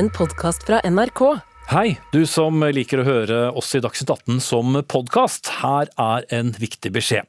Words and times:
en 0.00 0.10
podkast 0.10 0.62
fra 0.64 0.80
NRK. 0.80 1.20
Hei, 1.68 1.98
du 2.12 2.22
som 2.26 2.62
liker 2.72 3.02
å 3.02 3.04
høre 3.04 3.40
oss 3.52 3.74
i 3.76 3.82
Dagsnytt 3.84 4.08
18 4.14 4.38
som 4.40 4.78
podkast. 4.88 5.50
Her 5.60 5.90
er 6.00 6.24
en 6.32 6.54
viktig 6.56 6.88
beskjed. 6.94 7.28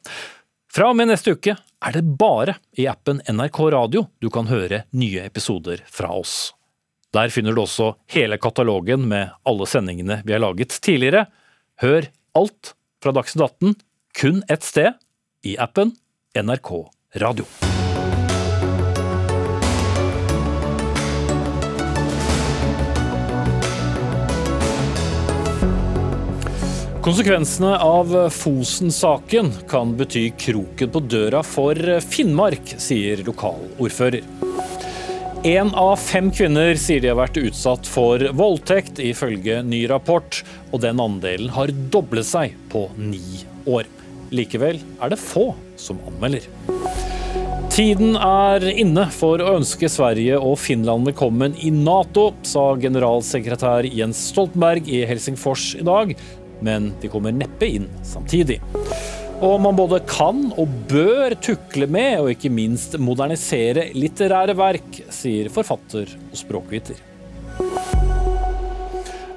Fra 0.71 0.87
og 0.93 0.95
med 0.95 1.09
neste 1.11 1.33
uke 1.35 1.57
er 1.57 1.97
det 1.97 2.05
bare 2.21 2.55
i 2.79 2.85
appen 2.87 3.19
NRK 3.27 3.59
Radio 3.75 4.05
du 4.23 4.29
kan 4.31 4.47
høre 4.47 4.85
nye 4.95 5.25
episoder 5.27 5.83
fra 5.91 6.13
oss. 6.15 6.53
Der 7.11 7.33
finner 7.33 7.51
du 7.51 7.65
også 7.65 7.89
hele 8.15 8.39
katalogen 8.39 9.03
med 9.11 9.35
alle 9.43 9.67
sendingene 9.67 10.21
vi 10.23 10.37
har 10.37 10.43
laget 10.45 10.77
tidligere. 10.79 11.25
Hør 11.83 12.07
alt 12.39 12.71
fra 13.03 13.11
Dagsnytt 13.19 13.43
18 13.49 13.75
kun 14.21 14.45
ett 14.47 14.63
sted, 14.63 14.95
i 15.43 15.57
appen 15.59 15.91
NRK 16.39 16.71
Radio. 17.19 17.70
Konsekvensene 27.11 27.73
av 27.83 28.13
Fosen-saken 28.31 29.49
kan 29.67 29.89
bety 29.99 30.29
kroken 30.39 30.91
på 30.93 30.99
døra 31.11 31.41
for 31.43 31.75
Finnmark, 32.07 32.71
sier 32.79 33.19
lokalordfører. 33.27 34.23
Én 35.43 35.73
av 35.75 35.97
fem 35.99 36.29
kvinner 36.31 36.79
sier 36.79 37.03
de 37.03 37.11
har 37.11 37.19
vært 37.19 37.41
utsatt 37.41 37.89
for 37.91 38.23
voldtekt, 38.39 39.03
ifølge 39.03 39.59
ny 39.59 39.83
rapport, 39.91 40.39
og 40.71 40.85
den 40.87 41.03
andelen 41.03 41.51
har 41.51 41.75
doblet 41.91 42.31
seg 42.31 42.55
på 42.71 42.87
ni 42.95 43.43
år. 43.67 43.91
Likevel 44.31 44.79
er 44.79 45.11
det 45.11 45.19
få 45.19 45.49
som 45.75 45.99
anmelder. 46.13 46.47
Tiden 47.71 48.17
er 48.19 48.63
inne 48.71 49.05
for 49.15 49.39
å 49.43 49.57
ønske 49.57 49.87
Sverige 49.91 50.39
og 50.39 50.57
Finland 50.59 51.07
velkommen 51.07 51.59
i 51.59 51.75
Nato, 51.75 52.33
sa 52.47 52.69
generalsekretær 52.79 53.87
Jens 53.87 54.29
Stoltenberg 54.31 54.87
i 54.91 55.03
Helsingfors 55.07 55.73
i 55.79 55.85
dag 55.87 56.15
men 56.65 56.91
de 57.01 57.09
kommer 57.11 57.33
neppe 57.35 57.67
inn 57.67 57.87
samtidig. 58.07 58.61
Og 59.41 59.57
man 59.63 59.77
både 59.77 60.03
kan 60.05 60.51
og 60.53 60.69
bør 60.89 61.33
tukle 61.41 61.87
med, 61.89 62.19
og 62.21 62.29
ikke 62.35 62.51
minst 62.53 62.99
modernisere 63.01 63.87
litterære 63.97 64.53
verk, 64.57 65.01
sier 65.09 65.49
forfatter 65.53 66.13
og 66.29 66.37
språkviter. 66.37 67.01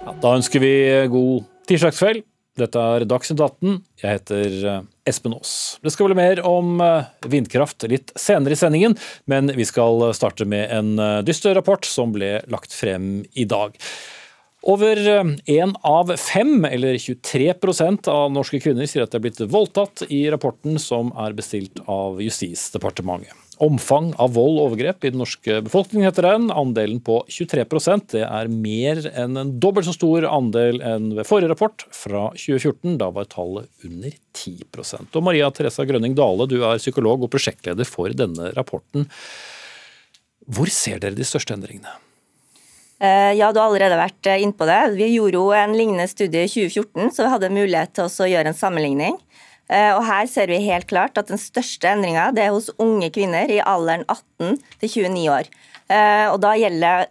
Ja, 0.05 0.13
da 0.21 0.37
ønsker 0.37 0.61
vi 0.61 0.75
god 1.09 1.49
tirsdagskveld. 1.69 2.25
Dette 2.55 2.79
er 2.79 3.03
Dagsnytt 3.11 3.41
18. 3.43 3.79
Jeg 3.99 4.19
heter 4.19 4.53
eh, 4.71 4.83
Espen 5.11 5.35
Aas. 5.35 5.55
Det 5.83 5.91
skal 5.91 6.07
bli 6.07 6.19
mer 6.21 6.39
om 6.47 6.77
eh, 6.85 7.09
vindkraft 7.33 7.83
litt 7.91 8.13
senere 8.15 8.55
i 8.55 8.61
sendingen, 8.61 8.95
men 9.27 9.51
vi 9.57 9.67
skal 9.67 10.13
starte 10.15 10.47
med 10.47 10.71
en 10.71 10.93
eh, 11.03 11.23
dyster 11.27 11.57
rapport 11.59 11.89
som 11.89 12.15
ble 12.15 12.37
lagt 12.53 12.77
frem 12.77 13.25
i 13.35 13.49
dag. 13.51 13.75
Over 14.65 14.97
én 15.45 15.69
eh, 15.69 15.81
av 15.85 16.17
fem, 16.17 16.65
eller 16.65 16.97
23% 16.97 18.09
av 18.09 18.31
norske 18.33 18.61
kvinner, 18.65 18.89
sier 18.89 19.05
at 19.05 19.13
de 19.13 19.21
er 19.21 19.25
blitt 19.27 19.43
voldtatt 19.53 20.07
i 20.09 20.25
rapporten 20.33 20.79
som 20.81 21.11
er 21.21 21.37
bestilt 21.37 21.83
av 21.85 22.23
Justisdepartementet. 22.25 23.37
Omfang 23.63 24.09
av 24.19 24.33
vold 24.35 24.57
og 24.57 24.65
overgrep 24.65 25.05
i 25.05 25.13
den 25.13 25.21
norske 25.23 25.61
befolkningen, 25.63 26.09
heter 26.09 26.27
den. 26.27 26.49
Andelen 26.51 26.99
på 27.05 27.21
23% 27.31 28.17
det 28.17 28.25
er 28.25 28.51
mer 28.51 29.05
enn 29.13 29.39
en 29.39 29.53
dobbelt 29.63 29.87
så 29.87 29.95
stor 29.95 30.27
andel 30.27 30.81
enn 30.83 31.13
ved 31.15 31.29
forrige 31.29 31.53
rapport, 31.53 31.85
fra 31.95 32.27
2014. 32.33 32.97
Da 32.99 33.13
var 33.15 33.29
tallet 33.31 33.69
under 33.87 34.17
10% 34.35 35.15
Og 35.15 35.27
Maria 35.29 35.53
Teresa 35.55 35.87
Grønning 35.87 36.17
Dale, 36.19 36.49
du 36.51 36.57
er 36.65 36.83
psykolog 36.83 37.29
og 37.29 37.31
prosjektleder 37.37 37.87
for 37.87 38.17
denne 38.17 38.51
rapporten. 38.57 39.07
Hvor 40.51 40.73
ser 40.73 41.05
dere 41.05 41.17
de 41.21 41.29
største 41.29 41.55
endringene? 41.55 41.95
Eh, 43.05 43.33
ja, 43.37 43.51
du 43.53 43.61
har 43.61 43.69
allerede 43.69 43.99
vært 43.99 44.29
eh, 44.31 44.43
inne 44.45 44.57
på 44.57 44.69
det. 44.69 44.81
Vi 44.97 45.11
gjorde 45.17 45.41
jo 45.41 45.49
en 45.57 45.75
lignende 45.77 46.07
studie 46.09 46.47
i 46.47 46.51
2014, 46.51 47.11
så 47.13 47.27
vi 47.27 47.33
hadde 47.33 47.53
mulighet 47.53 47.93
til 47.97 48.09
å 48.09 48.29
gjøre 48.31 48.53
en 48.53 48.57
sammenligning. 48.57 49.19
Eh, 49.69 49.91
og 49.97 50.05
Her 50.07 50.29
ser 50.31 50.53
vi 50.53 50.63
helt 50.65 50.89
klart 50.89 51.19
at 51.21 51.33
den 51.33 51.41
største 51.41 51.91
endringa 51.91 52.31
er 52.31 52.55
hos 52.55 52.71
unge 52.81 53.11
kvinner 53.13 53.51
i 53.51 53.61
alderen 53.61 54.07
18 54.07 54.57
til 54.81 54.95
29 55.11 55.27
år. 55.35 55.53
Og 56.33 56.39
Da 56.41 56.55
gjelder 56.57 57.11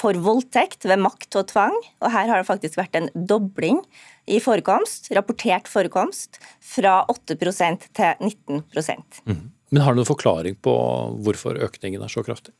for 0.00 0.16
voldtekt 0.16 0.86
ved 0.88 1.02
makt 1.02 1.36
og 1.36 1.50
tvang. 1.50 1.74
Og 2.00 2.08
Her 2.14 2.30
har 2.30 2.40
det 2.40 2.48
faktisk 2.48 2.78
vært 2.80 2.96
en 2.96 3.10
dobling 3.14 3.82
i 4.24 4.40
forekomst, 4.40 5.10
rapportert 5.12 5.68
forekomst, 5.68 6.40
fra 6.64 7.02
8% 7.12 7.90
til 7.92 8.24
19 8.24 8.62
mm. 9.28 9.42
Men 9.70 9.82
Har 9.84 9.92
du 9.92 10.00
noen 10.00 10.08
forklaring 10.08 10.56
på 10.56 10.74
hvorfor 11.26 11.60
økningen 11.68 12.02
er 12.02 12.12
så 12.12 12.24
kraftig? 12.24 12.54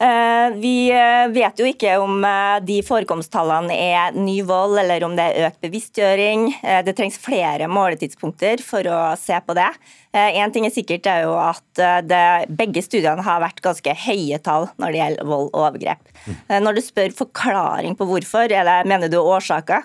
Eh, 0.00 0.50
vi 0.54 0.90
eh, 0.94 1.28
vet 1.34 1.58
jo 1.58 1.66
ikke 1.66 1.96
om 1.98 2.20
eh, 2.22 2.58
de 2.62 2.76
forekomsttallene 2.86 3.74
er 3.74 4.14
ny 4.14 4.36
vold 4.46 4.78
eller 4.78 5.02
om 5.02 5.16
det 5.18 5.24
er 5.26 5.48
økt 5.48 5.58
bevisstgjøring. 5.64 6.44
Det 6.86 6.94
trengs 6.94 7.18
flere 7.18 7.66
måletidspunkter 7.70 8.62
for 8.62 8.86
å 8.86 9.00
se 9.18 9.38
på 9.42 9.56
det. 9.58 9.70
Én 10.14 10.52
ting 10.54 10.64
er 10.66 10.72
sikkert 10.72 11.06
er 11.10 11.26
jo 11.26 11.34
at 11.38 11.80
det, 12.08 12.20
begge 12.56 12.80
studiene 12.82 13.22
har 13.26 13.42
vært 13.42 13.60
ganske 13.62 13.92
høye 14.06 14.38
tall 14.42 14.70
når 14.80 14.94
det 14.94 15.00
gjelder 15.00 15.28
vold 15.28 15.50
og 15.50 15.58
overgrep. 15.66 16.08
Mm. 16.24 16.38
Når 16.64 16.78
du 16.78 16.80
spør 16.82 17.12
forklaring 17.18 17.98
på 17.98 18.06
hvorfor, 18.08 18.48
eller 18.48 18.88
mener 18.88 19.12
du 19.12 19.18
årsaker? 19.20 19.84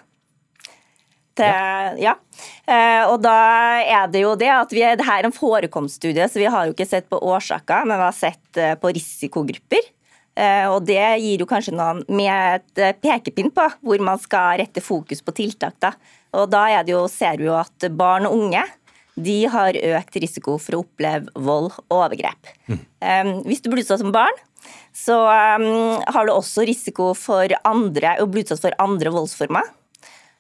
Til, 1.38 1.50
ja. 1.50 2.14
ja. 2.14 2.16
Og 3.10 3.18
da 3.26 3.36
er 3.82 4.08
det 4.14 4.24
jo 4.24 4.32
det 4.40 4.52
at 4.54 4.74
vi, 4.74 4.86
det 4.86 5.10
her 5.10 5.26
er 5.26 5.28
en 5.28 5.36
forekomststudie, 5.36 6.30
så 6.30 6.40
vi 6.40 6.48
har 6.56 6.70
jo 6.70 6.78
ikke 6.78 6.88
sett 6.88 7.10
på 7.12 7.20
årsaker, 7.20 7.90
men 7.90 8.00
vi 8.00 8.08
har 8.08 8.18
sett 8.18 8.64
på 8.80 8.96
risikogrupper. 8.96 9.92
Eh, 10.34 10.66
og 10.66 10.82
Det 10.88 11.02
gir 11.22 11.44
jo 11.44 11.50
kanskje 11.50 11.76
noen 11.78 12.02
med 12.10 12.34
et 12.34 12.82
eh, 12.82 12.96
pekepinn 12.98 13.52
på 13.54 13.68
hvor 13.86 14.02
man 14.02 14.22
skal 14.22 14.58
rette 14.64 14.82
fokus 14.82 15.22
på 15.22 15.36
tiltak. 15.38 15.78
Da, 15.84 15.94
og 16.34 16.50
da 16.54 16.66
jo, 16.88 17.06
ser 17.12 17.38
vi 17.42 17.50
jo 17.50 17.58
at 17.60 17.90
barn 17.94 18.26
og 18.30 18.38
unge 18.40 18.64
de 19.14 19.44
har 19.46 19.78
økt 19.78 20.18
risiko 20.24 20.58
for 20.58 20.74
å 20.74 20.82
oppleve 20.82 21.30
vold 21.38 21.70
og 21.76 21.94
overgrep. 22.00 22.50
Mm. 22.66 22.80
Hvis 23.46 23.62
du 23.62 23.70
blir 23.70 23.84
utsatt 23.84 24.02
som 24.02 24.10
barn, 24.10 24.34
så 24.90 25.20
har 25.30 26.26
du 26.26 26.32
også 26.34 26.66
risiko 26.66 27.12
for 27.14 27.54
andre, 27.70 28.16
å 28.18 28.26
bli 28.26 28.42
utsatt 28.42 28.64
for 28.64 28.74
andre 28.82 29.14
voldsformer. 29.14 29.70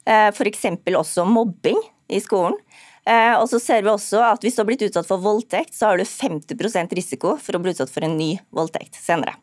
Uh, 0.09 0.33
F.eks. 0.33 0.65
også 0.89 1.27
mobbing 1.29 1.77
i 2.09 2.23
skolen. 2.23 2.57
Og 3.05 3.45
så 3.51 3.59
ser 3.61 3.83
vi 3.83 3.91
også 3.91 4.21
at 4.23 4.41
Hvis 4.41 4.55
du 4.55 4.63
har 4.63 4.67
blitt 4.71 4.85
utsatt 4.87 5.05
for 5.05 5.21
voldtekt, 5.21 5.75
så 5.77 5.91
har 5.91 6.01
du 6.01 6.07
50% 6.07 6.97
risiko 6.97 7.37
for 7.37 7.53
å 7.53 7.61
bli 7.61 7.75
utsatt 7.75 7.93
for 7.93 8.07
en 8.07 8.17
ny 8.17 8.37
voldtekt 8.55 8.97
senere. 8.97 9.35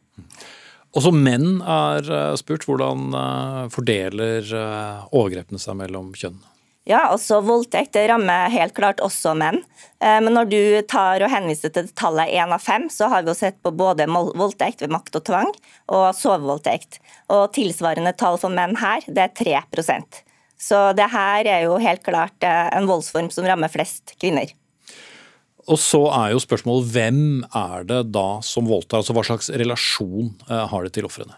Også 0.97 1.13
menn 1.15 1.61
er 1.63 2.07
eh, 2.11 2.37
spurt. 2.41 2.67
Hvordan 2.67 3.11
eh, 3.15 3.67
fordeler 3.75 4.47
eh, 4.57 5.11
overgrepene 5.15 5.61
seg 5.63 5.79
mellom 5.79 6.11
kjønn? 6.19 6.41
Ja, 6.89 7.05
også 7.13 7.39
Voldtekt 7.45 7.93
det 7.95 8.07
rammer 8.11 8.51
helt 8.51 8.73
klart 8.75 9.03
også 9.05 9.35
menn. 9.39 9.61
Men 10.01 10.33
når 10.33 10.49
du 10.49 10.63
tar 10.89 11.21
og 11.23 11.31
henviser 11.31 11.71
til 11.77 11.91
tallet 11.95 12.33
én 12.33 12.51
av 12.51 12.65
fem, 12.65 12.89
så 12.91 13.07
har 13.13 13.23
vi 13.23 13.31
jo 13.31 13.37
sett 13.37 13.59
på 13.63 13.71
både 13.77 14.09
voldtekt 14.09 14.81
ved 14.83 14.91
makt 14.91 15.21
og 15.21 15.27
tvang 15.29 15.53
og 15.93 16.07
sovevoldtekt. 16.17 16.99
Og 17.37 17.53
tilsvarende 17.55 18.15
tall 18.19 18.41
for 18.41 18.51
menn 18.57 18.75
her, 18.81 19.05
det 19.07 19.29
er 19.29 19.61
3% 19.61 20.23
Så 20.57 20.81
det 20.97 21.11
her 21.13 21.53
er 21.53 21.69
jo 21.69 21.77
helt 21.85 22.03
klart 22.03 22.49
en 22.49 22.89
voldsform 22.91 23.29
som 23.31 23.47
rammer 23.47 23.71
flest 23.71 24.17
kvinner. 24.17 24.49
Og 25.69 25.79
så 25.81 26.01
er 26.15 26.33
jo 26.35 26.41
spørsmålet 26.43 26.89
hvem 26.95 27.23
er 27.57 27.87
det 27.89 28.01
da 28.15 28.41
som 28.45 28.69
voldtar? 28.69 29.03
Altså 29.03 29.17
hva 29.17 29.25
slags 29.27 29.51
relasjon 29.53 30.33
eh, 30.49 30.65
har 30.73 30.87
det 30.87 30.95
til 30.97 31.09
ofrene? 31.09 31.37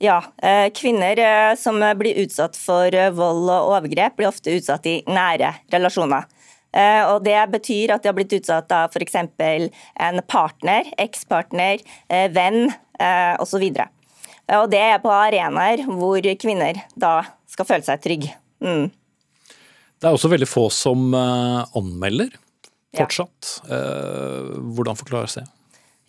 Ja, 0.00 0.20
eh, 0.42 0.68
kvinner 0.76 1.18
eh, 1.20 1.54
som 1.60 1.80
blir 2.00 2.20
utsatt 2.24 2.58
for 2.58 2.94
vold 3.16 3.48
og 3.48 3.72
overgrep, 3.76 4.18
blir 4.18 4.30
ofte 4.30 4.54
utsatt 4.56 4.88
i 4.90 5.00
nære 5.08 5.54
relasjoner. 5.72 6.28
Og 6.70 7.24
Det 7.26 7.34
betyr 7.50 7.90
at 7.90 8.04
de 8.04 8.06
har 8.06 8.14
blitt 8.14 8.34
utsatt 8.36 8.70
av 8.70 8.92
f.eks. 8.94 9.16
en 9.18 10.20
partner, 10.30 10.86
ekspartner, 11.02 11.80
venn 12.30 12.68
osv. 13.42 13.64
Det 13.74 14.78
er 14.78 15.00
på 15.02 15.10
arenaer 15.10 15.82
hvor 15.88 16.28
kvinner 16.38 16.78
da 16.94 17.24
skal 17.50 17.66
føle 17.72 17.88
seg 17.88 18.04
trygge. 18.04 18.30
Mm. 18.62 18.86
Det 19.98 20.06
er 20.06 20.14
også 20.14 20.30
veldig 20.30 20.46
få 20.46 20.68
som 20.70 21.10
anmelder 21.10 22.30
fortsatt. 22.96 23.50
Ja. 23.68 23.76
Eh, 23.76 24.52
hvordan 24.74 24.98
forklares 24.98 25.38
det? 25.38 25.46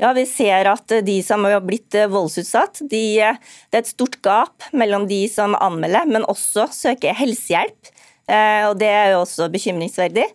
Ja, 0.01 0.13
Vi 0.13 0.25
ser 0.25 0.65
at 0.71 0.93
de 1.05 1.17
som 1.23 1.45
har 1.45 1.61
blitt 1.61 1.93
eh, 1.95 2.09
voldsutsatt, 2.09 2.81
de, 2.89 3.03
det 3.21 3.77
er 3.77 3.83
et 3.83 3.91
stort 3.91 4.17
gap 4.25 4.65
mellom 4.73 5.05
de 5.09 5.23
som 5.29 5.55
anmelder, 5.59 6.09
men 6.09 6.25
også 6.25 6.67
søker 6.73 7.17
helsehjelp. 7.17 7.93
Eh, 8.25 8.65
og 8.69 8.79
Det 8.81 8.89
er 8.89 9.13
jo 9.13 9.21
også 9.25 9.51
bekymringsverdig. 9.53 10.27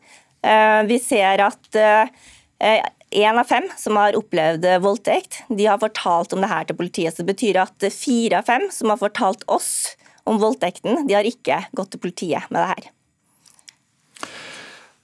Vi 0.87 0.97
ser 1.03 1.41
at 1.43 1.77
én 3.11 3.39
av 3.41 3.49
fem 3.49 3.65
som 3.81 3.97
har 3.99 4.15
opplevd 4.15 4.63
voldtekt, 4.85 5.41
de 5.49 5.67
har 5.67 5.81
fortalt 5.83 6.37
om 6.37 6.45
det 6.45 6.51
her 6.53 6.69
til 6.69 6.79
politiet. 6.79 7.17
Så 7.17 7.25
det 7.25 7.33
betyr 7.33 7.59
at 7.65 7.87
fire 7.91 8.39
av 8.39 8.47
fem 8.47 8.69
som 8.71 8.93
har 8.93 9.01
fortalt 9.01 9.43
oss 9.51 9.97
om 10.23 10.39
voldtekten, 10.39 11.09
de 11.09 11.17
har 11.19 11.27
ikke 11.27 11.65
gått 11.75 11.97
til 11.97 12.05
politiet 12.05 12.47
med 12.47 12.63
det 12.63 12.69
her. 12.77 12.93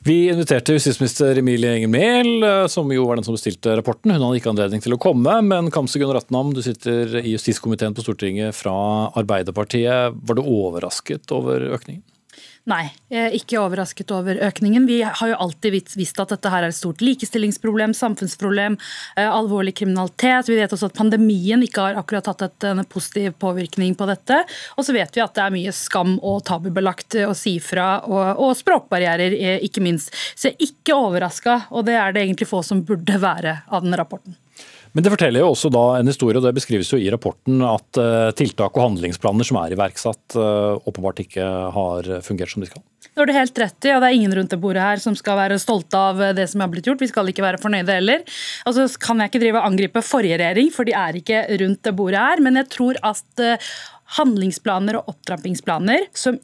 Vi 0.05 0.31
inviterte 0.31 0.73
justisminister 0.73 1.39
Emilie 1.39 1.77
Enger 1.77 1.89
Mehl, 1.89 2.43
eh, 2.43 2.67
som 2.67 2.89
jo 2.91 3.05
var 3.07 3.17
den 3.17 3.25
som 3.25 3.37
bestilte 3.37 3.77
rapporten. 3.79 4.11
Hun 4.11 4.25
hadde 4.25 4.41
ikke 4.41 4.51
anledning 4.51 4.83
til 4.83 4.97
å 4.97 4.99
komme, 4.99 5.37
men 5.47 5.71
Kamse 5.71 6.01
Gunn 6.03 6.11
Ratnam, 6.17 6.51
du 6.57 6.59
sitter 6.65 7.21
i 7.21 7.37
justiskomiteen 7.37 7.95
på 7.95 8.03
Stortinget 8.03 8.57
fra 8.59 8.75
Arbeiderpartiet. 9.15 10.17
Var 10.19 10.39
du 10.39 10.43
overrasket 10.43 11.31
over 11.37 11.69
økningen? 11.77 12.03
Nei, 12.71 12.85
ikke 13.11 13.59
overrasket 13.59 14.13
over 14.15 14.39
økningen. 14.47 14.85
Vi 14.87 15.01
har 15.03 15.31
jo 15.33 15.39
alltid 15.45 15.75
visst 15.99 16.21
at 16.23 16.31
dette 16.31 16.51
her 16.53 16.63
er 16.63 16.71
et 16.71 16.77
stort 16.77 17.01
likestillingsproblem, 17.03 17.91
samfunnsproblem, 17.99 18.77
eh, 19.17 19.27
alvorlig 19.27 19.75
kriminalitet. 19.81 20.47
Vi 20.47 20.61
vet 20.61 20.71
også 20.71 20.87
at 20.87 20.95
pandemien 20.95 21.65
ikke 21.67 21.89
har 21.89 21.99
akkurat 21.99 22.31
hatt 22.31 22.65
en 22.71 22.85
positiv 22.85 23.35
påvirkning 23.43 23.97
på 23.99 24.07
dette. 24.07 24.45
Og 24.77 24.87
så 24.87 24.95
vet 24.95 25.11
vi 25.11 25.25
at 25.25 25.35
det 25.35 25.43
er 25.43 25.57
mye 25.57 25.75
skam 25.75 26.21
og 26.23 26.45
tabubelagt 26.47 27.19
å 27.27 27.35
si 27.35 27.57
fra, 27.59 28.05
og, 28.07 28.39
og 28.39 28.55
språkbarrierer 28.61 29.35
eh, 29.35 29.59
ikke 29.67 29.83
minst. 29.83 30.15
Så 30.37 30.53
jeg 30.53 30.55
er 30.55 30.71
ikke 30.71 31.01
overraska, 31.03 31.65
og 31.75 31.91
det 31.91 31.99
er 31.99 32.15
det 32.15 32.23
egentlig 32.23 32.51
få 32.53 32.63
som 32.63 32.87
burde 32.87 33.19
være 33.19 33.59
av 33.75 33.83
den 33.83 33.99
rapporten. 33.99 34.39
Men 34.93 35.05
det 35.05 35.13
forteller 35.15 35.41
jo 35.41 35.51
også 35.55 35.71
da 35.73 35.83
en 35.99 36.11
historie, 36.11 36.37
og 36.37 36.45
det 36.45 36.55
beskrives 36.57 36.91
jo 36.93 36.99
i 37.01 37.09
rapporten, 37.13 37.63
at 37.65 38.01
eh, 38.01 38.31
tiltak 38.37 38.77
og 38.77 38.91
handlingsplaner 38.91 39.49
som 39.49 39.59
er 39.63 39.73
iverksatt, 39.73 40.37
eh, 40.37 40.89
åpenbart 40.89 41.23
ikke 41.25 41.47
har 41.77 42.11
fungert 42.27 42.53
som 42.53 42.65
de 42.65 42.69
skal. 42.69 42.85
Det 43.13 43.21
har 43.21 43.29
du 43.29 43.35
helt 43.37 43.59
rett 43.61 43.89
i, 43.89 43.93
og 43.93 44.01
det 44.01 44.11
er 44.11 44.19
ingen 44.19 44.37
rundt 44.37 44.53
det 44.53 44.61
bordet 44.61 44.85
her 44.85 45.01
som 45.03 45.17
skal 45.19 45.37
være 45.41 45.59
stolte 45.61 45.99
av 45.99 46.21
det 46.37 46.47
som 46.49 46.63
har 46.65 46.71
blitt 46.73 46.87
gjort. 46.89 47.03
Vi 47.03 47.11
skal 47.11 47.29
ikke 47.29 47.45
være 47.45 47.61
fornøyde 47.61 47.97
heller. 47.99 48.23
Altså 48.69 48.87
kan 49.01 49.21
jeg 49.21 49.33
ikke 49.33 49.43
drive 49.43 49.61
og 49.61 49.69
angripe 49.69 50.05
forrige 50.05 50.39
regjering, 50.41 50.71
for 50.73 50.89
de 50.89 50.97
er 50.97 51.19
ikke 51.21 51.43
rundt 51.65 51.83
det 51.85 51.97
bordet 51.99 52.23
her. 52.23 52.45
Men 52.45 52.61
jeg 52.61 52.71
tror 52.73 53.01
at 53.13 53.45
eh, 53.45 53.73
handlingsplaner 54.19 55.01
og 55.01 55.13
opptrappingsplaner 55.13 56.09
som 56.17 56.41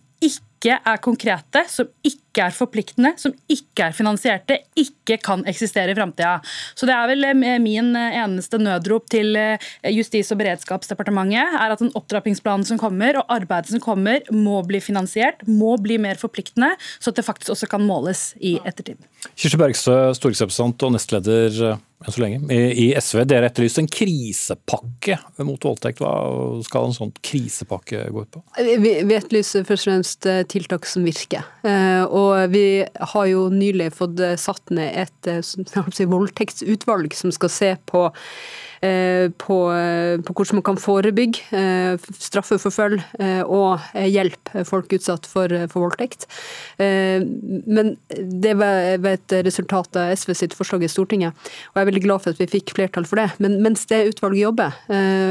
ikke 0.59 0.79
er 0.83 0.99
konkrete, 1.03 1.63
som 1.71 1.87
ikke 2.07 2.43
er 2.49 2.55
forpliktende, 2.55 3.13
som 3.19 3.33
ikke 3.51 3.89
er 3.89 3.95
finansierte, 3.95 4.59
ikke 4.79 5.19
kan 5.23 5.45
eksistere 5.49 5.93
i 5.93 5.97
framtida. 5.97 6.39
Så 6.75 6.87
det 6.87 6.95
er 6.95 7.11
vel 7.11 7.27
eh, 7.27 7.59
min 7.63 7.95
eh, 7.99 8.19
eneste 8.19 8.59
nødrop 8.59 9.09
til 9.11 9.37
eh, 9.39 9.69
Justis- 9.95 10.33
og 10.35 10.41
beredskapsdepartementet 10.43 11.59
er 11.59 11.75
at 11.75 11.83
den 11.83 11.93
opptrappingsplanen 11.99 12.67
som 12.67 12.81
kommer, 12.81 13.21
og 13.21 13.31
arbeidet 13.39 13.73
som 13.73 13.83
kommer, 13.83 14.23
må 14.35 14.61
bli 14.67 14.83
finansiert, 14.83 15.47
må 15.47 15.77
bli 15.83 15.99
mer 16.03 16.19
forpliktende, 16.19 16.75
så 16.99 17.13
at 17.13 17.21
det 17.21 17.27
faktisk 17.27 17.55
også 17.55 17.71
kan 17.71 17.87
måles 17.87 18.33
i 18.43 18.57
ettertid. 18.67 18.99
Kirsti 19.39 19.61
Bergstø, 19.61 19.99
stortingsrepresentant 20.19 20.89
og 20.89 20.95
nestleder 20.99 21.79
enn 22.05 22.15
så 22.15 22.23
lenge, 22.23 22.55
i 22.55 22.91
SV. 22.95 23.25
Dere 23.29 23.49
etterlyste 23.51 23.83
en 23.83 23.91
krisepakke 23.91 25.19
mot 25.47 25.65
voldtekt. 25.67 26.03
Hva 26.03 26.13
skal 26.67 26.89
en 26.89 26.97
sånn 26.97 27.11
krisepakke 27.25 28.05
gå 28.15 28.25
ut 28.25 28.39
på? 28.39 28.45
Vi, 28.85 28.95
etterlyser 29.17 29.67
først 29.69 29.89
og 29.89 29.93
fremst 29.93 30.31
tiltak 30.53 30.87
som 30.87 31.07
virker. 31.09 31.49
Og 32.07 32.55
vi 32.55 32.65
har 33.15 33.29
jo 33.33 33.49
nylig 33.51 33.91
fått 33.99 34.23
satt 34.39 34.75
ned 34.75 34.95
et 35.07 35.33
si, 35.43 36.09
voldtektsutvalg 36.09 37.19
som 37.19 37.35
skal 37.35 37.53
se 37.53 37.75
på 37.91 38.07
Eh, 38.78 38.78
på, 38.81 39.59
eh, 39.75 40.21
på, 40.23 40.35
hvordan 40.35 40.59
man 40.59 40.67
kan 40.67 40.79
forebygge, 40.79 41.43
eh, 41.57 41.99
straffeforfølge 42.19 43.03
og 43.49 43.83
hjelpe 43.99 44.63
folk 44.69 44.93
utsatt 44.95 45.27
for, 45.27 45.51
for 45.71 45.87
voldtekt. 45.87 46.27
Men 46.79 47.97
det 48.09 48.55
var 48.59 48.99
et 49.11 49.35
resultat 49.47 49.99
av 49.99 50.13
SV 50.15 50.35
sitt 50.37 50.57
forslag 50.57 50.85
i 50.85 50.91
Stortinget, 50.91 51.35
og 51.71 51.79
jeg 51.79 51.83
er 51.85 51.91
veldig 51.91 52.05
glad 52.05 52.23
for 52.23 52.35
at 52.35 52.41
vi 52.43 52.49
fikk 52.51 52.75
flertall 52.77 53.07
for 53.09 53.21
det. 53.21 53.29
Men 53.43 53.59
mens 53.65 53.87
det 53.91 54.01
utvalget 54.13 54.45
jobber, 54.45 54.77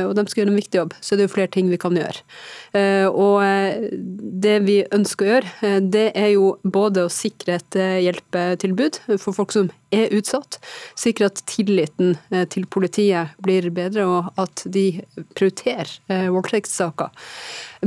og 0.07 0.13
de 0.17 0.25
skal 0.27 0.43
gjøre 0.43 0.53
en 0.53 0.59
viktig 0.59 0.81
jobb, 0.81 0.95
så 0.99 1.13
er 1.13 1.21
det 1.21 1.27
jo 1.27 1.33
flere 1.35 1.53
ting 1.53 1.71
vi 1.71 1.79
kan 1.81 1.97
gjøre. 1.97 2.23
Og 3.13 3.41
det 4.47 4.57
vi 4.67 4.79
ønsker 4.95 5.27
å 5.27 5.31
gjøre, 5.33 5.73
det 5.93 6.07
er 6.13 6.31
jo 6.35 6.55
både 6.63 7.07
å 7.07 7.13
sikre 7.13 7.59
et 7.61 7.79
hjelpetilbud 8.07 9.01
for 9.15 9.35
folk 9.37 9.55
som 9.55 9.71
er 9.93 10.13
utsatt, 10.15 10.59
sikre 10.99 11.29
at 11.31 11.41
tilliten 11.49 12.15
eh, 12.31 12.45
til 12.51 12.67
politiet 12.71 13.35
blir 13.43 13.69
bedre, 13.75 14.05
og 14.07 14.39
at 14.41 14.65
de 14.65 15.01
prioriterer 15.37 15.91
eh, 16.11 16.29
voldtektssaker. 16.33 17.11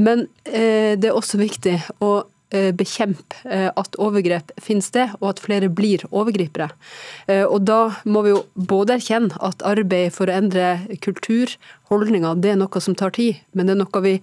Men 0.01 0.27
eh, 0.45 0.97
det 0.99 1.11
er 1.11 1.17
også 1.17 1.41
viktig 1.41 1.79
å 2.05 2.21
bekjempe 2.51 3.47
at 3.79 3.95
overgrep 4.03 4.49
finner 4.59 4.83
sted, 4.83 5.13
og 5.21 5.29
at 5.29 5.43
flere 5.45 5.69
blir 5.71 6.03
overgripere. 6.11 6.67
Og 7.47 7.61
da 7.63 7.93
må 8.11 8.25
vi 8.27 8.33
jo 8.33 8.41
både 8.59 8.97
erkjenne 8.97 9.39
at 9.39 9.63
arbeid 9.63 10.11
for 10.17 10.27
å 10.27 10.35
endre 10.35 10.73
kultur, 10.99 11.55
holdninger, 11.91 12.39
det 12.41 12.55
er 12.55 12.59
noe 12.61 12.83
som 12.83 12.97
tar 12.99 13.13
tid, 13.17 13.43
men 13.53 13.67
det 13.69 13.77
er 13.77 13.83
noe 13.83 14.03
vi 14.05 14.17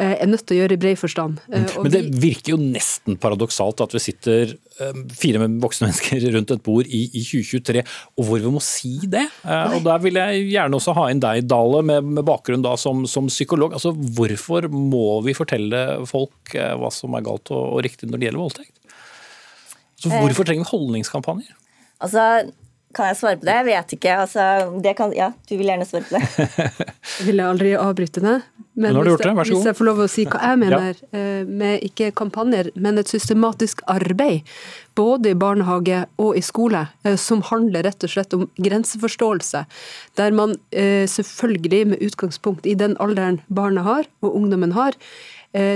Eh, 0.00 0.14
er 0.16 0.28
nødt 0.30 0.46
til 0.48 0.56
å 0.56 0.60
gjøre 0.62 0.76
i 0.76 0.80
bred 0.80 0.96
forstand. 0.96 1.40
Eh, 1.52 1.64
og 1.76 1.84
Men 1.84 1.92
det 1.92 2.00
virker 2.22 2.54
jo 2.54 2.58
nesten 2.60 3.18
paradoksalt 3.20 3.82
at 3.84 3.92
vi 3.92 4.00
sitter 4.00 4.54
eh, 4.54 5.00
fire 5.12 5.44
voksne 5.60 5.86
mennesker 5.90 6.24
rundt 6.36 6.54
et 6.54 6.62
bord 6.64 6.88
i, 6.88 7.02
i 7.10 7.24
2023, 7.26 7.82
og 8.16 8.28
hvor 8.28 8.40
vi 8.40 8.52
må 8.54 8.62
si 8.64 8.94
det. 9.12 9.26
Og 9.44 9.82
Der 9.84 10.00
vil 10.00 10.16
jeg 10.16 10.46
gjerne 10.54 10.80
også 10.80 10.96
ha 10.96 11.06
inn 11.12 11.20
deg, 11.20 11.44
Dale, 11.50 11.82
med, 11.84 12.08
med 12.16 12.24
bakgrunn 12.28 12.64
da 12.64 12.78
som, 12.80 13.04
som, 13.10 13.28
psykolog. 13.28 13.76
Altså, 13.76 13.92
Hvorfor 13.92 14.70
må 14.72 15.20
vi 15.26 15.36
fortelle 15.36 15.84
folk 16.08 16.54
hva 16.56 16.88
som 16.94 17.18
er 17.18 17.26
galt 17.26 17.52
og, 17.52 17.60
og 17.76 17.84
riktig 17.84 18.08
når 18.08 18.22
det 18.22 18.30
gjelder 18.30 18.44
voldtekt? 18.46 18.76
Så 20.00 20.08
Hvorfor 20.14 20.48
trenger 20.48 20.64
vi 20.64 20.72
holdningskampanjer? 20.72 21.52
Altså, 22.00 22.24
kan 22.94 23.10
jeg 23.10 23.18
svare 23.20 23.38
på 23.38 23.46
det? 23.46 23.54
Jeg 23.54 23.66
vet 23.68 23.92
ikke. 23.96 24.14
Altså, 24.24 24.92
kan, 24.98 25.12
ja, 25.14 25.30
du 25.46 25.52
vil 25.54 25.70
gjerne 25.70 25.86
svare 25.86 26.08
på 26.08 26.16
det. 26.16 26.48
jeg 27.20 27.28
ville 27.28 27.46
aldri 27.46 27.76
avbryte 27.78 28.22
det. 28.24 28.40
Men, 28.80 28.94
men 28.94 29.02
hvis, 29.04 29.20
jeg, 29.26 29.36
hvis 29.50 29.66
jeg 29.68 29.76
får 29.76 29.86
lov 29.88 30.00
å 30.04 30.08
si 30.08 30.24
hva 30.30 30.40
jeg 30.40 30.58
mener 30.62 30.92
ja. 30.94 31.08
Eh, 31.18 31.42
med 31.46 31.84
ikke 31.86 32.10
kampanjer, 32.16 32.70
men 32.80 33.00
et 33.00 33.10
systematisk 33.10 33.82
arbeid, 33.90 34.46
både 34.98 35.34
i 35.34 35.38
barnehage 35.38 36.04
og 36.22 36.38
i 36.38 36.42
skole, 36.44 36.86
eh, 37.04 37.18
som 37.20 37.44
handler 37.50 37.84
rett 37.86 38.06
og 38.06 38.14
slett 38.14 38.36
om 38.36 38.46
grenseforståelse. 38.58 39.64
Der 40.18 40.34
man 40.36 40.56
eh, 40.70 41.04
selvfølgelig, 41.10 41.82
med 41.92 42.06
utgangspunkt 42.08 42.66
i 42.66 42.76
den 42.78 42.96
alderen 43.02 43.42
barna 43.52 43.84
har, 43.86 44.08
og 44.24 44.34
ungdommen 44.38 44.74
har, 44.78 44.98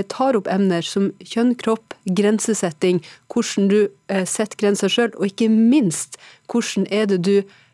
tar 0.07 0.37
opp 0.39 0.47
emner 0.47 0.85
som 0.87 1.09
kjønn, 1.19 1.51
kropp, 1.59 1.97
grensesetting, 2.07 3.01
hvordan 3.27 3.67
du 3.67 3.79
setter 4.07 4.55
grenser 4.61 4.91
sjøl, 4.91 5.11
og 5.19 5.27
ikke 5.27 5.49
minst 5.51 6.15
hvordan 6.47 6.87
er 6.87 7.09
det 7.11 7.19
du 7.27 7.35
respekterer 7.35 7.65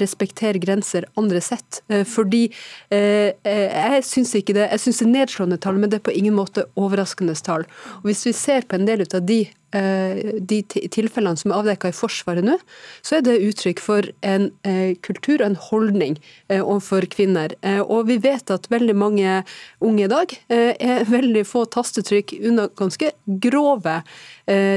respektere 0.00 0.58
grenser 0.58 1.04
andre 1.16 1.40
sett. 1.40 1.82
Eh, 1.88 2.04
fordi 2.08 2.46
eh, 2.90 3.32
jeg 3.44 4.04
syns 4.04 4.32
det 4.32 4.54
det 4.56 4.68
er 4.68 5.08
nedslående 5.08 5.58
tall, 5.58 5.78
men 5.78 5.90
det 5.90 6.00
er 6.00 6.06
på 6.08 6.14
ingen 6.14 6.34
måte 6.34 6.66
overraskende 6.76 7.34
tall. 7.34 7.66
Og 8.02 8.10
Hvis 8.10 8.26
vi 8.26 8.32
ser 8.32 8.62
på 8.62 8.76
en 8.76 8.86
del 8.86 9.06
av 9.06 9.26
de 9.26 9.44
Eh, 9.46 9.61
de 9.72 10.58
tilfellene 10.68 11.38
som 11.40 11.52
er 11.52 11.60
avdekka 11.60 11.90
i 11.90 11.96
Forsvaret 11.96 12.44
nå, 12.44 12.58
så 13.00 13.18
er 13.18 13.24
det 13.26 13.38
uttrykk 13.46 13.80
for 13.82 14.08
en 14.26 14.50
eh, 14.68 14.94
kultur 15.04 15.40
og 15.40 15.46
en 15.46 15.58
holdning 15.70 16.18
eh, 16.48 16.60
overfor 16.60 17.06
kvinner. 17.12 17.54
Og 17.82 18.06
vi 18.10 18.18
vet 18.22 18.52
at 18.52 18.68
veldig 18.72 18.96
mange 18.98 19.40
unge 19.84 20.04
i 20.04 20.10
dag 20.10 20.34
er 20.52 21.08
veldig 21.08 21.44
få 21.48 21.64
tastetrykk 21.72 22.34
unna 22.42 22.68
ganske 22.78 23.12
grove 23.42 24.00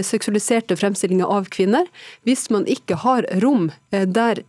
seksualiserte 0.05 0.77
fremstillinger 0.77 1.29
av 1.31 1.47
kvinner. 1.53 1.87
Hvis 2.27 2.47
man 2.53 2.67
ikke 2.69 2.99
har 3.01 3.25
rom 3.41 3.71
der 3.89 4.43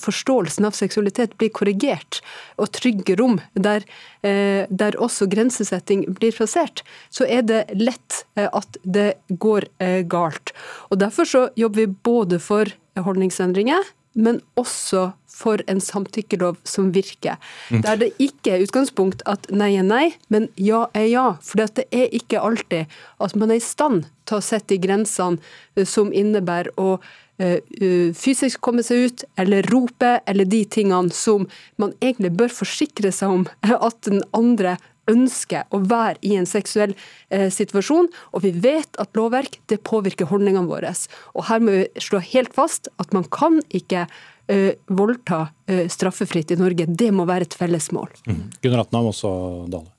forståelsen 0.00 0.68
av 0.68 0.76
seksualitet 0.78 1.34
blir 1.40 1.50
korrigert, 1.54 2.20
og 2.60 2.70
trygge 2.76 3.16
rom 3.18 3.40
der, 3.54 3.84
der 4.22 4.96
også 5.00 5.24
grensesetting 5.32 6.02
blir 6.18 6.34
plassert, 6.36 6.82
så 7.08 7.24
er 7.24 7.40
det 7.48 7.60
lett 7.72 8.18
at 8.36 8.76
det 8.84 9.14
går 9.40 9.64
galt. 10.12 10.52
Og 10.92 11.00
Derfor 11.00 11.24
så 11.24 11.42
jobber 11.56 11.86
vi 11.86 11.94
både 12.04 12.40
for 12.42 12.68
holdningsendringer, 13.00 13.80
men 14.12 14.42
også 14.60 15.10
for 15.40 15.62
en 15.70 15.80
samtykkelov 15.80 16.58
som 16.68 16.90
virker. 16.94 17.38
Mm. 17.70 17.82
Der 17.86 18.00
det 18.00 18.10
ikke 18.20 18.56
er 18.56 18.64
utgangspunkt 18.64 19.24
at 19.30 19.48
nei 19.54 19.72
er 19.78 19.86
nei, 19.86 20.04
men 20.28 20.48
ja 20.60 20.86
er 20.96 21.08
ja. 21.08 21.26
For 21.44 21.62
det 21.62 21.86
er 21.88 22.10
ikke 22.16 22.42
alltid 22.42 22.90
at 23.22 23.36
man 23.38 23.52
er 23.52 23.60
i 23.60 23.64
stand 23.64 24.08
til 24.28 24.40
å 24.40 24.44
sette 24.44 24.74
de 24.74 24.80
grensene 24.82 25.40
eh, 25.76 25.86
som 25.88 26.12
innebærer 26.12 26.72
å 26.80 26.98
eh, 26.98 27.06
fysisk 27.40 28.60
komme 28.60 28.82
seg 28.84 29.06
ut, 29.06 29.22
eller 29.40 29.64
rope, 29.72 30.10
eller 30.28 30.44
de 30.44 30.60
tingene 30.68 31.14
som 31.14 31.46
man 31.80 31.94
egentlig 32.02 32.34
bør 32.36 32.52
forsikre 32.52 33.12
seg 33.14 33.32
om 33.32 33.46
at 33.88 33.96
den 34.04 34.20
andre 34.36 34.76
ønsker 35.10 35.68
å 35.74 35.80
være 35.90 36.18
i 36.26 36.34
en 36.38 36.48
seksuell 36.48 36.94
eh, 37.30 37.48
situasjon. 37.52 38.10
Og 38.34 38.44
vi 38.44 38.52
vet 38.64 39.00
at 39.00 39.16
lovverk 39.18 39.60
det 39.70 39.82
påvirker 39.86 40.30
holdningene 40.30 40.68
våre. 40.70 40.92
Og 41.34 41.46
her 41.50 41.62
må 41.62 41.76
vi 41.78 42.02
slå 42.02 42.22
helt 42.32 42.54
fast 42.56 42.90
at 43.02 43.14
man 43.16 43.26
kan 43.32 43.60
ikke 43.68 44.06
eh, 44.50 44.74
voldta 44.90 45.46
eh, 45.70 45.86
straffefritt 45.92 46.54
i 46.54 46.60
Norge. 46.60 46.88
Det 46.88 47.10
må 47.14 47.28
være 47.30 47.48
et 47.48 47.56
felles 47.58 47.90
mål. 47.96 48.12
Mm. 48.26 48.44
Gunnar 48.62 48.86
Atnam, 48.86 49.10
også 49.12 49.32
Dale. 49.70 49.90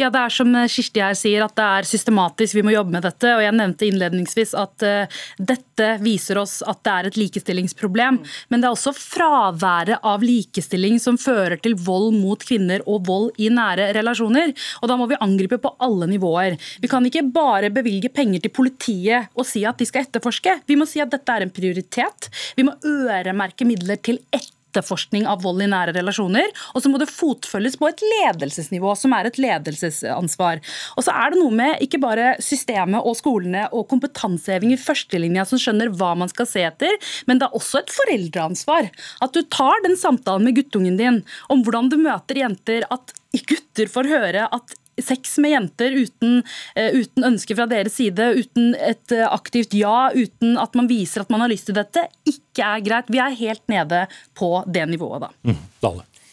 Ja, 0.00 0.10
det 0.12 0.20
er 0.20 0.32
som 0.32 0.50
Kirsti 0.70 1.02
her 1.02 1.16
sier, 1.18 1.44
at 1.44 1.54
det 1.58 1.64
er 1.64 1.88
systematisk, 1.88 2.56
vi 2.58 2.64
må 2.66 2.74
jobbe 2.74 2.94
med 2.96 3.04
dette. 3.06 3.30
Og 3.36 3.42
jeg 3.44 3.56
nevnte 3.56 3.88
innledningsvis 3.88 4.54
at 4.58 4.86
uh, 4.86 5.20
dette 5.38 5.90
viser 6.04 6.40
oss 6.40 6.60
at 6.66 6.82
det 6.86 6.94
er 6.94 7.08
et 7.10 7.18
likestillingsproblem. 7.20 8.20
Men 8.52 8.62
det 8.62 8.68
er 8.68 8.76
også 8.76 8.94
fraværet 8.96 10.04
av 10.04 10.24
likestilling 10.24 10.98
som 11.02 11.18
fører 11.20 11.58
til 11.62 11.76
vold 11.78 12.14
mot 12.16 12.42
kvinner 12.44 12.84
og 12.90 13.04
vold 13.08 13.40
i 13.42 13.50
nære 13.52 13.90
relasjoner. 13.96 14.54
Og 14.82 14.90
da 14.90 14.98
må 15.00 15.08
vi 15.10 15.20
angripe 15.24 15.60
på 15.62 15.74
alle 15.84 16.08
nivåer. 16.10 16.58
Vi 16.82 16.90
kan 16.90 17.06
ikke 17.06 17.26
bare 17.34 17.72
bevilge 17.74 18.12
penger 18.14 18.44
til 18.44 18.54
politiet 18.54 19.30
og 19.34 19.48
si 19.48 19.64
at 19.68 19.80
de 19.80 19.88
skal 19.88 20.06
etterforske. 20.06 20.58
Vi 20.68 20.78
må 20.78 20.88
si 20.88 21.02
at 21.02 21.12
dette 21.12 21.38
er 21.38 21.46
en 21.46 21.54
prioritet. 21.54 22.30
Vi 22.58 22.66
må 22.66 22.76
øremerke 22.84 23.66
midler 23.68 24.00
til 24.02 24.22
ett 24.34 24.52
etterforskning 24.74 25.28
av 25.30 25.44
vold 25.46 25.62
i 25.62 25.70
nære 25.70 25.94
relasjoner. 25.96 26.50
Og 26.74 26.82
så 26.82 26.90
må 26.90 26.98
det 27.00 27.10
fotfølges 27.12 27.78
på 27.78 27.88
et 27.88 28.02
ledelsesnivå, 28.02 28.94
som 28.98 29.14
er 29.16 29.30
et 29.30 29.40
ledelsesansvar. 29.40 30.60
Og 30.98 31.06
så 31.06 31.14
er 31.14 31.32
det 31.32 31.40
noe 31.40 31.54
med 31.54 31.82
ikke 31.84 32.02
bare 32.02 32.34
systemet 32.42 33.06
og 33.06 33.16
skolene 33.18 33.68
og 33.72 33.86
kompetanseheving 33.92 34.74
i 34.74 34.80
førstelinja 34.80 35.46
som 35.48 35.60
skjønner 35.62 35.92
hva 35.94 36.14
man 36.18 36.32
skal 36.32 36.48
se 36.50 36.64
etter, 36.66 36.98
men 37.28 37.40
det 37.40 37.48
er 37.48 37.58
også 37.58 37.82
et 37.82 37.92
foreldreansvar. 37.94 38.90
At 39.24 39.36
du 39.36 39.42
tar 39.46 39.84
den 39.86 39.98
samtalen 40.00 40.48
med 40.48 40.58
guttungen 40.58 40.98
din 41.00 41.22
om 41.52 41.62
hvordan 41.64 41.90
du 41.92 42.00
møter 42.00 42.42
jenter, 42.42 42.88
at 42.90 43.14
gutter 43.48 43.90
får 43.90 44.10
høre 44.10 44.48
at 44.54 44.74
sex 45.02 45.36
med 45.42 45.54
jenter 45.54 45.96
uten, 46.04 46.40
uh, 46.78 46.90
uten, 46.94 47.28
ønske 47.32 47.56
fra 47.58 47.66
deres 47.70 47.96
side, 47.98 48.30
uten 48.40 48.74
et 48.78 49.16
uh, 49.16 49.26
aktivt 49.32 49.74
ja, 49.76 50.10
uten 50.14 50.58
at 50.60 50.74
man 50.78 50.90
viser 50.90 51.24
at 51.24 51.32
man 51.32 51.44
har 51.44 51.52
lyst 51.52 51.70
til 51.70 51.78
dette, 51.78 52.06
ikke 52.28 52.64
er 52.64 52.84
greit. 52.86 53.12
Vi 53.12 53.22
er 53.22 53.38
helt 53.38 53.64
nede 53.72 54.04
på 54.38 54.56
det 54.66 54.88
nivået 54.90 55.26
da. 55.26 55.32
Mm. 55.50 55.62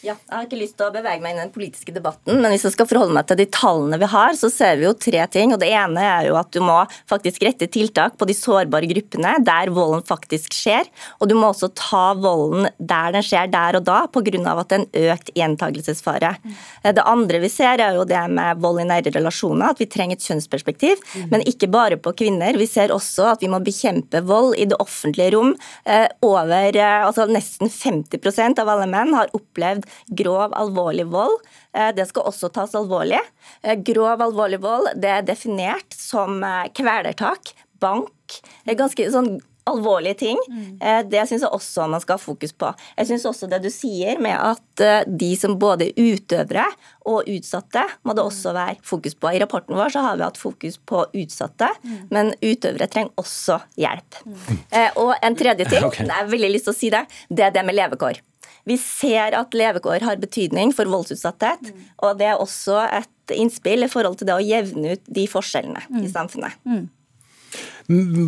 Ja, 0.02 0.16
jeg 0.18 0.34
har 0.34 0.46
ikke 0.48 0.58
lyst 0.58 0.74
til 0.80 0.88
å 0.88 0.94
bevege 0.94 1.22
meg 1.22 1.36
inn 1.36 1.40
i 1.40 1.44
den 1.44 1.52
politiske 1.54 1.94
debatten, 1.94 2.40
men 2.42 2.50
hvis 2.50 2.64
jeg 2.66 2.74
skal 2.74 2.88
forholde 2.90 3.14
meg 3.14 3.28
til 3.30 3.38
de 3.38 3.46
tallene 3.54 4.00
vi 4.02 4.08
har, 4.10 4.34
så 4.34 4.50
ser 4.50 4.80
vi 4.80 4.88
jo 4.88 4.96
tre 4.98 5.22
ting. 5.30 5.54
og 5.54 5.60
Det 5.62 5.70
ene 5.78 6.02
er 6.02 6.26
jo 6.26 6.38
at 6.40 6.50
du 6.56 6.58
må 6.66 6.80
faktisk 7.10 7.44
rette 7.46 7.68
tiltak 7.70 8.16
på 8.18 8.26
de 8.26 8.34
sårbare 8.34 8.90
gruppene 8.90 9.36
der 9.46 9.70
volden 9.76 10.02
faktisk 10.08 10.58
skjer. 10.58 10.90
Og 11.22 11.30
du 11.30 11.36
må 11.38 11.52
også 11.52 11.70
ta 11.78 12.16
volden 12.18 12.66
der 12.80 13.14
den 13.14 13.26
skjer 13.26 13.52
der 13.54 13.78
og 13.78 13.86
da, 13.86 14.00
pga. 14.10 14.56
at 14.56 14.72
det 14.72 14.80
er 14.80 14.82
en 14.82 15.14
økt 15.14 15.30
gjentagelsesfare. 15.38 16.34
Det 16.82 17.06
andre 17.06 17.44
vi 17.46 17.54
ser, 17.54 17.78
er 17.78 18.00
jo 18.00 18.08
det 18.10 18.24
med 18.34 18.58
vold 18.64 18.82
i 18.82 18.88
nære 18.90 19.14
relasjoner, 19.20 19.70
at 19.70 19.84
vi 19.84 19.90
trenger 19.92 20.18
et 20.18 20.26
kjønnsperspektiv. 20.26 21.06
Men 21.30 21.46
ikke 21.46 21.70
bare 21.70 22.02
på 22.02 22.16
kvinner. 22.18 22.58
Vi 22.58 22.70
ser 22.70 22.96
også 22.96 23.30
at 23.36 23.46
vi 23.46 23.52
må 23.54 23.62
bekjempe 23.62 24.24
vold 24.26 24.58
i 24.58 24.66
det 24.66 24.82
offentlige 24.82 25.36
rom. 25.38 25.54
Eh, 25.86 26.10
over, 26.26 26.74
eh, 26.74 27.06
altså 27.06 27.30
Nesten 27.30 27.70
50% 27.70 28.60
av 28.60 28.74
alle 28.74 28.90
menn 28.90 29.14
har 29.14 29.30
opplevd 29.38 29.91
grov, 30.08 30.56
alvorlig 30.58 31.08
vold. 31.12 31.38
Eh, 31.74 31.92
det 31.96 32.08
skal 32.10 32.30
også 32.32 32.52
tas 32.54 32.76
alvorlig. 32.78 33.22
Eh, 33.64 33.78
grov, 33.80 34.22
alvorlig 34.22 34.62
vold 34.64 34.92
det 35.02 35.12
er 35.12 35.28
definert 35.28 35.96
som 35.96 36.42
eh, 36.44 36.68
kvelertak, 36.78 37.54
bank. 37.82 38.42
Det 38.64 38.76
er 38.76 38.84
ganske 38.84 39.08
sånn 39.14 39.34
alvorlige 39.70 40.18
ting. 40.24 40.40
Mm. 40.50 40.80
Det 41.10 41.26
syns 41.30 41.46
jeg 41.46 41.52
også 41.54 41.86
man 41.92 42.02
skal 42.04 42.18
ha 42.18 42.22
fokus 42.22 42.54
på. 42.58 42.72
Jeg 42.98 43.10
syns 43.12 43.28
også 43.30 43.50
det 43.52 43.62
du 43.64 43.70
sier 43.74 44.22
med 44.22 44.34
at 44.36 45.06
de 45.06 45.30
som 45.38 45.58
både 45.62 45.90
er 45.90 46.16
utøvere 46.16 46.66
og 47.10 47.30
utsatte, 47.30 47.84
må 48.08 48.16
det 48.18 48.26
også 48.26 48.56
være 48.58 48.80
fokus 48.86 49.16
på. 49.18 49.32
I 49.32 49.42
rapporten 49.44 49.78
vår 49.78 49.94
så 49.94 50.06
har 50.06 50.18
vi 50.18 50.26
hatt 50.26 50.42
fokus 50.42 50.80
på 50.90 51.04
utsatte, 51.22 51.70
mm. 51.84 52.02
men 52.14 52.34
utøvere 52.42 52.90
trenger 52.92 53.22
også 53.22 53.60
hjelp. 53.80 54.22
Mm. 54.26 54.42
Og 55.04 55.14
en 55.18 55.38
tredje 55.38 55.70
ting, 55.70 55.86
okay. 55.90 56.08
jeg 56.08 56.18
har 56.18 56.30
veldig 56.32 56.52
lyst 56.56 56.70
til 56.70 56.76
å 56.76 56.80
si 56.82 56.92
det, 56.94 57.06
det 57.30 57.48
er 57.50 57.56
det 57.56 57.66
med 57.68 57.78
levekår. 57.78 58.22
Vi 58.70 58.78
ser 58.78 59.36
at 59.38 59.56
levekår 59.58 60.06
har 60.06 60.22
betydning 60.22 60.74
for 60.76 60.90
voldsutsatthet, 60.90 61.72
mm. 61.72 61.86
og 62.06 62.18
det 62.20 62.30
er 62.30 62.42
også 62.42 62.82
et 62.86 63.36
innspill 63.36 63.86
i 63.86 63.92
forhold 63.92 64.20
til 64.20 64.30
det 64.30 64.38
å 64.38 64.44
jevne 64.44 64.96
ut 64.96 65.14
de 65.20 65.28
forskjellene 65.30 65.86
mm. 65.88 66.02
i 66.06 66.12
samfunnet. 66.12 66.60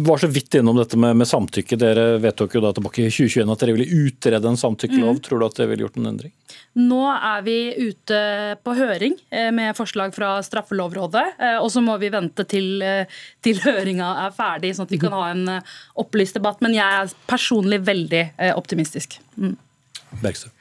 Var 0.08 0.18
så 0.18 0.28
vidt 0.28 0.58
innom 0.60 0.78
dette 0.78 0.98
med, 1.00 1.16
med, 1.16 1.28
samtykke. 1.28 1.78
Dere 1.80 2.06
vedtok 2.24 2.58
jo 2.58 2.62
da 2.64 2.74
tilbake 2.76 3.06
i 3.06 3.12
2021 3.12 3.54
at 3.54 3.64
dere 3.64 3.76
ville 3.78 4.08
utrede 4.08 4.50
en 4.50 4.60
samtykkelov. 4.60 5.18
Mm. 5.18 5.24
Tror 5.26 5.42
du 5.42 5.46
at 5.48 5.60
det 5.60 5.68
ville 5.70 5.86
gjort 5.86 6.00
en 6.02 6.10
endring? 6.12 6.34
Nå 6.80 7.02
er 7.14 7.44
vi 7.46 7.58
ute 7.78 8.20
på 8.66 8.76
høring 8.78 9.18
eh, 9.30 9.52
med 9.56 9.78
forslag 9.78 10.16
fra 10.16 10.36
Straffelovrådet. 10.46 11.26
Eh, 11.38 11.58
og 11.62 11.70
så 11.74 11.84
må 11.86 11.96
vi 12.02 12.12
vente 12.14 12.46
til, 12.50 12.82
eh, 12.84 13.20
til 13.46 13.62
høringa 13.64 14.10
er 14.26 14.36
ferdig, 14.36 14.74
sånn 14.76 14.90
at 14.90 14.96
vi 14.96 15.02
kan 15.02 15.16
ha 15.16 15.28
en 15.32 15.46
opplyst 16.02 16.40
debatt. 16.40 16.64
Men 16.66 16.76
jeg 16.76 17.04
er 17.04 17.14
personlig 17.30 17.84
veldig 17.86 18.26
optimistisk. 18.58 19.20
Mm. 19.38 19.56
Bergstø. 20.22 20.52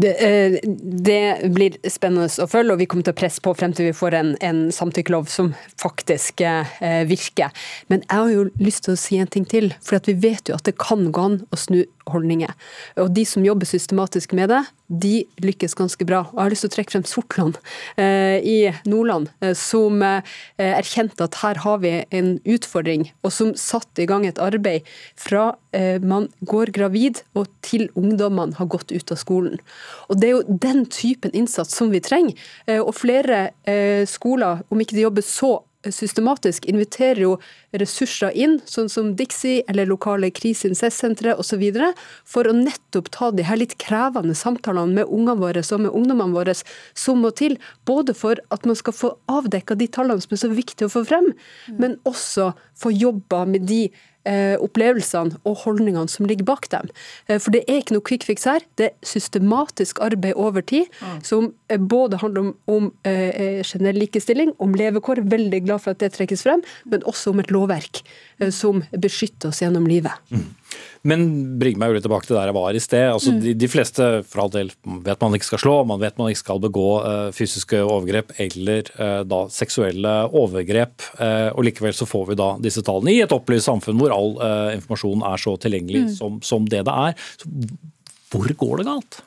Det, 0.00 0.12
eh, 0.24 0.58
det, 1.04 1.50
blir 1.52 1.74
spennende 1.90 2.24
å 2.40 2.48
følge, 2.48 2.72
og 2.72 2.80
vi 2.80 2.86
kommer 2.88 3.04
til 3.04 3.12
å 3.12 3.18
presse 3.18 3.42
på 3.44 3.52
frem 3.58 3.74
til 3.76 3.90
vi 3.90 3.96
får 3.96 4.16
en, 4.16 4.30
en 4.40 4.62
samtykkelov 4.72 5.28
som 5.28 5.50
faktisk 5.82 6.40
eh, 6.40 7.02
virker. 7.08 7.52
Men 7.92 8.00
jeg 8.06 8.16
har 8.16 8.32
jo 8.32 8.46
lyst 8.62 8.86
til 8.86 8.96
å 8.96 9.02
si 9.02 9.20
en 9.20 9.28
ting 9.28 9.44
til, 9.48 9.68
for 9.84 10.00
vi 10.08 10.16
vet 10.24 10.48
jo 10.48 10.56
at 10.56 10.64
det 10.68 10.78
kan 10.80 11.10
gå 11.12 11.26
an 11.28 11.42
å 11.52 11.60
snu 11.60 11.82
holdninger. 12.10 12.52
Og 13.02 13.12
de 13.14 13.24
som 13.28 13.44
jobber 13.44 13.68
systematisk 13.68 14.34
med 14.36 14.50
det, 14.52 14.62
de 14.92 15.22
lykkes 15.40 15.76
ganske 15.78 16.04
bra. 16.08 16.24
Og 16.30 16.36
jeg 16.36 16.42
har 16.42 16.52
lyst 16.52 16.66
til 16.66 16.72
å 16.72 16.74
trekke 16.76 16.94
frem 16.94 17.06
Sortland 17.08 17.58
eh, 17.96 18.38
i 18.44 18.56
Nordland, 18.88 19.30
eh, 19.40 19.54
som 19.58 20.02
eh, 20.04 20.34
erkjente 20.58 21.24
at 21.24 21.40
her 21.42 21.62
har 21.64 21.80
vi 21.84 21.94
en 22.12 22.34
utfordring, 22.44 23.08
og 23.22 23.32
som 23.34 23.54
satte 23.58 24.04
i 24.04 24.08
gang 24.10 24.26
et 24.28 24.40
arbeid 24.42 24.88
fra 25.20 25.52
eh, 25.76 25.96
man 26.02 26.28
går 26.48 26.74
gravid 26.76 27.22
og 27.38 27.48
til 27.64 27.88
ungdommene 27.98 28.58
har 28.58 28.70
gått 28.72 28.92
ut 28.92 29.14
av 29.14 29.20
skolen. 29.20 29.60
Og 30.10 30.20
Det 30.20 30.28
er 30.28 30.36
jo 30.36 30.58
den 30.68 30.84
typen 30.92 31.32
innsats 31.32 31.76
som 31.76 31.92
vi 31.94 32.02
trenger. 32.04 32.36
Eh, 32.66 32.80
og 32.82 32.94
flere 32.98 33.50
eh, 33.68 34.04
skoler, 34.08 34.64
om 34.70 34.80
ikke 34.82 34.98
de 34.98 35.06
jobber 35.06 35.24
så 35.26 35.56
systematisk 35.90 36.66
inviterer 36.70 37.22
jo 37.24 37.32
ressurser 37.78 38.34
inn, 38.38 38.58
sånn 38.68 38.90
som 38.92 39.12
Dixie 39.18 39.64
eller 39.70 39.88
lokale 39.90 40.30
kriseincestsentre 40.34 41.34
osv., 41.40 41.64
for 42.28 42.46
å 42.46 42.54
nettopp 42.56 43.10
ta 43.14 43.30
de 43.34 43.46
her 43.48 43.58
litt 43.58 43.76
krevende 43.82 44.36
samtalene 44.38 45.00
med 45.00 45.10
ungene 45.10 45.38
våre 45.40 45.62
og 45.62 45.84
med 45.86 45.96
ungdommene 45.96 46.36
våre 46.36 46.54
som 46.54 47.22
må 47.22 47.32
til, 47.38 47.58
både 47.88 48.14
for 48.14 48.40
at 48.54 48.68
man 48.68 48.78
skal 48.78 48.96
få 48.96 49.12
avdekka 49.32 49.76
de 49.78 49.88
tallene 49.90 50.22
som 50.22 50.36
er 50.36 50.42
så 50.44 50.52
viktige 50.52 50.90
å 50.90 50.94
få 50.94 51.04
frem, 51.08 51.32
men 51.80 51.98
også 52.08 52.52
få 52.78 52.92
jobba 52.94 53.44
med 53.48 53.66
de 53.70 53.86
opplevelsene 54.62 55.38
og 55.48 55.62
holdningene 55.64 56.10
som 56.10 56.28
ligger 56.28 56.46
bak 56.46 56.68
dem. 56.72 56.90
Eh, 57.26 57.38
for 57.38 57.54
det 57.54 57.64
er 57.66 57.80
ikke 57.80 57.96
noe 57.96 58.06
quick 58.06 58.26
fix 58.28 58.46
her. 58.48 58.64
Det 58.78 58.90
er 58.90 58.94
systematisk 59.06 60.00
arbeid 60.04 60.38
over 60.38 60.62
tid, 60.62 60.90
mm. 61.00 61.20
som 61.26 61.50
eh, 61.68 61.80
både 61.80 62.20
handler 62.22 62.46
om, 62.46 62.54
om 62.70 62.90
eh, 63.08 63.28
eh, 63.30 63.60
generell 63.66 63.98
likestilling, 64.04 64.54
om 64.62 64.76
levekår, 64.78 65.24
veldig 65.32 65.64
glad 65.66 65.84
for 65.84 65.96
at 65.96 66.02
det 66.02 66.12
trekkes 66.16 66.46
frem, 66.46 66.64
men 66.84 67.04
også 67.08 67.32
om 67.32 67.42
et 67.42 67.52
lovverk 67.54 68.02
eh, 68.38 68.50
som 68.54 68.84
beskytter 68.92 69.50
oss 69.50 69.62
gjennom 69.64 69.88
livet. 69.90 70.14
Mm. 70.30 70.48
Men 71.08 71.24
bring 71.58 71.78
meg 71.80 71.90
jo 71.90 71.96
litt 71.96 72.04
tilbake 72.06 72.28
til 72.28 72.36
der 72.38 72.50
jeg 72.50 72.56
var 72.56 72.76
i 72.78 72.82
sted. 72.82 73.06
Altså, 73.10 73.32
mm. 73.34 73.40
de, 73.42 73.54
de, 73.58 73.70
fleste 73.70 74.08
for 74.30 74.44
all 74.44 74.52
del 74.54 74.70
vet 75.06 75.24
man 75.24 75.36
ikke 75.36 75.48
skal 75.50 75.62
slå, 75.64 75.74
man 75.88 76.02
vet 76.02 76.20
man 76.20 76.30
ikke 76.30 76.42
skal 76.44 76.62
begå 76.62 76.88
uh, 77.02 77.30
fysiske 77.34 77.80
overgrep 77.82 78.34
eller 78.42 78.92
uh, 78.98 79.22
da 79.26 79.40
seksuelle 79.52 80.14
overgrep. 80.28 80.94
Uh, 81.18 81.50
og 81.56 81.66
Likevel 81.66 81.96
så 81.96 82.06
får 82.08 82.30
vi 82.30 82.38
da 82.38 82.52
disse 82.62 82.84
tallene 82.86 83.16
i 83.16 83.22
et 83.24 83.34
opplyst 83.34 83.70
samfunn 83.70 83.98
hvor 83.98 84.14
all 84.14 84.36
informasjon 84.76 85.24
er 85.26 85.40
så 85.40 85.56
tilgjengelig 85.60 86.06
mm. 86.06 86.14
som, 86.14 86.38
som, 86.44 86.68
det 86.70 86.84
det 86.86 86.94
er. 87.08 87.18
Så, 87.40 87.50
hvor 88.32 88.54
går 88.62 88.80
det 88.80 88.88
galt? 88.88 89.20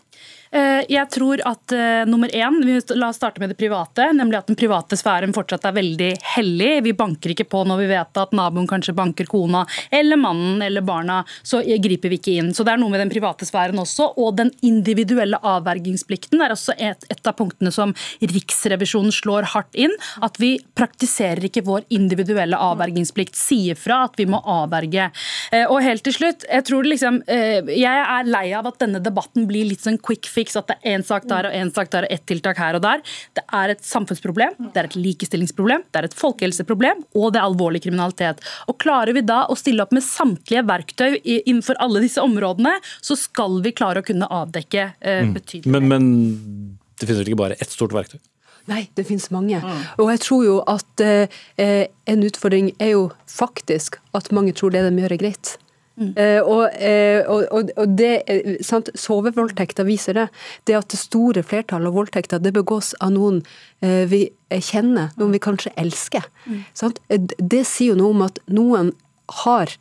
Eh, 0.55 0.85
jeg 0.87 1.09
tror 1.11 1.41
at 1.43 1.73
uh, 1.75 2.05
nummer 2.07 2.31
én, 2.31 2.61
La 2.95 3.09
oss 3.09 3.17
starte 3.19 3.41
med 3.43 3.51
det 3.51 3.57
private. 3.59 4.07
nemlig 4.15 4.37
at 4.37 4.47
Den 4.47 4.55
private 4.55 4.95
sfæren 4.95 5.33
fortsatt 5.35 5.65
er 5.67 5.75
veldig 5.75 6.11
hellig. 6.35 6.71
Vi 6.85 6.93
banker 6.95 7.33
ikke 7.33 7.47
på 7.49 7.63
når 7.67 7.81
vi 7.81 7.87
vet 7.89 8.19
at 8.21 8.35
naboen 8.35 8.67
kanskje 8.69 8.95
banker 8.95 9.27
kona 9.27 9.65
eller 9.91 10.15
mannen 10.15 10.61
eller 10.63 10.81
barna. 10.85 11.23
Så 11.43 11.59
griper 11.59 12.13
vi 12.13 12.19
ikke 12.19 12.37
inn. 12.39 12.53
Så 12.53 12.63
Det 12.63 12.73
er 12.73 12.79
noe 12.79 12.93
med 12.93 13.03
den 13.03 13.11
private 13.11 13.45
sfæren 13.47 13.81
også. 13.81 14.13
Og 14.17 14.37
den 14.37 14.51
individuelle 14.63 15.39
avvergingsplikten 15.43 16.41
er 16.41 16.55
også 16.55 16.77
et, 16.77 17.03
et 17.09 17.27
av 17.27 17.35
punktene 17.35 17.73
som 17.73 17.93
Riksrevisjonen 18.21 19.11
slår 19.11 19.51
hardt 19.51 19.75
inn. 19.75 19.91
At 20.23 20.39
vi 20.39 20.55
praktiserer 20.77 21.43
ikke 21.49 21.65
vår 21.67 21.83
individuelle 21.89 22.55
avvergingsplikt. 22.55 23.35
Sier 23.35 23.75
fra 23.75 24.05
at 24.07 24.15
vi 24.15 24.29
må 24.29 24.39
avverge. 24.39 25.09
Uh, 25.51 25.65
og 25.65 25.83
helt 25.83 26.05
til 26.05 26.15
slutt, 26.15 26.47
jeg 26.47 26.67
tror 26.69 26.87
liksom, 26.87 27.21
jeg 27.25 28.01
er 28.05 28.27
lei 28.29 28.47
av 28.55 28.67
at 28.69 28.79
denne 28.79 29.01
debatten 29.03 29.47
blir 29.49 29.67
litt 29.67 29.83
sånn 29.83 29.99
quick 29.99 30.27
fix 30.29 30.44
fiks 30.45 30.59
at 30.59 30.69
det 30.69 30.77
er 30.77 30.95
én 30.95 31.05
sak 31.05 31.25
der 31.29 31.49
og 31.49 31.57
én 31.57 31.71
sak 31.73 31.91
der 31.93 32.07
og 32.07 32.13
ett 32.13 32.25
tiltak 32.29 32.61
her 32.61 32.77
og 32.77 32.85
der. 32.85 33.01
Det 33.35 33.43
er 33.49 33.73
et 33.73 33.83
samfunnsproblem, 33.85 34.55
det 34.71 34.81
er 34.81 34.89
et 34.89 34.97
likestillingsproblem, 34.99 35.85
det 35.91 36.01
er 36.01 36.09
et 36.09 36.17
folkehelseproblem, 36.17 37.03
og 37.17 37.33
det 37.33 37.41
er 37.41 37.49
alvorlig 37.49 37.83
kriminalitet. 37.85 38.43
Og 38.69 38.79
Klarer 38.85 39.15
vi 39.17 39.23
da 39.25 39.45
å 39.49 39.55
stille 39.57 39.81
opp 39.81 39.93
med 39.95 40.05
samtlige 40.05 40.61
verktøy 40.67 41.17
innenfor 41.25 41.79
alle 41.81 42.03
disse 42.03 42.21
områdene, 42.21 42.75
så 43.01 43.17
skal 43.17 43.57
vi 43.65 43.73
klare 43.73 44.03
å 44.03 44.05
kunne 44.05 44.29
avdekke 44.29 44.91
betydelig. 45.01 45.25
mm. 45.25 45.33
betydelig 45.33 45.73
men, 45.73 45.89
men 45.89 46.77
det 46.99 47.07
finnes 47.07 47.23
vel 47.23 47.31
ikke 47.31 47.41
bare 47.41 47.57
ett 47.59 47.73
stort 47.73 47.95
verktøy? 47.95 48.19
Nei, 48.69 48.87
det 48.97 49.05
finnes 49.05 49.27
mange. 49.33 49.59
Mm. 49.61 49.81
Og 50.01 50.09
jeg 50.13 50.21
tror 50.25 50.45
jo 50.45 50.55
at 50.69 51.03
eh, 51.03 51.85
en 52.09 52.25
utfordring 52.25 52.71
er 52.81 52.95
jo 52.95 53.03
faktisk 53.29 53.99
at 54.17 54.31
mange 54.33 54.55
tror 54.57 54.73
det 54.73 54.81
de 54.87 55.03
gjør 55.03 55.17
er 55.17 55.21
greit. 55.21 55.55
Mm. 55.95 56.11
Uh, 56.17 56.41
og, 56.43 56.63
uh, 56.75 57.21
og, 57.31 57.69
og, 57.77 57.93
det, 57.95 58.11
sant, 58.67 58.89
Sovevoldtekter 58.99 59.87
viser 59.87 60.17
det. 60.17 60.25
Det 60.67 60.75
at 60.75 60.89
det 60.91 60.99
store 60.99 61.43
flertallet 61.45 61.91
av 61.91 61.95
voldtekter 61.95 62.43
det 62.43 62.51
begås 62.55 62.93
av 62.99 63.13
noen 63.15 63.39
uh, 63.85 64.03
vi 64.11 64.27
kjenner, 64.51 65.13
noen 65.19 65.35
vi 65.35 65.43
kanskje 65.43 65.73
elsker. 65.79 66.27
Mm. 66.45 67.31
Det 67.39 67.63
sier 67.67 67.93
jo 67.93 67.99
noe 68.01 68.15
om 68.15 68.25
at 68.27 68.43
noen 68.51 68.91
har 69.45 69.71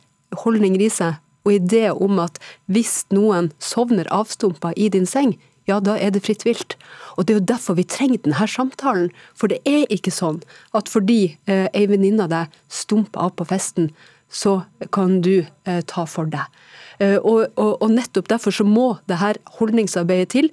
holdninger 0.45 0.81
i 0.81 0.91
seg 0.91 1.19
og 1.45 1.53
idé 1.53 1.89
om 1.91 2.17
at 2.23 2.39
hvis 2.71 3.03
noen 3.13 3.51
sovner 3.61 4.07
avstumpa 4.13 4.73
i 4.75 4.89
din 4.89 5.05
seng, 5.09 5.35
ja, 5.69 5.79
da 5.81 5.95
er 5.97 6.13
det 6.13 6.23
fritt 6.25 6.45
vilt. 6.45 6.75
Og 7.15 7.25
det 7.25 7.33
er 7.33 7.39
jo 7.39 7.49
derfor 7.53 7.77
vi 7.77 7.87
trenger 7.89 8.21
denne 8.25 8.47
samtalen. 8.49 9.09
For 9.37 9.49
det 9.49 9.61
er 9.65 9.89
ikke 9.93 10.13
sånn 10.13 10.41
at 10.77 10.91
fordi 10.91 11.37
eh, 11.49 11.67
ei 11.73 11.85
venninne 11.89 12.27
av 12.27 12.33
deg 12.33 12.59
stumper 12.69 13.27
av 13.27 13.33
på 13.39 13.47
festen, 13.49 13.89
så 14.35 14.61
kan 14.91 15.21
du 15.23 15.45
eh, 15.65 15.81
ta 15.87 16.05
for 16.09 16.27
deg. 16.31 16.63
Eh, 16.99 17.17
og, 17.17 17.47
og, 17.55 17.77
og, 17.79 17.91
nettopp 17.91 18.27
derfor 18.31 18.55
så 18.55 18.65
må 18.67 18.87
det 19.09 19.21
her 19.21 19.39
holdningsarbeidet 19.59 20.31
til. 20.35 20.49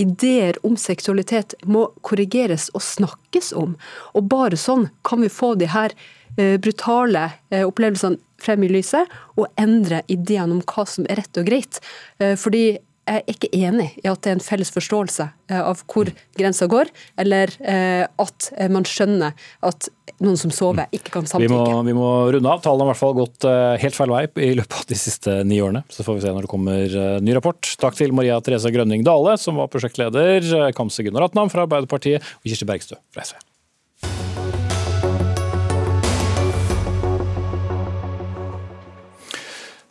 Ideer 0.00 0.58
om 0.66 0.76
seksualitet 0.78 1.56
må 1.66 1.88
korrigeres 2.06 2.68
og 2.74 2.82
snakkes 2.86 3.52
om. 3.58 3.74
Og 4.14 4.30
bare 4.30 4.58
sånn 4.58 4.88
kan 5.06 5.22
vi 5.22 5.32
få 5.32 5.54
de 5.58 5.70
her 5.74 5.94
eh, 6.38 6.56
brutale 6.62 7.28
eh, 7.50 7.66
opplevelsene 7.66 8.22
frem 8.44 8.66
i 8.66 8.70
lyset, 8.70 9.10
og 9.40 9.48
endre 9.60 10.02
ideene 10.10 10.58
om 10.58 10.64
hva 10.68 10.84
som 10.88 11.06
er 11.08 11.22
rett 11.22 11.40
og 11.40 11.46
greit. 11.48 11.80
Eh, 12.20 12.34
fordi 12.38 12.76
jeg 13.04 13.20
er 13.20 13.34
ikke 13.34 13.50
enig 13.52 13.90
i 14.00 14.08
at 14.08 14.22
det 14.24 14.32
er 14.32 14.38
en 14.38 14.44
felles 14.44 14.70
forståelse 14.72 15.26
eh, 15.50 15.60
av 15.60 15.82
hvor 15.90 16.10
grensa 16.38 16.68
går, 16.70 16.90
eller 17.20 17.52
eh, 17.60 18.04
at 18.08 18.48
man 18.72 18.86
skjønner 18.88 19.36
at 19.64 19.88
noen 20.24 20.38
som 20.40 20.52
sover, 20.54 20.88
ikke 20.94 21.12
kan 21.16 21.28
samtykke. 21.28 21.50
Vi 21.50 21.52
må, 21.52 21.82
vi 21.88 21.94
må 21.96 22.10
runde 22.32 22.50
av. 22.50 22.62
Tallene 22.64 22.86
har 22.86 22.92
i 22.92 22.92
hvert 22.92 23.00
fall 23.00 23.16
gått 23.18 23.46
helt 23.82 23.96
feil 23.96 24.12
vei 24.12 24.22
i 24.46 24.52
løpet 24.56 24.76
av 24.78 24.84
de 24.88 24.98
siste 24.98 25.34
ni 25.48 25.58
årene. 25.64 25.82
Så 25.92 26.06
får 26.06 26.18
vi 26.18 26.24
se 26.24 26.34
når 26.34 26.46
det 26.46 26.52
kommer 26.52 26.98
ny 27.24 27.34
rapport. 27.36 27.72
Takk 27.82 27.98
til 27.98 28.14
Maria 28.16 28.38
Therese 28.44 28.72
Grønning 28.72 29.02
Dale, 29.06 29.34
som 29.42 29.58
var 29.60 29.72
prosjektleder, 29.72 30.70
Kamse 30.76 31.04
Gunnar 31.04 31.26
Atnam 31.26 31.50
fra 31.52 31.66
Arbeiderpartiet 31.66 32.22
og 32.22 32.46
Kirsti 32.46 32.68
Bergstø 32.68 33.00
fra 33.16 33.26
SV. 33.26 33.42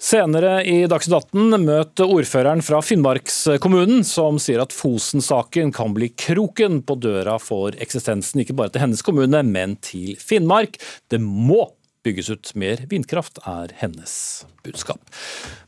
Senere 0.04 0.58
i 0.68 0.82
Dagsnytt 0.92 1.32
18 1.32 1.64
møt 1.64 2.02
ordføreren 2.04 2.60
fra 2.66 2.82
Finnmarkskommunen, 2.84 4.02
som 4.04 4.36
sier 4.42 4.60
at 4.60 4.76
Fosen-saken 4.76 5.72
kan 5.72 5.94
bli 5.96 6.10
kroken 6.20 6.82
på 6.84 6.98
døra 7.00 7.38
for 7.40 7.78
eksistensen, 7.80 8.42
ikke 8.44 8.58
bare 8.60 8.74
til 8.74 8.84
hennes 8.84 9.04
kommune, 9.06 9.40
men 9.48 9.78
til 9.80 10.18
Finnmark. 10.20 10.76
Det 11.08 11.22
må 11.24 11.70
bygges 12.04 12.34
ut 12.36 12.52
mer 12.60 12.84
vindkraft, 12.92 13.40
er 13.48 13.72
hennes 13.80 14.44
budskap. 14.68 15.00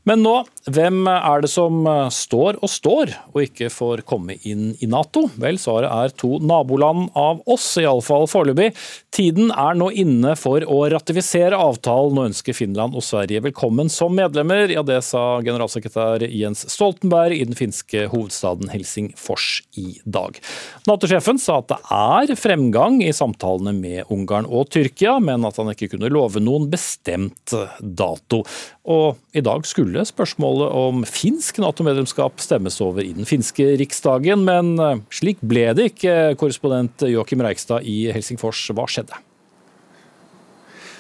Men 0.05 0.21
nå, 0.21 0.33
hvem 0.69 1.07
er 1.09 1.41
det 1.41 1.49
som 1.49 1.79
eh, 1.89 2.07
står 2.13 2.59
og 2.61 2.69
står 2.69 3.11
og 3.31 3.39
ikke 3.41 3.71
får 3.73 4.03
komme 4.05 4.35
inn 4.45 4.75
i 4.77 4.89
Nato? 4.89 5.23
Vel, 5.41 5.57
svaret 5.61 5.89
er 5.89 6.13
to 6.13 6.37
naboland 6.45 7.07
av 7.17 7.41
oss, 7.49 7.65
iallfall 7.81 8.27
foreløpig. 8.29 8.69
Tiden 9.15 9.49
er 9.49 9.77
nå 9.79 9.87
inne 9.97 10.35
for 10.37 10.61
å 10.61 10.83
ratifisere 10.93 11.57
avtalen 11.57 12.19
og 12.21 12.29
ønsker 12.29 12.57
Finland 12.57 12.93
og 12.93 13.05
Sverige 13.05 13.41
velkommen 13.47 13.89
som 13.89 14.13
medlemmer. 14.17 14.69
Ja, 14.73 14.85
det 14.85 14.99
sa 15.07 15.39
generalsekretær 15.45 16.27
Jens 16.29 16.67
Stoltenberg 16.69 17.39
i 17.39 17.49
den 17.49 17.57
finske 17.57 18.05
hovedstaden 18.13 18.69
Helsingfors 18.73 19.63
i 19.81 19.99
dag. 20.05 20.37
Nato-sjefen 20.85 21.41
sa 21.41 21.63
at 21.63 21.73
det 21.73 21.81
er 21.97 22.37
fremgang 22.37 23.01
i 23.01 23.09
samtalene 23.15 23.73
med 23.73 24.13
Ungarn 24.13 24.45
og 24.45 24.69
Tyrkia, 24.75 25.17
men 25.17 25.49
at 25.49 25.57
han 25.57 25.73
ikke 25.73 25.95
kunne 25.95 26.13
love 26.13 26.45
noen 26.45 26.69
bestemt 26.69 27.57
dato. 27.81 28.43
Og 28.85 29.17
i 29.33 29.41
dag 29.41 29.65
skulle 29.65 30.03
spørsmålet 30.05 30.73
om 30.77 31.05
finsk 31.09 31.57
Nato-medlemskap 31.63 32.41
stemmes 32.43 32.77
over 32.85 33.01
i 33.01 33.15
den 33.17 33.25
finske 33.25 33.71
riksdagen, 33.81 34.45
men 34.45 34.75
eh, 34.77 34.99
slik 35.09 35.41
ble 35.41 35.71
det 35.77 35.89
ikke. 35.95 36.35
Korrespondent 36.37 37.07
Joakim 37.09 37.41
Reikstad 37.41 37.87
i 37.89 38.11
Helsingfors, 38.13 38.61
hva 38.77 38.85
skjedde? 38.85 39.17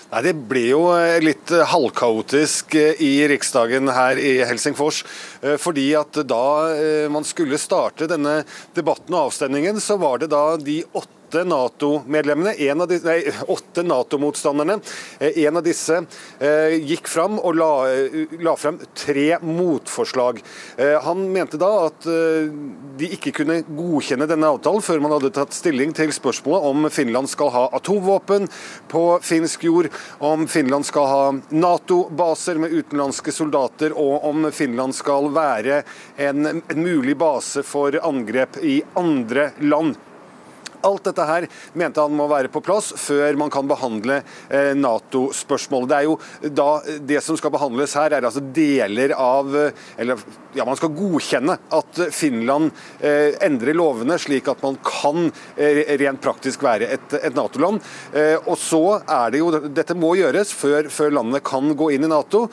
Nei, 0.09 0.21
Det 0.25 0.33
ble 0.49 0.63
jo 0.71 0.81
eh, 0.95 1.19
litt 1.21 1.53
eh, 1.53 1.61
halvkaotisk 1.69 2.73
i 3.05 3.13
Riksdagen 3.29 3.93
her 3.93 4.17
i 4.17 4.39
Helsingfors. 4.49 5.03
Fordi 5.61 5.91
at 5.99 6.17
da 6.25 6.45
man 7.13 7.27
skulle 7.27 7.61
starte 7.61 8.09
denne 8.09 8.39
debatten 8.73 9.13
og 9.13 9.27
avstemningen, 9.29 9.77
så 9.77 9.99
var 10.01 10.23
det 10.23 10.33
da 10.33 10.55
de 10.57 10.81
åtte 10.89 11.14
åtte 11.25 11.43
Nato-medlemmene, 11.43 12.53
nei, 13.03 13.31
åtte 13.47 13.83
Nato-motstanderne. 13.83 14.79
Eh, 15.19 15.45
en 15.45 15.57
av 15.57 15.63
disse 15.63 15.97
eh, 16.39 16.75
gikk 16.85 17.07
fram 17.09 17.39
og 17.39 17.55
la, 17.57 17.69
eh, 17.89 18.37
la 18.45 18.55
frem 18.55 18.77
tre 18.93 19.39
motforslag. 19.41 20.41
Han 21.05 21.25
mente 21.31 21.57
da 21.57 21.69
at 21.87 22.05
de 22.05 23.07
ikke 23.15 23.31
kunne 23.39 23.57
godkjenne 23.63 24.27
denne 24.29 24.49
avtalen 24.53 24.83
før 24.83 25.01
man 25.03 25.13
hadde 25.15 25.31
tatt 25.35 25.55
stilling 25.55 25.93
til 25.95 26.11
spørsmålet 26.13 26.67
om 26.69 26.89
Finland 26.93 27.29
skal 27.31 27.51
ha 27.53 27.63
atomvåpen 27.77 28.47
på 28.91 29.03
finsk 29.25 29.65
jord, 29.67 29.89
om 30.19 30.47
Finland 30.51 30.87
skal 30.87 31.09
ha 31.09 31.21
Nato-baser 31.55 32.59
med 32.61 32.75
utenlandske 32.75 33.33
soldater, 33.35 33.95
og 33.95 34.27
om 34.27 34.49
Finland 34.55 34.95
skal 34.95 35.31
være 35.35 35.83
en 36.21 36.61
mulig 36.75 37.17
base 37.19 37.63
for 37.65 37.95
angrep 38.03 38.59
i 38.63 38.81
andre 38.99 39.51
land. 39.63 39.95
Alt 40.85 41.07
dette 41.07 41.25
her 41.25 41.47
mente 41.73 42.03
han 42.03 42.13
må 42.15 42.27
være 42.29 42.51
på 42.53 42.61
plass 42.65 42.91
før 42.99 43.37
man 43.39 43.51
kan 43.53 43.65
behandle 43.69 44.19
eh, 44.49 44.73
Nato-spørsmålet. 44.77 45.89
Det 45.89 45.97
er 45.97 46.05
jo 46.05 46.51
da 46.53 46.69
det 47.09 47.21
som 47.25 47.37
skal 47.39 47.53
behandles 47.55 47.95
her, 47.97 48.13
er 48.13 48.27
altså 48.27 48.43
deler 48.55 49.15
av 49.17 49.53
Eller 49.97 50.21
ja, 50.55 50.65
man 50.67 50.77
skal 50.77 50.93
godkjenne 50.95 51.57
at 51.75 52.01
Finland 52.13 52.69
eh, 52.99 53.33
endrer 53.45 53.75
lovene 53.75 54.17
slik 54.21 54.47
at 54.51 54.61
man 54.63 54.77
kan 54.85 55.29
eh, 55.57 55.81
rent 55.99 56.21
praktisk 56.23 56.63
være 56.65 56.89
et, 56.95 57.17
et 57.17 57.35
Nato-land. 57.35 57.81
Og 58.45 58.55
så 58.59 58.99
er 59.01 59.33
det 59.33 59.41
jo 59.41 59.49
Dette 59.65 59.95
må 59.97 60.13
gjøres 60.19 60.51
før, 60.55 60.89
før 60.93 61.13
landet 61.17 61.43
kan 61.45 61.73
gå 61.77 61.89
inn 61.95 62.05
i 62.05 62.09
Nato. 62.11 62.45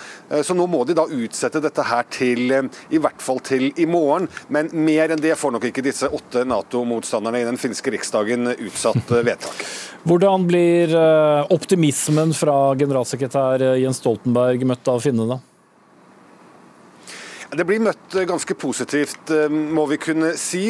Så 0.42 0.56
nå 0.56 0.66
må 0.70 0.82
de 0.88 0.96
da 0.96 1.04
utsette 1.06 1.60
dette 1.62 1.84
her 1.86 2.06
til 2.12 2.52
i 2.52 3.00
hvert 3.02 3.22
fall 3.22 3.40
til 3.44 3.68
i 3.80 3.86
morgen. 3.88 4.28
Men 4.52 4.70
mer 4.72 5.12
enn 5.12 5.22
det 5.22 5.36
får 5.38 5.54
nok 5.54 5.68
ikke 5.70 5.84
disse 5.84 6.08
åtte 6.10 6.44
Nato-motstanderne 6.48 7.42
i 7.42 7.48
den 7.48 7.60
finske 7.60 7.92
riksdagen 7.94 8.21
dagen 8.22 8.54
utsatt 8.56 9.12
vedtak. 9.22 9.64
Hvordan 10.02 10.48
blir 10.48 10.90
eh, 10.98 11.52
optimismen 11.54 12.32
fra 12.34 12.74
generalsekretær 12.74 13.62
Jens 13.78 14.00
Stoltenberg 14.02 14.64
møtt 14.66 14.88
av 14.90 15.02
finnene? 15.04 15.38
Det 17.52 17.66
blir 17.68 17.82
møtt 17.84 18.14
ganske 18.26 18.54
positivt, 18.56 19.30
eh, 19.30 19.48
må 19.52 19.84
vi 19.90 19.98
kunne 20.00 20.32
si. 20.40 20.64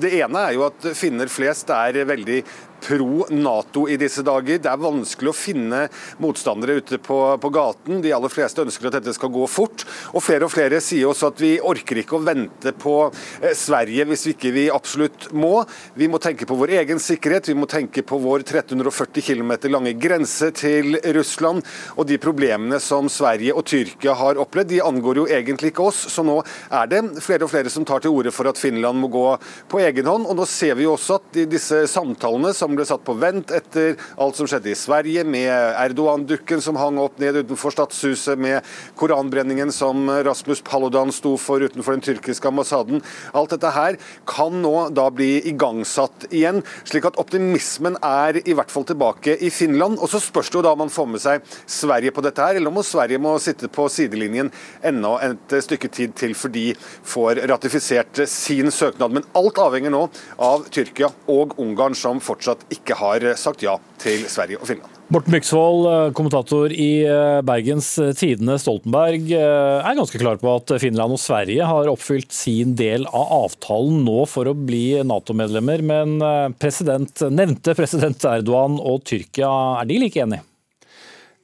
Det 0.00 0.14
ene 0.22 0.46
er 0.48 0.56
jo 0.56 0.64
at 0.64 0.88
finner 0.96 1.28
flest 1.28 1.68
er 1.74 2.00
veldig 2.08 2.40
pro 2.80 3.26
Nato 3.30 3.86
i 3.88 3.96
disse 4.00 4.22
dager. 4.26 4.60
Det 4.62 4.70
er 4.70 4.80
vanskelig 4.80 5.32
å 5.32 5.36
finne 5.36 5.84
motstandere 6.22 6.78
ute 6.78 6.98
på, 7.02 7.18
på, 7.40 7.50
gaten. 7.54 8.02
De 8.04 8.12
aller 8.14 8.32
fleste 8.32 8.64
ønsker 8.64 8.88
at 8.88 8.98
dette 8.98 9.14
skal 9.16 9.32
gå 9.34 9.46
fort. 9.50 9.84
Og 10.14 10.24
flere 10.24 10.46
og 10.46 10.52
flere 10.52 10.80
sier 10.84 11.10
også 11.10 11.32
at 11.32 11.42
vi 11.42 11.54
orker 11.58 12.02
ikke 12.02 12.18
å 12.18 12.24
vente 12.24 12.72
på 12.78 12.96
eh, 13.08 13.54
Sverige 13.58 14.06
hvis 14.08 14.28
ikke 14.34 14.52
vi 14.54 14.66
absolutt 14.72 15.30
må. 15.36 15.62
Vi 15.98 16.08
må 16.10 16.20
tenke 16.22 16.48
på 16.48 16.58
vår 16.58 16.76
egen 16.82 17.02
sikkerhet, 17.02 17.50
vi 17.50 17.58
må 17.58 17.68
tenke 17.70 18.04
på 18.06 18.20
vår 18.22 18.44
1340 18.46 19.26
km 19.26 19.54
lange 19.72 19.94
grense 19.98 20.50
til 20.56 20.98
Russland. 21.16 21.64
Og 21.96 22.08
de 22.08 22.20
problemene 22.22 22.80
som 22.82 23.10
Sverige 23.12 23.56
og 23.56 23.66
Tyrkia 23.68 24.16
har 24.18 24.40
opplevd, 24.40 24.72
de 24.72 24.82
angår 24.84 25.22
jo 25.22 25.28
egentlig 25.32 25.72
ikke 25.72 25.88
oss. 25.90 26.04
Så 26.12 26.24
nå 26.26 26.40
er 26.42 26.90
det 26.90 27.02
flere 27.24 27.46
og 27.46 27.52
flere 27.52 27.72
som 27.72 27.86
tar 27.88 28.04
til 28.04 28.14
orde 28.14 28.32
for 28.34 28.48
at 28.50 28.60
Finland 28.60 29.00
må 29.00 29.10
gå 29.12 29.26
på 29.70 29.82
egen 29.84 30.08
hånd. 30.08 30.28
Og 30.28 30.38
nå 30.38 30.46
ser 30.48 30.76
vi 30.78 30.86
jo 30.86 30.94
også 30.96 31.18
at 31.18 31.40
disse 31.50 31.84
samtalene 31.90 32.52
som 32.56 32.67
som 32.68 32.76
ble 32.76 32.84
satt 32.84 33.04
på 33.06 33.16
vent 33.16 33.52
etter 33.54 33.96
alt 34.20 34.36
som 34.36 34.48
skjedde 34.48 34.68
i 34.72 34.76
Sverige, 34.76 35.24
med 35.24 35.48
Erdogan-dukken 35.80 36.60
som 36.64 36.76
hang 36.76 36.98
opp 37.00 37.16
ned 37.20 37.40
utenfor 37.40 37.72
Stadshuset, 37.72 38.36
med 38.38 38.66
koranbrenningen 38.98 39.72
som 39.72 40.08
Rasmus 40.26 40.60
Paludan 40.66 41.12
sto 41.14 41.36
for 41.40 41.64
utenfor 41.64 41.96
den 41.96 42.04
tyrkiske 42.04 42.50
ambassaden. 42.50 43.00
Alt 43.32 43.54
dette 43.54 43.72
her 43.72 43.96
kan 44.28 44.60
nå 44.60 44.90
da 44.92 45.06
bli 45.14 45.38
igangsatt 45.48 46.28
igjen, 46.28 46.60
slik 46.84 47.08
at 47.08 47.18
optimismen 47.20 47.96
er 48.04 48.40
i 48.44 48.56
hvert 48.56 48.72
fall 48.72 48.84
tilbake 48.88 49.38
i 49.40 49.50
Finland. 49.54 49.96
Og 50.02 50.12
så 50.12 50.20
spørs 50.20 50.52
det 50.52 50.60
jo 50.60 50.64
da 50.66 50.74
om 50.76 50.84
man 50.84 50.92
får 50.92 51.08
med 51.14 51.24
seg 51.24 51.56
Sverige 51.64 52.12
på 52.14 52.24
dette 52.26 52.44
her, 52.44 52.58
eller 52.58 52.72
om 52.72 52.82
Sverige 52.84 53.22
må 53.22 53.36
sitte 53.42 53.70
på 53.72 53.88
sidelinjen 53.92 54.52
enda 54.84 55.14
et 55.24 55.56
stykke 55.64 55.88
tid 55.94 56.14
til 56.18 56.36
for 56.36 56.52
de 56.52 56.74
får 57.08 57.46
ratifisert 57.48 58.24
sin 58.28 58.68
søknad. 58.74 59.16
Men 59.16 59.28
alt 59.38 59.62
avhenger 59.62 59.94
nå 59.94 60.04
av 60.44 60.68
Tyrkia 60.74 61.08
og 61.32 61.56
Ungarn, 61.62 61.96
som 61.96 62.20
fortsatt 62.22 62.57
fortsatt 62.58 62.72
ikke 62.72 62.96
har 62.98 63.36
sagt 63.36 63.62
ja 63.62 63.78
til 63.98 64.26
Sverige 64.28 64.58
og 64.60 64.66
Finland. 64.66 64.90
Morten 65.10 65.32
Myksvold, 65.32 65.86
eh, 65.88 66.12
kommentator 66.12 66.70
i 66.70 67.04
eh, 67.06 67.40
Bergens 67.42 67.98
Tidende. 68.18 68.58
Stoltenberg 68.58 69.32
eh, 69.32 69.80
er 69.80 69.96
ganske 69.96 70.18
klar 70.18 70.36
på 70.36 70.54
at 70.54 70.80
Finland 70.80 71.12
og 71.12 71.18
Sverige 71.18 71.64
har 71.64 71.88
oppfylt 71.88 72.32
sin 72.32 72.74
del 72.76 73.06
av 73.06 73.32
avtalen 73.46 74.04
nå 74.04 74.26
for 74.28 74.46
å 74.48 74.54
bli 74.54 75.00
Nato-medlemmer, 75.02 75.80
men 75.82 76.18
president, 76.58 77.24
nevnte 77.30 77.74
president 77.74 78.22
Erdogan 78.24 78.78
og 78.78 79.04
Tyrkia, 79.04 79.80
er 79.80 79.88
de 79.88 79.98
like 80.02 80.20
enige? 80.20 80.44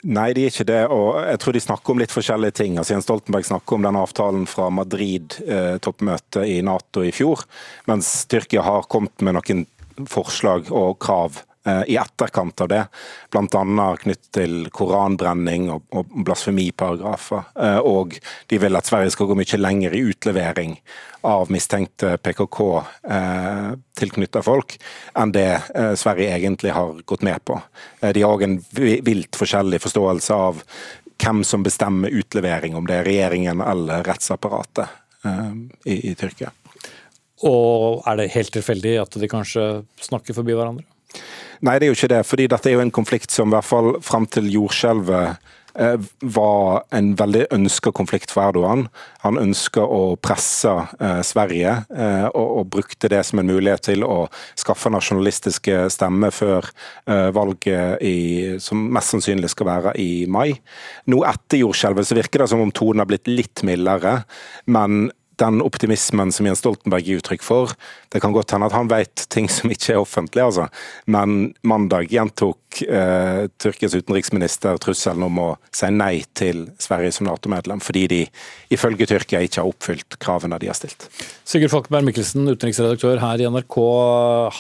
Nei, 0.05 0.35
de 0.37 0.43
er 0.45 0.53
ikke 0.53 0.67
det. 0.69 0.83
og 0.93 1.17
Jeg 1.25 1.41
tror 1.41 1.57
de 1.57 1.61
snakker 1.65 1.95
om 1.95 2.01
litt 2.03 2.13
forskjellige 2.13 2.57
ting. 2.61 2.77
Altså 2.77 2.93
Jens 2.93 3.07
Stoltenberg 3.09 3.47
snakker 3.49 3.79
om 3.79 3.87
den 3.87 3.97
avtalen 3.97 4.45
fra 4.49 4.67
Madrid-toppmøtet 4.77 6.43
eh, 6.43 6.59
i 6.59 6.65
Nato 6.67 7.05
i 7.07 7.13
fjor, 7.15 7.47
mens 7.89 8.11
Tyrkia 8.29 8.65
har 8.67 8.85
kommet 8.93 9.25
med 9.25 9.39
noen 9.39 9.65
forslag 10.11 10.71
og 10.73 10.99
krav 11.03 11.43
Eh, 11.67 11.83
i 11.87 11.97
etterkant 11.97 12.61
av 12.61 12.69
det, 12.69 12.87
bl.a. 13.33 13.97
knyttet 13.97 14.29
til 14.37 14.69
koranbrenning 14.69 15.71
og, 15.73 15.81
og 15.97 16.05
blasfemiparagrafer. 16.27 17.41
Eh, 17.57 17.81
og 17.81 18.21
de 18.53 18.59
vil 18.61 18.77
at 18.77 18.85
Sverige 18.85 19.09
skal 19.15 19.31
gå 19.31 19.35
mye 19.39 19.57
lenger 19.57 19.95
i 19.97 20.05
utlevering 20.11 20.75
av 21.25 21.49
mistenkte 21.49 22.19
PKK-tilknytta 22.21 24.39
eh, 24.43 24.45
folk 24.45 24.77
enn 25.17 25.33
det 25.33 25.65
Sverige 25.97 26.37
egentlig 26.37 26.77
har 26.77 27.01
gått 27.09 27.25
med 27.25 27.41
på. 27.49 27.57
De 28.05 28.21
har 28.21 28.29
òg 28.29 28.45
en 28.45 28.61
vilt 28.77 29.33
forskjellig 29.41 29.81
forståelse 29.87 30.37
av 30.37 30.61
hvem 31.17 31.41
som 31.49 31.65
bestemmer 31.65 32.13
utlevering, 32.13 32.77
om 32.77 32.85
det 32.85 32.93
er 32.99 33.09
regjeringen 33.09 33.65
eller 33.65 34.05
rettsapparatet 34.05 34.85
i, 35.89 36.11
i 36.11 36.13
Tyrkia. 36.13 36.53
Og 37.45 38.05
er 38.09 38.21
det 38.21 38.33
helt 38.35 38.55
tilfeldig 38.57 38.99
at 39.03 39.19
de 39.21 39.31
kanskje 39.31 39.65
snakker 40.05 40.37
forbi 40.37 40.57
hverandre? 40.57 40.87
Nei, 41.65 41.79
det 41.79 41.87
er 41.87 41.93
jo 41.93 41.99
ikke 41.99 42.15
det. 42.17 42.25
fordi 42.27 42.49
dette 42.51 42.71
er 42.71 42.79
jo 42.79 42.85
en 42.85 42.95
konflikt 42.95 43.33
som 43.33 43.53
i 43.53 43.57
hvert 43.57 43.69
fall 43.69 43.95
fram 44.05 44.27
til 44.27 44.51
jordskjelvet 44.53 45.37
eh, 45.79 45.95
var 46.35 46.83
en 46.95 47.13
veldig 47.17 47.47
ønska 47.55 47.93
konflikt 47.97 48.35
for 48.35 48.49
Erdogan. 48.49 48.87
Han 49.25 49.39
ønska 49.41 49.85
å 49.85 50.17
presse 50.21 50.73
eh, 50.99 51.23
Sverige, 51.25 51.77
eh, 51.95 52.27
og, 52.27 52.49
og, 52.59 52.69
brukte 52.75 53.09
det 53.13 53.23
som 53.29 53.41
en 53.41 53.49
mulighet 53.49 53.87
til 53.91 54.05
å 54.05 54.27
skaffe 54.61 54.93
nasjonalistiske 54.93 55.85
stemmer 55.95 56.35
før 56.35 56.69
eh, 57.07 57.31
valget 57.37 58.03
i, 58.05 58.17
som 58.61 58.85
mest 58.95 59.15
sannsynlig 59.15 59.55
skal 59.55 59.71
være 59.71 59.97
i 60.01 60.25
mai. 60.27 60.51
Nå 61.09 61.25
etter 61.29 61.63
jordskjelvet 61.63 62.09
så 62.09 62.19
virker 62.19 62.45
det 62.45 62.53
som 62.53 62.65
om 62.65 62.75
tonen 62.75 63.05
har 63.05 63.11
blitt 63.11 63.31
litt 63.31 63.65
mildere, 63.67 64.23
men 64.67 65.07
den 65.41 65.63
optimismen 65.63 66.33
som 66.33 66.47
Jens 66.47 66.63
Stoltenberg 66.63 67.07
gir 67.07 67.21
uttrykk 67.21 67.43
for. 67.43 67.73
Det 68.13 68.21
kan 68.23 68.35
godt 68.35 68.55
hende 68.55 68.69
at 68.69 68.77
han 68.77 68.91
vet 68.91 69.27
ting 69.33 69.49
som 69.51 69.73
ikke 69.73 69.95
er 69.95 70.03
offentlige, 70.03 70.47
altså. 70.47 70.69
Men 71.11 71.55
mandag 71.67 72.13
gjentok 72.13 72.83
eh, 72.87 73.47
Tyrkias 73.63 73.97
utenriksminister 73.97 74.79
trusselen 74.83 75.27
om 75.27 75.41
å 75.43 75.49
si 75.75 75.91
nei 75.95 76.25
til 76.39 76.69
Sverige 76.83 77.15
som 77.17 77.29
Nato-medlem, 77.29 77.83
fordi 77.83 78.05
de 78.11 78.21
ifølge 78.75 79.09
Tyrkia 79.11 79.43
ikke 79.45 79.63
har 79.63 79.73
oppfylt 79.73 80.19
kravene 80.23 80.61
de 80.63 80.71
har 80.71 80.79
stilt. 80.79 81.09
Sigurd 81.45 81.75
Falkenberg 81.75 82.09
Mikkelsen, 82.11 82.47
utenriksredaktør 82.51 83.23
her 83.23 83.43
i 83.43 83.49
NRK. 83.51 83.81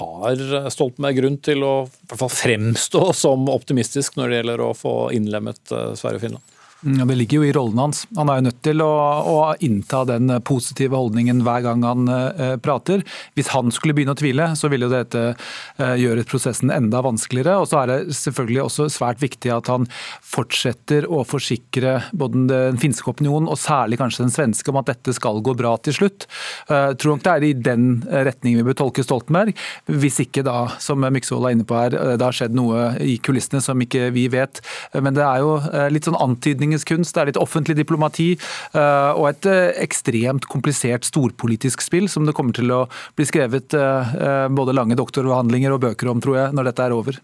Har 0.01 0.47
Stoltenberg 0.75 1.21
grunn 1.21 1.39
til 1.45 1.63
å 1.67 1.77
fremstå 2.11 3.07
som 3.17 3.47
optimistisk 3.53 4.19
når 4.19 4.31
det 4.31 4.43
gjelder 4.43 4.67
å 4.67 4.75
få 4.79 4.97
innlemmet 5.15 5.63
eh, 5.71 5.95
Sverige 5.99 6.23
og 6.23 6.27
Finland? 6.29 6.51
Mm, 6.85 7.09
det 7.09 7.15
ligger 7.15 7.41
jo 7.41 7.45
i 7.45 7.53
rollen 7.53 7.79
hans. 7.81 8.03
Han 8.17 8.29
er 8.29 8.39
jo 8.39 8.45
nødt 8.49 8.61
til 8.65 8.83
å, 8.85 8.91
å, 9.25 9.37
innta 9.65 10.03
den 10.09 10.29
positive 10.45 10.99
holdningen 10.99 11.41
hver 11.47 11.63
gang 11.65 11.85
han 11.87 12.11
uh, 12.11 12.57
prater. 12.61 13.01
Hvis 13.39 13.49
han 13.55 13.73
skulle 13.73 13.95
begynne 13.97 14.13
å 14.13 14.19
tvile, 14.21 14.51
så 14.59 14.69
ville 14.69 14.85
jo 14.85 14.93
dette 14.93 15.23
uh, 15.33 15.95
gjøre 15.97 16.27
prosessen 16.29 16.73
enda 16.75 17.01
vanskeligere. 17.05 17.57
Og 17.63 17.71
så 17.71 17.81
er 17.81 17.91
det 17.91 18.17
selvfølgelig 18.19 18.65
også 18.67 18.89
svært 18.93 19.23
viktig 19.25 19.53
at 19.55 19.71
han 19.73 19.89
fortsetter 20.21 21.09
å 21.09 21.23
forsikre 21.25 21.97
både 22.13 22.45
den 22.51 22.81
finske 22.83 23.09
opinionen 23.15 23.49
og 23.49 23.61
særlig 23.61 24.01
kanskje 24.03 24.27
den 24.27 24.35
svenske 24.35 24.73
om 24.73 24.81
at 24.83 24.93
dette 24.93 25.17
skal 25.17 25.41
gå 25.45 25.57
bra 25.57 25.77
til 25.81 25.97
slutt. 25.97 26.29
Uh, 26.69 26.93
tror 26.93 27.17
nok 27.17 27.25
det 27.25 27.35
er 27.35 27.49
i 27.49 27.55
den 27.71 27.89
retningen 28.05 28.61
vi 28.61 28.69
bør 28.69 28.81
tolke 28.83 29.07
Stoltenberg. 29.07 29.57
Hvis 29.89 30.21
ikke 30.27 30.45
da, 30.45 30.67
som 30.85 31.01
Myksvold 31.01 31.49
er 31.49 31.57
inne 31.57 31.69
på 31.69 31.81
her, 31.81 31.97
det 32.19 32.29
har 32.29 32.37
skjedd 32.37 32.61
noe 32.61 32.91
i 33.01 33.17
kulissene 33.25 33.65
som 33.65 33.81
ikke 33.81 34.11
vi 34.13 34.29
vet. 34.33 34.61
Men 34.93 35.17
det 35.17 35.25
er 35.25 35.41
jo 35.41 35.57
litt 35.95 36.07
sånn 36.07 36.21
antydninger 36.21 36.74
forhandlingens 36.75 36.85
kunst, 36.85 37.15
det 37.15 37.23
er 37.23 37.31
litt 37.31 37.41
offentlig 37.41 37.77
diplomati 37.79 38.35
eh, 38.35 39.13
og 39.15 39.29
et 39.31 39.47
eh, 39.47 39.75
ekstremt 39.85 40.47
komplisert 40.47 41.05
storpolitisk 41.05 41.83
spill 41.83 42.09
som 42.09 42.27
det 42.27 42.35
kommer 42.35 42.55
til 42.55 42.71
å 42.71 42.87
bli 43.17 43.27
skrevet 43.27 43.75
eh, 43.75 44.49
både 44.51 44.75
lange 44.75 44.97
doktoravhandlinger 44.97 45.73
og 45.73 45.83
bøker 45.85 46.11
om, 46.11 46.21
tror 46.21 46.39
jeg, 46.39 46.55
når 46.55 46.71
dette 46.71 46.85
er 46.85 46.95
over. 46.95 47.21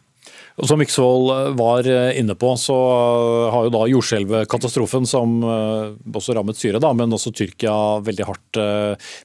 Som 0.56 0.78
Myksvold 0.78 1.30
eh, 1.30 1.54
var 1.54 1.86
eh, 1.86 2.18
inne 2.20 2.34
på, 2.34 2.56
så 2.56 2.74
eh, 2.74 3.52
har 3.54 3.66
jo 3.66 3.72
da 3.74 3.84
jordskjelvkatastrofen, 3.90 5.06
som 5.06 5.38
også 5.40 6.34
rammet 6.36 6.58
Syria, 6.58 6.80
da, 6.82 6.90
men 6.96 7.12
også 7.14 7.32
Tyrkia 7.34 7.72
veldig 8.04 8.26
hardt, 8.26 8.58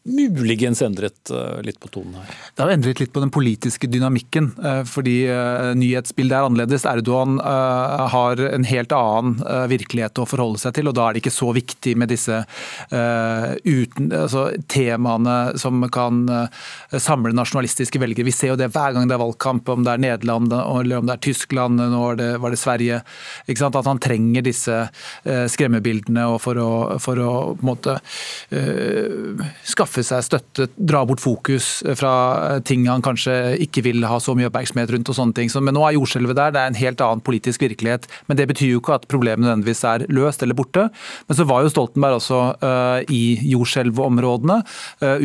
muligens 0.08 0.82
endret 0.86 1.32
litt 1.66 1.78
på 1.82 1.90
tonen 1.92 2.18
her? 2.20 2.36
Det 2.56 2.64
har 2.64 2.72
endret 2.74 3.02
litt 3.02 3.12
på 3.14 3.22
den 3.24 3.32
politiske 3.34 3.90
dynamikken, 3.92 4.52
fordi 4.90 5.16
nyhetsbildet 5.78 6.38
er 6.38 6.48
annerledes. 6.48 6.86
Erdogan 6.90 7.38
har 7.42 8.42
en 8.48 8.68
helt 8.68 8.94
annen 8.96 9.40
virkelighet 9.72 10.22
å 10.22 10.28
forholde 10.30 10.62
seg 10.62 10.76
til, 10.78 10.90
og 10.90 10.96
da 10.98 11.08
er 11.08 11.16
det 11.16 11.24
ikke 11.24 11.36
så 11.36 11.52
viktig 11.56 11.96
med 12.00 12.12
disse 12.14 12.42
uten, 12.92 14.12
altså, 14.12 14.48
temaene 14.72 15.38
som 15.62 15.84
kan 15.94 16.24
samle 16.92 17.36
nasjonalistiske 17.36 18.02
velgere. 18.02 18.30
Vi 18.30 18.36
ser 18.36 18.54
jo 18.54 18.60
det 18.62 18.72
hver 18.76 18.96
gang 18.96 19.10
det 19.10 19.18
er 19.18 19.24
valgkamp, 19.24 19.74
om 19.74 19.86
det 19.88 19.96
er 19.96 20.06
Nederland 20.06 20.54
eller 20.56 21.02
om 21.02 21.10
det 21.10 21.15
er 21.15 21.15
Tyskland, 21.22 21.80
nå 21.80 22.02
det, 22.20 22.30
var 22.42 22.54
det 22.54 22.60
Sverige. 22.60 23.02
At 23.66 23.88
han 23.88 24.02
trenger 24.02 24.46
disse 24.46 24.76
eh, 25.26 25.46
skremmebildene 25.52 26.26
for 26.42 26.60
å, 26.62 26.72
for 27.02 27.20
å 27.22 27.32
måte 27.66 27.98
uh, 27.98 29.44
skaffe 29.66 30.04
seg 30.06 30.24
støtte, 30.26 30.68
dra 30.76 31.04
bort 31.08 31.24
fokus 31.24 31.80
fra 31.98 32.62
ting 32.66 32.86
han 32.90 33.04
kanskje 33.06 33.56
ikke 33.66 33.84
vil 33.86 34.06
ha 34.08 34.20
så 34.22 34.36
mye 34.38 34.50
oppmerksomhet 34.50 34.94
rundt. 34.94 35.10
og 35.10 35.18
sånne 35.18 35.38
ting. 35.38 35.52
Men 35.62 35.78
nå 35.78 35.86
er 35.88 35.98
jordskjelvet 35.98 36.38
der, 36.38 36.54
det 36.56 36.62
er 36.62 36.72
en 36.72 36.80
helt 36.80 37.04
annen 37.04 37.24
politisk 37.26 37.66
virkelighet. 37.66 38.08
Men 38.28 38.40
det 38.40 38.48
betyr 38.52 38.76
jo 38.76 38.82
ikke 38.82 39.00
at 39.00 39.08
problemet 39.12 39.46
nødvendigvis 39.46 39.84
er 39.88 40.06
løst 40.14 40.44
eller 40.44 40.58
borte. 40.58 40.88
Men 41.28 41.40
så 41.40 41.48
var 41.48 41.64
jo 41.64 41.72
Stoltenberg 41.74 42.20
også 42.20 42.42
i 43.14 43.24
jordskjelvområdene. 43.52 44.60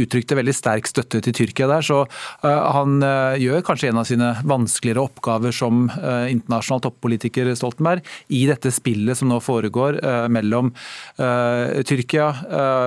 Uttrykte 0.02 0.38
veldig 0.38 0.54
sterk 0.56 0.88
støtte 0.90 1.22
til 1.24 1.36
Tyrkia 1.36 1.68
der. 1.70 1.84
Så 1.86 2.02
han 2.44 3.00
gjør 3.40 3.64
kanskje 3.66 3.90
en 3.90 4.00
av 4.02 4.08
sine 4.08 4.32
vanskeligere 4.48 5.04
oppgaver 5.08 5.54
som 5.54 5.79
Eh, 5.88 6.30
internasjonal 6.34 6.82
toppolitiker 6.84 7.48
Stoltenberg 7.56 8.04
i 8.34 8.42
dette 8.48 8.72
spillet 8.74 9.18
som 9.18 9.30
nå 9.30 9.38
foregår 9.44 10.00
eh, 10.02 10.26
mellom 10.32 10.72
eh, 11.20 11.80
Tyrkia, 11.86 12.28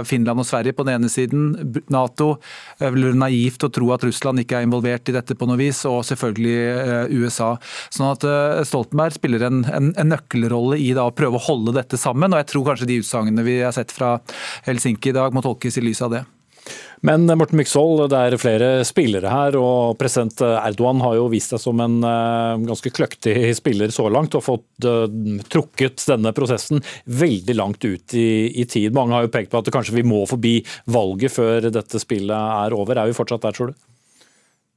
Finland 0.08 0.44
og 0.44 0.48
Sverige 0.48 0.76
på 0.76 0.86
den 0.86 0.98
ene 0.98 1.10
siden, 1.12 1.54
Nato. 1.94 2.36
Det 2.80 2.90
er 2.90 3.18
naivt 3.18 3.66
å 3.66 3.72
tro 3.74 3.90
at 3.96 4.04
Russland 4.06 4.42
ikke 4.42 4.60
er 4.60 4.68
involvert 4.68 5.10
i 5.10 5.16
dette 5.16 5.38
på 5.38 5.48
noe 5.50 5.60
vis, 5.60 5.84
og 5.90 6.04
selvfølgelig 6.08 7.16
USA. 7.24 7.54
Sånn 7.94 8.12
at 8.12 8.26
Stoltenberg 8.68 9.16
spiller 9.16 9.48
en, 9.48 9.64
en, 9.70 9.92
en 10.00 10.12
nøkkelrolle 10.14 10.80
i 10.82 10.92
da, 10.96 11.08
å 11.08 11.16
prøve 11.16 11.40
å 11.40 11.46
holde 11.48 11.76
dette 11.78 12.00
sammen, 12.00 12.34
og 12.34 12.44
jeg 12.44 12.52
tror 12.52 12.70
kanskje 12.72 12.90
de 12.90 13.02
utsagnene 13.04 13.48
vi 13.48 13.60
har 13.64 13.76
sett 13.76 13.94
fra 13.94 14.16
Helsinki 14.68 15.14
i 15.14 15.18
dag 15.18 15.36
må 15.36 15.44
tolkes 15.46 15.80
i 15.80 15.86
lys 15.86 16.04
av 16.06 16.16
det. 16.18 16.24
Men 17.04 17.28
Morten 17.28 17.60
Myksvold, 17.60 18.06
det 18.13 18.19
er 18.19 18.39
flere 18.39 18.67
spillere 18.88 19.28
her, 19.28 19.58
og 19.60 19.97
president 19.99 20.39
Erdogan 20.47 21.02
har 21.04 21.17
jo 21.17 21.26
vist 21.34 21.52
seg 21.52 21.60
som 21.60 21.82
en 21.84 21.97
uh, 21.99 22.56
ganske 22.63 22.93
kløktig 22.95 23.36
spiller 23.58 23.91
så 23.91 24.08
langt, 24.08 24.38
og 24.39 24.45
fått 24.45 24.88
trukket 25.52 26.06
denne 26.08 26.32
prosessen 26.36 26.80
veldig 27.06 27.58
langt 27.60 27.84
ut 27.84 28.15
i, 28.15 28.47
i, 28.56 28.63
tid. 28.63 28.95
Mange 28.95 29.17
har 29.17 29.28
jo 29.28 29.34
pekt 29.36 29.52
på 29.52 29.60
at 29.60 29.71
kanskje 29.76 29.97
vi 29.99 30.08
må 30.08 30.23
forbi 30.30 30.62
valget 30.95 31.36
før 31.36 31.67
dette 31.73 31.99
spillet 31.99 32.32
er 32.36 32.78
over. 32.78 32.99
Er 33.02 33.12
vi 33.12 33.17
fortsatt 33.19 33.43
der, 33.43 33.58
tror 33.58 33.73
du? 33.73 33.84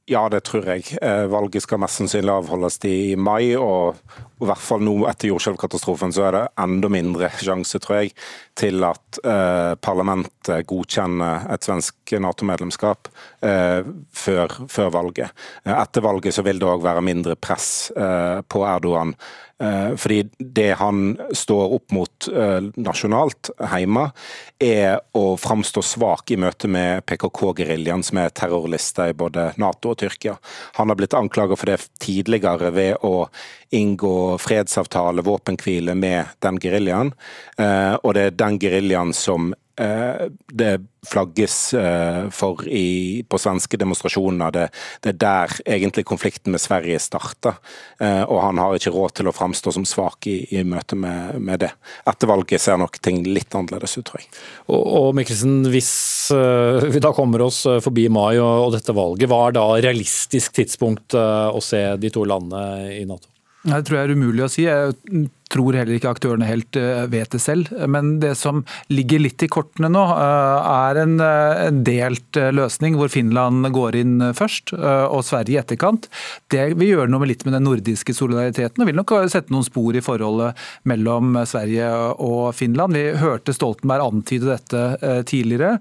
Ja, 0.07 0.21
det 0.31 0.45
tror 0.47 0.63
jeg. 0.71 0.85
Eh, 1.03 1.25
valget 1.27 1.65
skal 1.65 1.81
mest 1.83 1.99
sannsynlig 1.99 2.31
avholdes 2.31 2.77
i 2.87 3.17
mai, 3.19 3.57
og 3.59 3.97
i 4.39 4.47
hvert 4.47 4.63
fall 4.63 4.85
nå 4.85 4.93
etter 5.09 5.33
jordskjelvkatastrofen 5.33 6.13
så 6.15 6.29
er 6.29 6.37
det 6.37 6.43
enda 6.63 6.87
mindre 6.93 7.27
sjanse, 7.41 7.81
tror 7.83 7.99
jeg, 7.99 8.13
til 8.55 8.87
at 8.87 9.19
eh, 9.27 9.73
parlamentet 9.83 10.63
godkjenner 10.69 11.49
et 11.51 11.67
svensk 11.67 11.96
Nato-medlemskap 12.15 13.09
eh, 13.43 13.83
før, 14.15 14.53
før, 14.71 14.93
valget. 14.95 15.33
Eh, 15.65 15.73
etter 15.75 16.05
valget 16.05 16.37
så 16.37 16.45
vil 16.47 16.61
det 16.61 16.69
òg 16.69 16.85
være 16.85 17.03
mindre 17.05 17.35
press 17.35 17.91
eh, 17.91 18.39
på 18.47 18.63
Erdogan. 18.67 19.13
Eh, 19.59 19.91
fordi 19.97 20.21
det 20.37 20.69
han 20.79 21.17
står 21.35 21.75
opp 21.79 21.95
mot 21.95 22.27
nasjonalt 22.77 23.51
hjemme, 23.57 24.07
er 24.61 24.99
å 25.17 25.35
framstå 25.37 25.83
svak 25.85 26.31
i 26.33 26.37
møte 26.39 26.69
med 26.71 27.05
PKK-geriljaen, 27.09 28.05
som 28.05 28.21
er 28.21 28.33
terrorlister 28.33 29.11
i 29.11 29.17
både 29.17 29.51
Nato 29.61 29.93
og 29.93 29.99
Tyrkia. 30.01 30.37
Han 30.79 30.89
har 30.89 30.99
blitt 30.99 31.17
anklaget 31.17 31.61
for 31.61 31.69
det 31.69 31.79
tidligere 32.01 32.71
ved 32.73 33.05
å 33.05 33.27
inngå 33.75 34.37
fredsavtale, 34.41 35.21
våpenhvile 35.21 35.95
med 35.95 36.25
den 36.39 36.59
geriljaen. 36.63 37.13
Eh, 37.57 37.95
og 38.01 38.13
det 38.15 38.27
er 38.27 38.37
den 38.39 38.59
geriljaen 38.61 39.13
som 39.15 39.51
eh, 39.53 39.57
det 39.77 40.71
flagges 41.07 41.73
eh, 41.77 42.29
for 42.33 42.63
i, 42.67 43.23
på 43.29 43.39
svenske 43.39 43.77
demonstrasjoner. 43.77 44.51
Det, 44.51 44.63
det, 45.03 45.13
er 45.13 45.19
der 45.21 45.53
egentlig 45.77 46.05
konflikten 46.09 46.55
med 46.55 46.63
Sverige 46.63 46.99
starta. 46.99 47.53
Og 47.99 48.39
han 48.41 48.59
har 48.61 48.75
ikke 48.75 48.91
råd 48.93 49.15
til 49.19 49.29
å 49.29 49.35
framstå 49.35 49.71
som 49.75 49.85
svak 49.87 50.27
i, 50.29 50.35
i 50.57 50.63
møte 50.67 50.97
med, 50.99 51.37
med, 51.39 51.61
det. 51.63 51.71
Etter 52.09 52.29
valget 52.29 52.61
ser 52.63 52.81
nok 52.81 52.99
ting 53.03 53.23
litt 53.25 53.55
annerledes 53.57 53.97
ut, 53.97 54.05
tror 54.09 54.21
jeg. 54.21 54.29
Og, 54.67 54.81
og 54.81 55.07
Mikkelsen, 55.17 55.61
hvis 55.71 55.93
vi 56.91 57.01
da 57.03 57.13
kommer 57.15 57.45
oss 57.47 57.63
forbi 57.83 58.07
mai 58.13 58.35
og, 58.35 58.67
og 58.67 58.75
dette 58.75 58.95
valget, 58.97 59.29
hva 59.31 59.47
er 59.47 59.57
da 59.57 59.65
realistisk 59.87 60.57
tidspunkt 60.59 61.17
å 61.17 61.63
se 61.63 61.83
de 62.01 62.13
to 62.13 62.27
landene 62.27 62.93
i 62.97 63.05
Nato? 63.07 63.29
Det 63.67 63.83
tror 63.87 63.97
jeg 63.97 64.07
er 64.07 64.15
umulig 64.15 64.45
å 64.45 64.51
si. 64.51 64.63
Jeg 64.67 65.27
tror 65.51 65.75
heller 65.77 65.97
ikke 65.97 66.11
aktørene 66.11 66.47
helt 66.47 66.77
eh, 66.79 67.05
vet 67.11 67.31
det 67.33 67.41
selv. 67.43 67.71
Men 67.89 68.17
det 68.23 68.33
som 68.39 68.63
ligger 68.91 69.21
litt 69.23 69.43
i 69.43 69.49
kortene 69.51 69.89
nå, 69.91 70.03
eh, 70.13 70.69
er 70.73 71.01
en, 71.03 71.15
eh, 71.23 71.63
delt 71.87 72.39
løsning 72.53 72.97
hvor 72.99 73.11
Finland 73.11 73.67
går 73.73 73.97
inn 73.99 74.15
først 74.35 74.73
og 74.77 75.21
Sverige 75.25 75.55
i 75.55 75.59
etterkant. 75.59 76.07
Det 76.51 76.63
vil 76.77 76.91
gjøre 76.93 77.11
noe 77.11 77.27
litt 77.29 77.43
med 77.45 77.55
den 77.55 77.65
nordiske 77.65 78.13
solidariteten 78.15 78.83
og 78.83 78.89
vil 78.89 78.97
nok 78.97 79.13
sette 79.31 79.53
noen 79.53 79.65
spor 79.65 79.95
i 79.97 80.03
forholdet 80.03 80.57
mellom 80.89 81.37
Sverige 81.49 81.87
og 82.23 82.53
Finland. 82.57 82.97
Vi 82.97 83.17
hørte 83.21 83.55
Stoltenberg 83.55 84.05
antyde 84.05 84.51
dette 84.51 85.23
tidligere. 85.29 85.77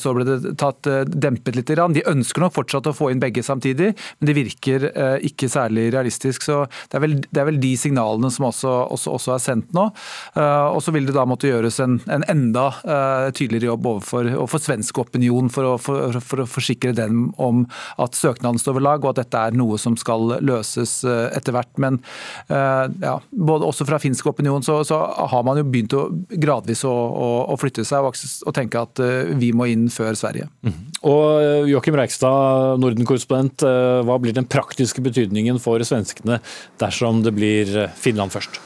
Så 0.00 0.14
ble 0.16 0.26
det 0.28 0.54
tatt 0.60 0.88
dempet 1.10 1.58
litt. 1.58 1.72
De 1.72 2.04
ønsker 2.10 2.44
nok 2.44 2.56
fortsatt 2.56 2.90
å 2.90 2.96
få 2.96 3.10
inn 3.12 3.22
begge 3.22 3.44
samtidig, 3.46 3.92
men 4.18 4.30
det 4.30 4.36
virker 4.38 4.88
ikke 5.26 5.50
særlig 5.52 5.90
realistisk. 5.94 6.46
Så 6.46 6.62
det 6.90 6.98
er 7.00 7.04
vel, 7.06 7.18
det 7.26 7.42
er 7.42 7.50
vel 7.50 7.60
de 7.62 7.74
signalene 7.80 8.32
som 8.34 8.48
også 8.50 8.74
også, 9.00 9.16
også 9.16 9.34
er 9.34 9.42
sendt 9.42 9.72
nå. 9.76 9.86
Eh, 10.36 10.66
og 10.74 10.82
så 10.84 10.92
vil 10.94 11.08
det 11.08 11.16
da 11.16 11.26
måtte 11.28 11.48
gjøres 11.50 11.80
en, 11.82 11.98
en 12.10 12.24
enda 12.30 12.66
eh, 12.84 13.28
tydeligere 13.36 13.72
jobb 13.72 13.88
overfor, 13.94 14.30
overfor 14.36 14.62
svensk 14.64 15.00
opinion 15.02 15.50
for 15.52 15.72
å, 15.72 15.74
for, 15.80 16.20
for 16.24 16.44
å, 16.44 16.48
forsikre 16.50 16.92
dem 16.96 17.30
om 17.40 17.64
at 18.00 18.18
søknaden 18.18 18.60
står 18.60 18.78
ved 18.78 18.86
lag, 18.86 19.04
og 19.04 19.12
at 19.12 19.22
dette 19.24 19.44
er 19.48 19.56
noe 19.56 19.78
som 19.80 19.96
skal 20.00 20.36
løses 20.44 21.00
eh, 21.04 21.28
etter 21.36 21.54
hvert. 21.56 21.72
Men 21.80 22.00
ja, 22.50 23.14
både 23.30 23.66
også 23.68 23.84
fra 23.86 23.98
finsk 24.02 24.26
opinion 24.30 24.64
så, 24.64 24.80
så 24.86 24.98
har 25.30 25.44
man 25.46 25.58
jo 25.60 25.64
begynt 25.68 25.94
å 25.96 26.02
gradvis 26.42 26.82
å, 26.88 26.92
å, 26.92 27.28
å 27.52 27.56
flytte 27.60 27.84
seg 27.86 28.04
og, 28.06 28.16
og, 28.16 28.52
tenke 28.56 28.82
at 28.82 29.02
vi 29.40 29.52
må 29.56 29.68
inn 29.70 29.86
før 29.92 30.18
Sverige. 30.18 30.48
Mm. 30.66 30.78
Og 31.08 31.68
Joakim 31.70 31.98
Reikstad, 32.00 32.80
Norden-korrespondent, 32.82 33.64
hva 34.06 34.18
blir 34.22 34.36
den 34.36 34.48
praktiske 34.50 35.04
betydningen 35.04 35.60
for 35.62 35.82
svenskene 35.86 36.40
dersom 36.82 37.24
det 37.26 37.36
blir 37.36 37.72
Finland 38.00 38.34
først? 38.34 38.60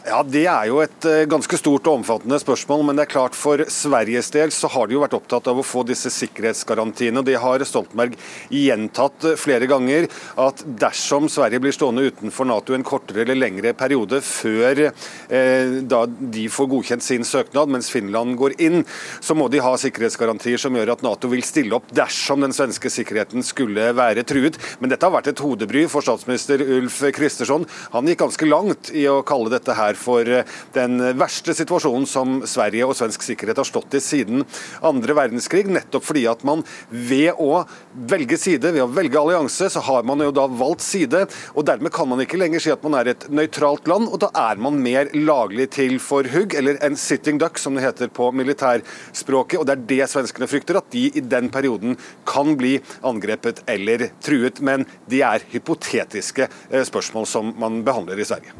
Ja, 0.00 0.22
Det 0.24 0.46
er 0.48 0.68
jo 0.70 0.78
et 0.80 1.04
eh, 1.04 1.26
ganske 1.28 1.58
stort 1.60 1.84
og 1.84 1.98
omfattende 1.98 2.38
spørsmål. 2.40 2.86
Men 2.88 2.96
det 2.96 3.04
er 3.04 3.12
klart 3.12 3.34
for 3.36 3.60
Sveriges 3.68 4.30
del 4.32 4.52
så 4.54 4.70
har 4.72 4.88
de 4.88 4.96
jo 4.96 5.02
vært 5.02 5.16
opptatt 5.18 5.50
av 5.52 5.58
å 5.60 5.64
få 5.66 5.82
disse 5.84 6.08
sikkerhetsgarantiene. 6.14 7.20
og 7.20 7.26
Det 7.28 7.36
har 7.36 7.60
Stoltenberg 7.68 8.16
gjentatt 8.48 9.26
eh, 9.28 9.36
flere 9.36 9.68
ganger. 9.68 10.08
At 10.40 10.62
dersom 10.64 11.28
Sverige 11.28 11.60
blir 11.60 11.76
stående 11.76 12.06
utenfor 12.08 12.48
Nato 12.48 12.76
en 12.76 12.86
kortere 12.86 13.26
eller 13.26 13.36
lengre 13.36 13.74
periode 13.76 14.22
før 14.24 14.86
eh, 14.86 15.76
da 15.84 16.00
de 16.08 16.46
får 16.48 16.70
godkjent 16.72 17.04
sin 17.04 17.28
søknad, 17.28 17.68
mens 17.68 17.92
Finland 17.92 18.38
går 18.40 18.56
inn, 18.56 18.86
så 19.20 19.36
må 19.36 19.50
de 19.52 19.60
ha 19.60 19.74
sikkerhetsgarantier 19.76 20.60
som 20.60 20.80
gjør 20.80 20.94
at 20.94 21.04
Nato 21.04 21.28
vil 21.28 21.44
stille 21.44 21.76
opp 21.76 21.92
dersom 21.92 22.40
den 22.46 22.56
svenske 22.56 22.88
sikkerheten 22.88 23.44
skulle 23.44 23.90
være 24.00 24.24
truet. 24.24 24.56
Men 24.80 24.94
dette 24.94 25.04
har 25.04 25.12
vært 25.18 25.34
et 25.34 25.44
hodebry 25.44 25.84
for 25.92 26.08
statsminister 26.08 26.64
Ulf 26.80 27.02
Kristersson. 27.16 27.68
Han 27.92 28.08
gikk 28.08 28.24
ganske 28.24 28.48
langt 28.48 28.94
i 28.96 29.04
å 29.10 29.20
kalle 29.26 29.52
dette 29.52 29.76
her 29.76 29.89
for 29.98 30.28
eh, 30.28 30.44
den 30.76 31.00
verste 31.18 31.54
situasjonen 31.56 32.06
som 32.08 32.40
Sverige 32.48 32.86
og 32.86 32.96
svensk 32.98 33.24
sikkerhet 33.24 33.60
har 33.60 33.68
stått 33.68 33.96
i 33.98 34.02
siden 34.04 34.44
andre 34.86 35.16
verdenskrig. 35.16 35.66
Nettopp 35.70 36.06
fordi 36.06 36.26
at 36.30 36.44
man 36.46 36.64
ved 36.90 37.38
å 37.40 37.64
velge 38.10 38.38
side, 38.40 38.72
ved 38.74 38.84
å 38.84 38.90
velge 38.90 39.20
allianse, 39.20 39.70
så 39.72 39.82
har 39.86 40.06
man 40.08 40.22
jo 40.24 40.32
da 40.34 40.46
valgt 40.50 40.84
side. 40.84 41.26
og 41.54 41.66
Dermed 41.68 41.92
kan 41.94 42.08
man 42.10 42.22
ikke 42.24 42.40
lenger 42.40 42.62
si 42.62 42.72
at 42.72 42.84
man 42.86 42.98
er 43.00 43.12
et 43.12 43.26
nøytralt 43.32 43.88
land, 43.90 44.10
og 44.10 44.20
da 44.24 44.30
er 44.50 44.60
man 44.62 44.80
mer 44.82 45.10
laglig 45.16 45.70
til 45.76 45.98
for 46.02 46.26
hugg, 46.30 46.54
eller 46.58 46.80
en 46.84 46.98
sitting 46.98 47.40
duck, 47.40 47.58
som 47.60 47.76
det 47.76 47.84
heter 47.86 48.12
på 48.14 48.30
militærspråket. 48.36 49.58
og 49.60 49.66
Det 49.68 49.76
er 49.76 49.86
det 49.94 50.10
svenskene 50.12 50.50
frykter, 50.50 50.80
at 50.80 50.90
de 50.94 51.08
i 51.10 51.24
den 51.24 51.50
perioden 51.52 51.98
kan 52.28 52.56
bli 52.60 52.78
angrepet 53.06 53.64
eller 53.70 54.10
truet. 54.24 54.62
Men 54.64 54.86
de 55.10 55.22
er 55.26 55.44
hypotetiske 55.52 56.48
eh, 56.48 56.86
spørsmål 56.86 57.28
som 57.28 57.54
man 57.60 57.82
behandler 57.86 58.20
i 58.20 58.28
Sverige. 58.28 58.56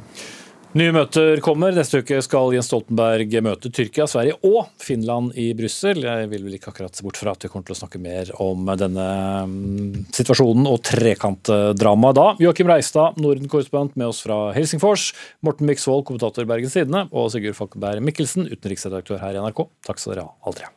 Nye 0.70 0.92
møter 0.94 1.40
kommer. 1.42 1.72
Neste 1.74 1.98
uke 1.98 2.20
skal 2.22 2.52
Jens 2.54 2.68
Stoltenberg 2.70 3.32
møte 3.42 3.72
Tyrkia, 3.74 4.04
Sverige 4.06 4.36
og 4.46 4.68
Finland 4.78 5.34
i 5.34 5.48
Brussel. 5.58 5.98
Jeg 6.06 6.28
vil 6.30 6.44
vel 6.46 6.54
ikke 6.60 6.70
akkurat 6.70 6.94
se 6.94 7.02
bort 7.02 7.18
fra 7.18 7.34
at 7.34 7.42
vi 7.42 7.50
kommer 7.50 7.66
til 7.66 7.74
å 7.74 7.80
snakke 7.80 7.98
mer 7.98 8.30
om 8.38 8.70
denne 8.78 9.08
mm, 9.50 10.06
situasjonen 10.14 10.70
og 10.70 10.78
trekantdramaet 10.86 12.20
da. 12.20 12.30
Joakim 12.46 12.70
Reistad, 12.70 13.18
Norden-korrespondent 13.18 13.98
med 13.98 14.12
oss 14.12 14.22
fra 14.22 14.52
Helsingfors. 14.54 15.10
Morten 15.42 15.66
Myksvold, 15.66 16.06
kommentator 16.06 16.46
i 16.46 16.52
Bergens 16.54 16.78
Tidende. 16.78 17.08
Og 17.10 17.32
Sigurd 17.34 17.58
Falkenberg 17.58 18.06
Mikkelsen, 18.06 18.46
utenriksredaktør 18.46 19.18
her 19.24 19.34
i 19.34 19.42
NRK. 19.42 19.66
Takk 19.90 19.98
skal 19.98 20.14
dere 20.14 20.30
ha, 20.30 20.38
alle 20.46 20.62
tre. 20.62 20.76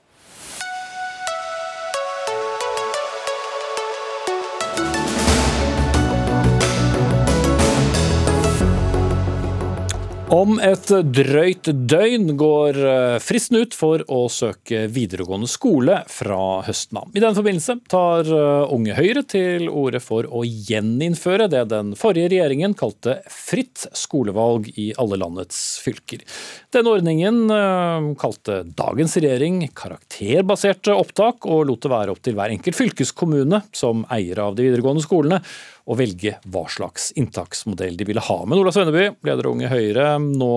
Om 10.34 10.56
et 10.66 10.88
drøyt 11.14 11.68
døgn 11.86 12.32
går 12.40 12.78
eh, 12.90 13.16
fristen 13.22 13.60
ut 13.62 13.76
for 13.78 14.02
å 14.10 14.24
søke 14.34 14.88
videregående 14.90 15.46
skole 15.52 16.00
fra 16.10 16.64
høsten 16.66 16.98
av. 17.04 17.12
I 17.14 17.22
den 17.22 17.36
forbindelse 17.38 17.76
tar 17.92 18.26
eh, 18.26 18.74
Unge 18.74 18.96
Høyre 18.98 19.22
til 19.30 19.68
orde 19.70 20.02
for 20.02 20.26
å 20.26 20.42
gjeninnføre 20.42 21.46
det 21.54 21.68
den 21.70 21.92
forrige 22.00 22.32
regjeringen 22.34 22.74
kalte 22.80 23.20
fritt 23.30 23.86
skolevalg 23.94 24.72
i 24.74 24.88
alle 24.98 25.20
landets 25.22 25.60
fylker. 25.86 26.26
Denne 26.74 26.96
ordningen 26.98 27.44
eh, 27.54 28.10
kalte 28.24 28.64
dagens 28.74 29.14
regjering 29.20 29.68
karakterbaserte 29.78 30.98
opptak, 30.98 31.46
og 31.46 31.68
lot 31.70 31.86
det 31.86 31.94
være 31.94 32.18
opp 32.18 32.26
til 32.26 32.40
hver 32.40 32.56
enkelt 32.58 32.80
fylkeskommune 32.80 33.62
som 33.70 34.02
eier 34.10 34.42
av 34.48 34.58
de 34.58 34.66
videregående 34.66 35.06
skolene 35.06 35.44
å 35.84 35.98
velge 36.00 36.38
hva 36.48 36.64
slags 36.72 37.12
inntaksmodell 37.20 37.98
de 38.00 38.08
ville 38.08 38.24
ha. 38.24 38.38
Men 38.48 38.62
Ola 38.62 38.72
Svenneby, 38.76 39.10
leder 39.28 39.50
Unge 39.50 39.72
Høyre, 39.72 40.16
nå 40.24 40.54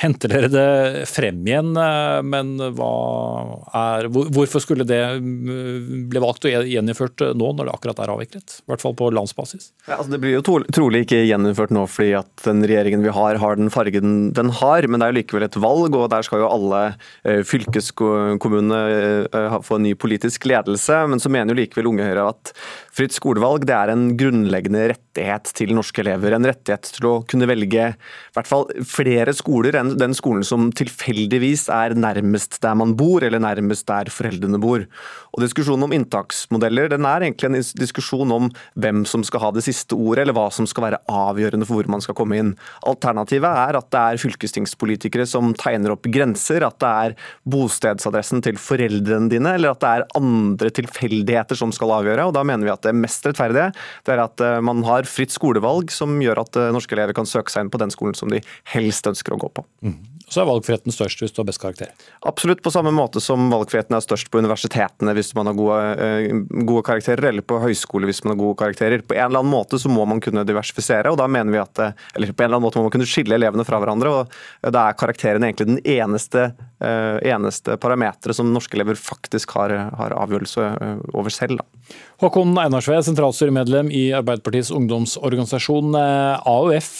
henter 0.00 0.32
dere 0.32 0.48
det 0.52 1.04
frem 1.10 1.42
igjen, 1.46 1.72
eh, 1.76 2.20
men 2.24 2.54
er, 2.62 4.08
hvorfor 4.08 4.62
skulle 4.62 4.86
det 4.88 5.00
mm, 5.20 6.08
bli 6.12 6.22
valgt 6.22 6.46
og 6.48 6.68
gjeninnført 6.70 7.24
nå, 7.36 7.50
når 7.56 7.68
det 7.68 7.74
akkurat 7.76 8.02
er 8.02 8.12
avviklet? 8.14 8.58
I 8.62 8.72
hvert 8.72 8.84
fall 8.84 8.96
på 8.98 9.10
landsbasis. 9.14 9.70
Ja, 9.86 9.98
altså 9.98 10.14
det 10.14 10.22
blir 10.22 10.36
jo 10.38 10.44
trolig 10.44 11.04
ikke 11.04 11.22
gjeninnført 11.26 11.74
nå 11.74 11.84
fordi 11.90 12.12
at 12.22 12.46
den 12.46 12.64
regjeringen 12.64 13.04
vi 13.04 13.12
har, 13.14 13.40
har 13.42 13.58
den 13.58 13.72
fargen 13.72 14.32
den 14.36 14.52
har, 14.62 14.86
men 14.88 15.00
det 15.00 15.08
er 15.08 15.14
jo 15.14 15.18
likevel 15.20 15.46
et 15.46 15.60
valg, 15.60 15.98
og 15.98 16.08
der 16.12 16.26
skal 16.26 16.44
jo 16.44 16.50
alle 16.50 16.82
eh, 17.26 17.42
fylkeskommunene 17.46 18.80
eh, 19.28 19.58
få 19.66 19.78
en 19.78 19.86
ny 19.88 19.94
politisk 19.98 20.46
ledelse. 20.48 21.02
Men 21.10 21.22
så 21.22 21.32
mener 21.32 21.52
jo 21.52 21.62
likevel 21.62 21.90
Unge 21.92 22.06
Høyre 22.08 22.28
at 22.32 22.54
fritt 22.92 23.14
skolevalg 23.16 23.66
det 23.68 23.76
er 23.76 23.92
en 23.92 24.06
grunnleggende 24.20 24.88
rettighet 24.92 25.52
til 25.56 25.74
norske 25.76 26.02
elever. 26.04 26.36
En 26.36 26.48
rettighet 26.48 26.92
til 26.96 27.08
å 27.08 27.14
kunne 27.28 27.48
velge 27.50 27.90
i 27.92 28.36
hvert 28.36 28.48
fall 28.48 28.68
flere 28.88 29.34
skoler 29.36 29.76
enn 29.80 29.81
den 29.98 30.14
skolen 30.16 30.44
som 30.46 30.70
tilfeldigvis 30.76 31.68
er 31.72 31.96
nærmest 31.98 32.60
der 32.62 32.76
man 32.78 32.94
bor, 32.98 33.24
eller 33.24 33.42
nærmest 33.42 33.86
der 33.88 34.10
foreldrene 34.12 34.60
bor. 34.62 34.86
Og 35.32 35.42
Diskusjonen 35.42 35.86
om 35.86 35.94
inntaksmodeller 35.96 36.90
den 36.92 37.06
er 37.08 37.24
egentlig 37.24 37.48
en 37.48 37.80
diskusjon 37.80 38.32
om 38.34 38.50
hvem 38.78 39.02
som 39.08 39.24
skal 39.24 39.46
ha 39.46 39.50
det 39.56 39.64
siste 39.66 39.96
ordet, 39.96 40.26
eller 40.26 40.36
hva 40.36 40.48
som 40.52 40.68
skal 40.68 40.86
være 40.88 41.00
avgjørende 41.08 41.68
for 41.68 41.80
hvor 41.80 41.90
man 41.94 42.04
skal 42.04 42.16
komme 42.18 42.38
inn. 42.38 42.52
Alternativet 42.88 43.48
er 43.48 43.78
at 43.78 43.88
det 43.94 44.02
er 44.02 44.22
fylkestingspolitikere 44.22 45.26
som 45.28 45.54
tegner 45.58 45.94
opp 45.94 46.06
grenser, 46.12 46.66
at 46.66 46.78
det 46.82 46.92
er 47.06 47.16
bostedsadressen 47.48 48.44
til 48.44 48.60
foreldrene 48.60 49.32
dine, 49.32 49.56
eller 49.56 49.72
at 49.72 49.82
det 49.82 49.92
er 49.92 50.08
andre 50.20 50.72
tilfeldigheter 50.78 51.58
som 51.58 51.72
skal 51.74 51.96
avgjøre. 51.98 52.28
og 52.28 52.36
Da 52.36 52.44
mener 52.46 52.68
vi 52.68 52.74
at 52.74 52.84
det 52.84 52.96
mest 52.96 53.24
rettferdige 53.28 53.70
det 54.06 54.14
er 54.14 54.24
at 54.24 54.42
eh, 54.44 54.60
man 54.64 54.84
har 54.86 55.08
fritt 55.08 55.32
skolevalg 55.34 55.92
som 55.94 56.18
gjør 56.22 56.44
at 56.44 56.58
eh, 56.60 56.72
norske 56.74 56.96
elever 56.96 57.16
kan 57.16 57.28
søke 57.28 57.52
seg 57.52 57.66
inn 57.66 57.72
på 57.72 57.80
den 57.82 57.92
skolen 57.94 58.18
som 58.18 58.32
de 58.32 58.42
helst 58.74 59.08
ønsker 59.08 59.34
å 59.34 59.40
gå 59.40 59.52
på. 59.56 59.66
Mm. 59.82 60.21
Så 60.32 60.40
er 60.40 60.48
valgfriheten 60.48 60.94
størst 60.94 61.20
hvis 61.20 61.34
du 61.34 61.42
har 61.42 61.48
best 61.50 61.60
karakter? 61.60 61.90
Absolutt, 62.28 62.62
på 62.64 62.72
samme 62.72 62.92
måte 62.94 63.20
som 63.20 63.50
valgfriheten 63.52 63.96
er 63.96 64.04
størst 64.04 64.30
på 64.32 64.40
universitetene 64.40 65.12
hvis 65.16 65.34
man 65.36 65.50
har 65.50 65.56
gode, 65.58 65.80
eh, 66.00 66.32
gode, 66.64 66.84
karakterer, 66.86 67.28
eller 67.28 67.44
på 67.44 67.58
høyskole 67.60 68.08
hvis 68.08 68.22
man 68.24 68.32
har 68.32 68.40
gode 68.40 68.58
karakterer. 68.62 69.04
På 69.04 69.16
en 69.16 69.26
eller 69.26 69.42
annen 69.42 69.52
måte 69.52 69.80
så 69.80 69.92
må 69.92 70.06
man 70.08 70.22
kunne 70.24 70.46
diversifisere, 70.48 71.12
og 71.12 71.18
da 71.20 71.28
mener 71.28 71.52
vi 71.52 71.60
at 71.60 71.82
eh, 71.84 71.98
eller 72.16 72.32
på 72.32 72.40
en 72.40 72.48
eller 72.48 72.60
annen 72.60 72.66
måte 72.68 72.80
må 72.80 72.86
man 72.88 72.94
kunne 72.96 73.08
skille 73.10 73.36
elevene 73.36 73.66
fra 73.68 73.80
hverandre. 73.82 74.14
og 74.22 74.72
Da 74.72 74.86
er 74.88 74.96
karakteren 74.96 75.44
egentlig 75.44 75.68
den 75.68 75.82
eneste, 75.84 76.48
eh, 76.80 77.18
eneste 77.34 77.76
parameteret 77.82 78.38
som 78.38 78.54
norske 78.54 78.78
elever 78.78 78.96
faktisk 78.96 79.52
har, 79.58 79.76
har 79.98 80.16
avgjørelse 80.16 80.70
over 81.12 81.34
selv. 81.34 81.60
Da. 81.60 82.00
Håkon 82.22 82.56
Einarsve, 82.56 83.02
sentralstyremedlem 83.04 83.90
i 83.92 84.06
Arbeiderpartiets 84.16 84.70
ungdomsorganisasjon 84.72 85.92
AUF. 85.98 86.90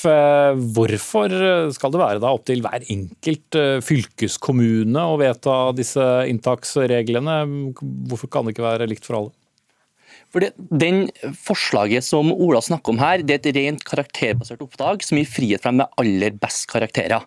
Hvorfor 0.77 1.37
skal 1.73 1.95
det 1.95 2.01
være 2.03 2.23
da 2.23 2.33
opp 2.35 2.45
til 2.49 2.61
hver 2.65 2.83
enkelt 2.83 3.22
fylkeskommune 3.23 5.05
å 5.07 5.19
vedta 5.21 5.73
disse 5.77 6.03
inntaksreglene? 6.31 7.37
Hvorfor 8.09 8.31
kan 8.33 8.45
det 8.47 8.57
ikke 8.57 8.67
være 8.67 8.89
likt 8.91 9.07
for 9.07 9.19
alle? 9.21 9.33
For 10.33 10.45
den 10.57 11.07
Forslaget 11.45 12.05
som 12.07 12.33
Ola 12.33 12.63
snakker 12.65 12.95
om 12.95 13.01
her, 13.03 13.23
det 13.25 13.35
er 13.37 13.41
et 13.43 13.57
rent 13.59 13.85
karakterbasert 13.85 14.63
opptak 14.65 15.05
som 15.05 15.21
gir 15.21 15.29
frihet 15.29 15.63
for 15.63 15.71
dem 15.71 15.83
med 15.83 15.93
aller 16.01 16.37
best 16.41 16.67
karakterer. 16.73 17.25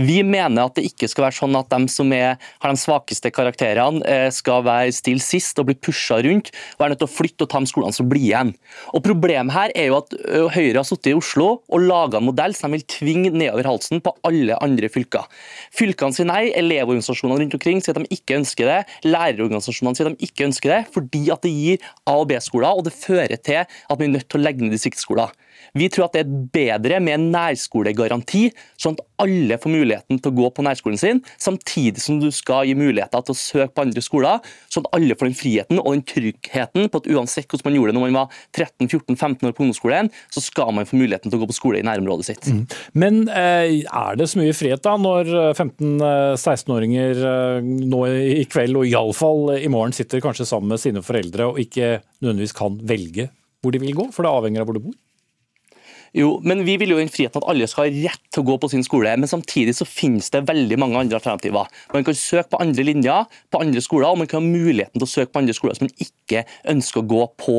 Vi 0.00 0.20
mener 0.24 0.64
at 0.64 0.78
det 0.78 0.86
ikke 0.88 1.08
skal 1.10 1.26
være 1.26 1.36
sånn 1.36 1.56
at 1.58 1.68
de 1.72 1.90
som 1.92 2.12
er, 2.14 2.38
har 2.62 2.72
de 2.72 2.80
svakeste 2.80 3.32
karakterene, 3.34 4.00
eh, 4.08 4.28
skal 4.32 4.64
være 4.64 4.94
stille 4.96 5.20
sist 5.20 5.58
og 5.60 5.68
bli 5.68 5.76
pusha 5.76 6.20
rundt 6.24 6.52
og 6.78 6.84
er 6.84 6.92
nødt 6.92 7.02
til 7.02 7.08
å 7.08 7.12
flytte 7.12 7.44
og 7.44 7.50
ta 7.52 7.60
de 7.60 7.68
skolene 7.68 7.96
som 7.96 8.08
blir 8.08 8.24
igjen. 8.30 8.54
Og 8.94 9.04
Problemet 9.04 9.52
her 9.52 9.74
er 9.74 9.90
jo 9.90 9.98
at 9.98 10.14
Høyre 10.54 10.78
har 10.78 10.86
sittet 10.86 11.10
i 11.12 11.16
Oslo 11.18 11.48
og 11.66 11.84
laga 11.84 12.20
en 12.20 12.28
modell 12.28 12.54
som 12.56 12.70
de 12.70 12.78
vil 12.78 12.86
tvinge 12.90 13.32
nedover 13.34 13.66
halsen 13.66 14.02
på 14.04 14.14
alle 14.28 14.56
andre 14.62 14.90
fylker. 14.92 15.26
Fylkene 15.74 16.16
sier 16.16 16.28
nei, 16.30 16.42
elevorganisasjonene 16.56 17.42
rundt 17.42 17.58
omkring 17.58 17.82
sier 17.82 17.96
at 17.96 18.04
de 18.04 18.16
ikke 18.16 18.38
ønsker 18.38 18.70
det, 18.70 18.80
lærerorganisasjonene 19.08 19.98
sier 19.98 20.12
at 20.12 20.16
de 20.16 20.30
ikke 20.30 20.48
ønsker 20.48 20.76
det, 20.76 20.80
fordi 20.94 21.26
at 21.34 21.44
det 21.44 21.52
gir 21.52 21.92
A- 22.06 22.18
og 22.20 22.28
B-skoler, 22.30 22.70
og 22.70 22.86
det 22.86 22.96
fører 22.96 23.36
til 23.36 23.64
at 23.64 23.98
vi 23.98 24.06
er 24.06 24.14
nødt 24.14 24.28
til 24.30 24.40
å 24.40 24.44
legge 24.46 24.64
ned 24.64 24.76
distriktsskoler. 24.76 25.34
Vi 25.78 25.88
tror 25.92 26.08
at 26.08 26.16
det 26.16 26.24
er 26.24 26.48
bedre 26.54 27.00
med 27.04 27.16
en 27.16 27.28
nærskolegaranti, 27.34 28.48
sånn 28.80 28.96
at 28.98 29.04
alle 29.20 29.58
får 29.60 29.72
muligheten 29.72 30.20
til 30.20 30.32
å 30.32 30.36
gå 30.38 30.50
på 30.56 30.64
nærskolen 30.64 31.00
sin, 31.00 31.20
samtidig 31.40 32.02
som 32.02 32.20
du 32.22 32.30
skal 32.34 32.68
gi 32.68 32.76
muligheter 32.78 33.24
til 33.26 33.34
å 33.34 33.38
søke 33.38 33.74
på 33.76 33.84
andre 33.84 34.04
skoler, 34.04 34.52
sånn 34.72 34.86
at 34.86 34.96
alle 34.96 35.16
får 35.18 35.30
den 35.30 35.38
friheten 35.38 35.82
og 35.82 35.92
den 35.92 36.04
tryggheten 36.08 36.88
på 36.90 37.02
at 37.02 37.10
uansett 37.12 37.50
hvordan 37.50 37.68
man 37.68 37.78
gjorde 37.78 37.92
det 37.92 37.98
når 37.98 38.06
man 38.06 38.18
var 38.20 38.38
13-14-15 38.56 39.50
år 39.50 39.56
på 39.56 39.64
ungdomsskolen, 39.66 40.10
så 40.32 40.44
skal 40.44 40.72
man 40.76 40.88
få 40.88 41.00
muligheten 41.00 41.32
til 41.32 41.40
å 41.40 41.42
gå 41.44 41.50
på 41.50 41.58
skole 41.58 41.82
i 41.82 41.86
nærområdet 41.86 42.28
sitt. 42.30 42.48
Mm. 42.48 42.62
Men 43.02 43.20
eh, 43.28 43.82
er 43.84 44.18
det 44.18 44.30
så 44.30 44.40
mye 44.40 44.56
frihet 44.56 44.84
da, 44.86 44.96
når 45.00 45.32
15-16-åringer 45.52 47.24
eh, 47.34 47.70
nå 47.90 48.04
i 48.40 48.46
kveld, 48.50 48.80
og 48.80 48.88
iallfall 48.88 49.56
i 49.58 49.68
morgen, 49.72 49.94
sitter 49.96 50.22
kanskje 50.24 50.48
sammen 50.48 50.72
med 50.72 50.82
sine 50.82 51.04
foreldre 51.04 51.50
og 51.50 51.60
ikke 51.60 51.98
nødvendigvis 52.22 52.56
kan 52.56 52.78
velge 52.86 53.30
hvor 53.60 53.74
de 53.74 53.80
vil 53.82 53.96
gå, 53.96 54.06
for 54.14 54.24
det 54.24 54.32
avhenger 54.32 54.62
av 54.62 54.70
hvor 54.70 54.78
du 54.78 54.84
bor? 54.86 54.96
Jo, 56.16 56.40
men 56.42 56.64
Vi 56.66 56.76
vil 56.80 56.90
jo 56.90 56.98
den 56.98 57.10
friheten 57.12 57.38
at 57.38 57.48
alle 57.52 57.68
skal 57.70 57.86
ha 57.86 58.06
rett 58.08 58.22
til 58.32 58.42
å 58.42 58.48
gå 58.48 58.56
på 58.58 58.70
sin 58.72 58.82
skole, 58.86 59.12
men 59.16 59.30
samtidig 59.30 59.76
så 59.78 59.86
finnes 59.86 60.30
det 60.34 60.42
veldig 60.48 60.78
mange 60.80 60.98
andre 60.98 61.20
alternativer. 61.20 61.70
Man 61.94 62.06
kan 62.06 62.18
søke 62.18 62.50
på 62.50 62.62
andre 62.62 62.86
linjer, 62.86 63.28
på 63.50 63.60
andre 63.62 63.82
skoler, 63.84 64.08
og 64.10 64.18
man 64.18 64.30
kan 64.30 64.42
ha 64.42 64.48
muligheten 64.48 64.98
til 64.98 65.06
å 65.06 65.10
søke 65.10 65.30
på 65.32 65.44
andre 65.44 65.54
skoler 65.54 65.78
som 65.78 65.86
man 65.86 66.02
ikke 66.02 66.42
ønsker 66.74 67.02
å 67.02 67.10
gå 67.14 67.22
på 67.38 67.56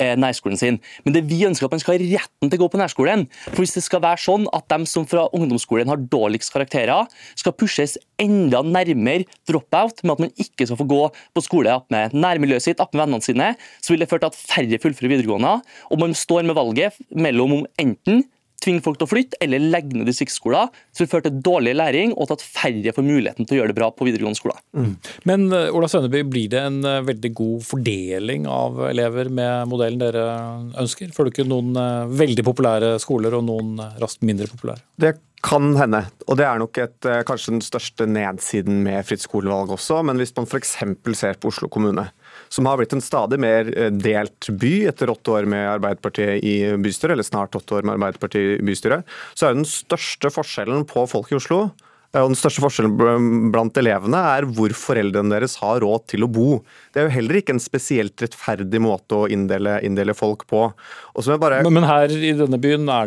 nærskolen 0.00 0.58
sin. 0.60 0.78
Men 1.04 1.16
det 1.16 1.24
vi 1.30 1.42
ønsker 1.48 1.68
at 1.68 1.74
man 1.74 1.82
skal 1.82 1.96
ha 1.96 2.08
retten 2.16 2.50
til 2.50 2.58
å 2.58 2.62
gå 2.64 2.70
på 2.72 2.80
nærskolen. 2.80 3.26
For 3.50 3.62
Hvis 3.62 3.76
det 3.76 3.84
skal 3.86 4.02
være 4.04 4.22
sånn 4.22 4.46
at 4.56 4.66
de 4.72 4.88
som 4.90 5.06
fra 5.08 5.26
ungdomsskolen 5.36 5.90
har 5.90 6.00
dårligst 6.12 6.52
karakterer, 6.54 7.08
skal 7.38 7.56
pushes 7.56 7.96
enda 8.20 8.62
nærmere 8.66 9.28
drop-out 9.48 10.02
med 10.04 10.16
at 10.16 10.24
man 10.26 10.34
ikke 10.40 10.66
skal 10.66 10.80
få 10.80 10.88
gå 10.90 11.02
på 11.36 11.44
skole 11.44 11.78
med 11.92 12.16
nærmiljøet 12.16 12.66
sitt, 12.66 12.82
med 12.92 13.02
vennene 13.02 13.24
sine, 13.24 13.52
så 13.80 13.94
vil 13.94 14.04
det 14.04 14.10
føre 14.10 14.26
til 14.26 14.32
at 14.32 14.40
færre 14.40 14.82
fullfører 14.82 15.14
videregående. 15.14 15.56
Og 15.90 16.02
man 16.02 16.16
står 16.16 16.46
med 16.48 16.58
valget 16.58 17.00
mellom 17.10 17.60
om 17.60 17.66
enten 17.80 18.24
tvinge 18.64 18.84
folk 18.84 18.98
til 19.00 19.08
å 19.08 19.10
flytte 19.10 19.38
eller 19.44 19.62
legge 19.72 19.96
ned 19.96 20.08
distriktsskoler, 20.10 20.68
som 20.92 21.04
vil 21.04 21.10
føre 21.12 21.26
til 21.28 21.40
dårlig 21.44 21.74
læring 21.78 22.12
og 22.16 22.28
til 22.28 22.38
at 22.38 22.44
færre 22.44 22.94
får 22.96 23.06
muligheten 23.06 23.48
til 23.48 23.56
å 23.56 23.60
gjøre 23.60 23.72
det 23.72 23.78
bra 23.78 23.90
på 23.94 24.08
videregående 24.08 24.40
skoler. 24.40 24.60
Mm. 24.76 24.92
Men 25.30 25.48
eh, 25.56 25.70
Ola 25.76 25.88
Sønneby, 25.90 26.22
blir 26.30 26.52
det 26.52 26.62
en 26.66 26.78
eh, 26.84 27.00
veldig 27.08 27.32
god 27.40 27.64
fordeling 27.66 28.46
av 28.50 28.82
elever 28.90 29.32
med 29.32 29.70
modellen 29.70 30.02
dere 30.02 30.26
ønsker? 30.80 31.14
Får 31.16 31.26
du 31.26 31.32
ikke 31.34 31.48
noen 31.48 31.74
eh, 31.80 32.14
veldig 32.20 32.46
populære 32.46 32.94
skoler 33.02 33.38
og 33.38 33.46
noen 33.48 33.74
raskt 34.00 34.24
mindre 34.26 34.50
populære? 34.50 34.84
Det 35.00 35.16
kan 35.40 35.72
hende, 35.72 36.02
og 36.28 36.36
det 36.36 36.44
er 36.44 36.58
nok 36.60 36.78
et, 36.82 37.06
kanskje 37.24 37.54
den 37.54 37.62
største 37.64 38.04
nedsiden 38.04 38.82
med 38.84 39.06
fritt 39.08 39.22
skolevalg 39.24 39.72
også. 39.72 40.02
Men 40.04 40.20
hvis 40.20 40.34
man 40.36 40.44
f.eks. 40.44 40.74
ser 41.16 41.40
på 41.40 41.48
Oslo 41.48 41.70
kommune, 41.72 42.10
som 42.50 42.66
har 42.66 42.80
blitt 42.80 42.94
en 42.96 43.04
stadig 43.04 43.38
mer 43.42 43.70
eh, 43.76 43.92
delt 43.94 44.50
by 44.60 44.74
etter 44.90 45.12
åtte 45.12 45.36
år 45.38 45.48
med 45.50 45.66
Arbeiderpartiet 45.76 46.44
i 46.44 46.56
bystyret, 46.82 47.14
eller 47.14 47.26
snart 47.26 47.54
åtte 47.58 47.78
år 47.78 47.86
med 47.86 47.98
Arbeiderpartiet 47.98 48.58
i 48.58 48.66
bystyret, 48.66 49.06
så 49.34 49.48
er 49.48 49.56
den 49.58 49.68
største 49.68 50.32
forskjellen 50.34 50.86
på 50.90 51.06
folk 51.10 51.32
i 51.32 51.38
Oslo 51.38 51.68
og 52.10 52.32
Den 52.32 52.38
største 52.38 52.62
forskjellen 52.64 53.50
blant 53.54 53.76
elevene 53.78 54.18
er 54.32 54.46
hvor 54.50 54.72
foreldrene 54.74 55.30
deres 55.30 55.54
har 55.62 55.78
råd 55.84 56.08
til 56.10 56.26
å 56.26 56.28
bo. 56.30 56.48
Det 56.90 56.98
er 56.98 57.06
jo 57.06 57.12
heller 57.14 57.38
ikke 57.38 57.54
en 57.54 57.62
spesielt 57.62 58.18
rettferdig 58.24 58.80
måte 58.82 59.14
å 59.14 59.28
inndele, 59.30 59.76
inndele 59.86 60.16
folk 60.18 60.42
på. 60.50 60.64
Bare... 61.14 61.60
Men, 61.62 61.76
men, 61.76 61.86
her 61.86 62.10
i 62.10 62.32
denne 62.34 62.58
byen 62.58 62.88
da, 62.88 63.04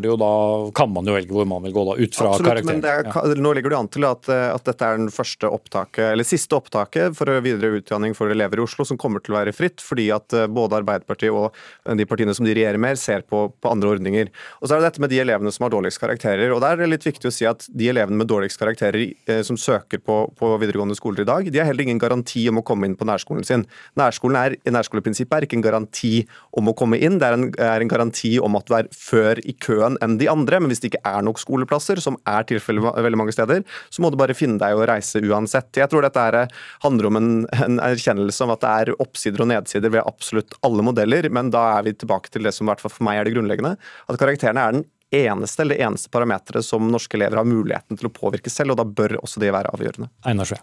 kan 0.77 0.91
man 0.95 1.09
jo 1.09 1.17
velge 1.17 1.35
hvor 1.35 1.47
man 1.49 1.65
vil 1.67 1.75
gå, 1.75 1.83
da, 1.89 1.97
ut 1.99 2.15
fra 2.15 2.29
Absolutt, 2.31 2.47
karakter. 2.47 2.69
Men 2.69 2.87
er, 2.87 3.09
ja. 3.09 3.41
Nå 3.43 3.51
ligger 3.57 3.73
det 3.73 3.81
an 3.81 3.91
til 3.91 4.07
at, 4.07 4.29
at, 4.29 4.63
dette 4.69 4.87
er 4.87 5.01
den 5.01 5.11
første 5.11 5.51
opptaket, 5.51 6.05
eller 6.13 6.27
siste 6.27 6.55
opptaket 6.55 7.17
for 7.17 7.31
videre 7.43 7.81
utdanning 7.81 8.15
for 8.15 8.31
elever 8.31 8.61
i 8.61 8.63
Oslo 8.63 8.87
som 8.87 8.99
kommer 9.01 9.23
til 9.23 9.35
å 9.35 9.41
være 9.41 9.55
fritt, 9.55 9.83
fordi 9.83 10.07
at 10.15 10.31
eh, 10.37 10.47
både 10.47 10.79
Arbeiderpartiet 10.79 11.35
og 11.35 11.51
de 11.99 12.07
partiene 12.07 12.35
som 12.37 12.47
de 12.47 12.55
regjerer 12.55 12.79
med, 12.79 12.95
ser 13.01 13.27
på, 13.27 13.49
på 13.59 13.71
andre 13.75 13.91
ordninger. 13.97 14.31
Og 14.61 14.69
så 14.69 14.77
er 14.77 14.79
det 14.79 14.93
dette 14.93 15.03
med 15.03 15.11
de 15.11 15.19
elevene 15.25 15.51
som 15.51 15.67
har 15.67 15.75
dårligst 15.75 15.99
karakterer. 15.99 16.55
og 16.55 16.63
Der 16.63 16.77
er 16.77 16.85
det 16.85 16.91
litt 16.93 17.11
viktig 17.11 17.27
å 17.27 17.35
si 17.35 17.47
at 17.49 17.67
de 17.67 17.91
elevene 17.91 18.23
med 18.23 18.31
dårligst 18.31 18.61
karakterer 18.61 18.92
eh, 18.95 19.41
som 19.45 19.57
søker 19.59 20.01
på, 20.03 20.17
på 20.37 20.49
videregående 20.61 20.97
skoler 20.97 21.23
i 21.23 21.27
dag, 21.27 21.49
de 21.51 21.59
har 21.59 21.69
heller 21.69 21.85
ingen 21.85 22.01
garanti 22.01 22.45
om 22.49 22.61
å 22.61 22.65
komme 22.65 22.89
inn 22.89 22.97
på 22.99 23.07
nærskolen 23.07 23.45
sin. 23.47 23.65
Nærskolen 23.99 24.39
er, 24.39 24.55
Nærskoleprinsippet 24.69 25.35
er 25.37 25.47
ikke 25.47 25.57
en 25.59 25.65
garanti 25.65 26.13
om 26.57 26.69
å 26.69 26.75
komme 26.77 26.99
inn, 27.01 27.19
det 27.21 27.29
er 27.29 27.37
en, 27.37 27.47
er 27.57 27.83
en 27.83 27.91
garanti 27.91 28.35
om 28.43 28.57
at 28.59 28.69
du 28.69 28.77
er 28.77 28.89
før 28.95 29.41
i 29.43 29.55
køen 29.63 29.97
enn 30.03 30.17
de 30.21 30.29
andre. 30.31 30.61
Men 30.61 30.71
hvis 30.71 30.83
det 30.83 30.93
ikke 30.93 31.03
er 31.09 31.25
nok 31.25 31.41
skoleplasser, 31.41 32.01
som 32.03 32.17
er 32.29 32.47
tilfellet 32.49 33.01
veldig 33.05 33.21
mange 33.21 33.35
steder, 33.35 33.63
så 33.89 34.03
må 34.03 34.11
du 34.13 34.19
bare 34.19 34.37
finne 34.37 34.59
deg 34.61 34.77
å 34.77 34.87
reise 34.89 35.21
uansett. 35.23 35.71
Jeg 35.79 35.91
tror 35.91 36.05
dette 36.05 36.23
her 36.23 36.39
handler 36.85 37.09
om 37.09 37.19
en, 37.19 37.31
en 37.57 37.79
erkjennelse 37.83 38.45
om 38.45 38.53
at 38.55 38.63
det 38.63 38.73
er 38.83 38.93
oppsider 39.03 39.43
og 39.43 39.51
nedsider 39.51 39.93
ved 39.93 40.05
absolutt 40.05 40.57
alle 40.65 40.85
modeller, 40.85 41.29
men 41.33 41.51
da 41.53 41.65
er 41.77 41.87
vi 41.87 41.97
tilbake 41.97 42.33
til 42.33 42.45
det 42.47 42.53
som 42.55 42.67
i 42.67 42.71
hvert 42.71 42.83
fall 42.83 42.93
for 42.93 43.07
meg 43.07 43.19
er 43.19 43.27
det 43.27 43.35
grunnleggende, 43.35 43.75
at 44.09 44.19
karakterene 44.21 44.63
er 44.63 44.77
den 44.77 44.85
eneste 45.13 45.63
eller 45.63 45.77
det 45.77 45.87
eneste 45.87 46.11
parameteret 46.13 46.65
som 46.65 46.91
norske 46.91 47.17
elever 47.19 47.41
har 47.41 47.49
muligheten 47.49 47.99
til 47.99 48.09
å 48.09 48.13
påvirke 48.13 48.53
selv, 48.53 48.73
og 48.73 48.81
da 48.81 48.87
bør 48.87 49.19
også 49.21 49.43
det 49.43 49.53
være 49.55 49.73
avgjørende. 49.73 50.11
Einar 50.27 50.49
Sjø. 50.49 50.61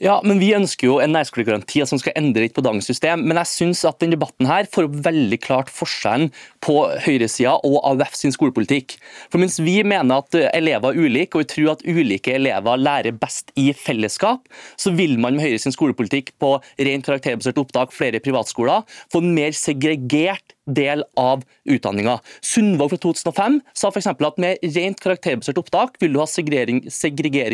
Ja, 0.00 0.14
men 0.24 0.38
Vi 0.40 0.54
ønsker 0.56 0.88
jo 0.88 0.94
en 1.04 1.12
nærskolegaranti 1.12 1.82
som 1.84 2.00
skal 2.00 2.14
endre 2.16 2.46
litt 2.46 2.54
på 2.56 2.62
dagens 2.64 2.86
system. 2.88 3.20
Men 3.28 3.36
jeg 3.42 3.50
synes 3.50 3.82
at 3.84 3.98
denne 4.00 4.16
debatten 4.16 4.48
her 4.48 4.64
får 4.72 4.86
opp 4.88 4.94
veldig 5.04 5.38
klart 5.44 5.68
forskjellen 5.68 6.30
på 6.64 6.76
høyresida 7.04 7.58
og 7.68 7.76
AUF 7.84 8.16
sin 8.16 8.32
skolepolitikk. 8.32 8.94
For 9.28 9.36
Mens 9.42 9.58
vi 9.60 9.76
mener 9.84 10.22
at 10.22 10.38
elever 10.54 10.94
er 10.94 11.04
ulike, 11.04 11.36
og 11.36 11.44
vi 11.44 11.50
tror 11.52 11.74
at 11.74 11.84
ulike 11.84 12.32
elever 12.38 12.80
lærer 12.80 13.18
best 13.20 13.52
i 13.60 13.74
fellesskap, 13.76 14.48
så 14.80 14.94
vil 14.96 15.18
man 15.20 15.36
med 15.36 15.44
Høyre 15.44 15.60
sin 15.60 15.76
skolepolitikk 15.76 16.32
på 16.40 16.54
rent 16.80 17.04
karakterbasert 17.04 17.60
opptak, 17.60 17.92
flere 17.92 18.24
privatskoler, 18.24 18.88
få 19.12 19.20
en 19.20 19.34
mer 19.36 19.52
segregert 19.52 20.56
del 20.66 21.04
av 21.18 21.42
utdanninga. 21.64 22.18
Sundvåg 22.44 22.92
fra 22.92 23.00
2005 23.02 23.58
sa 23.72 23.90
f.eks. 23.90 24.10
at 24.12 24.40
med 24.42 24.62
rent 24.76 25.00
karakterbasert 25.02 25.58
opptak 25.60 25.98
vil 26.02 26.14
du 26.14 26.20
ha 26.22 26.28
segregering, 26.28 26.82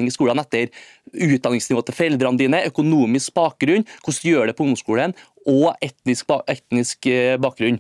i 0.07 0.15
skolene 0.15 0.45
etter 0.45 0.71
utdanningsnivå 1.13 1.85
til 1.87 1.97
foreldrene 1.97 2.41
dine, 2.41 2.63
økonomisk 2.71 3.35
bakgrunn, 3.37 3.87
hvordan 4.03 4.23
du 4.23 4.31
gjør 4.31 4.51
det 4.51 4.57
på 4.59 4.67
ungdomsskolen, 4.67 5.17
og 5.47 5.69
etnisk, 5.85 6.33
etnisk 6.51 7.07
eh, 7.11 7.37
bakgrunn. 7.41 7.79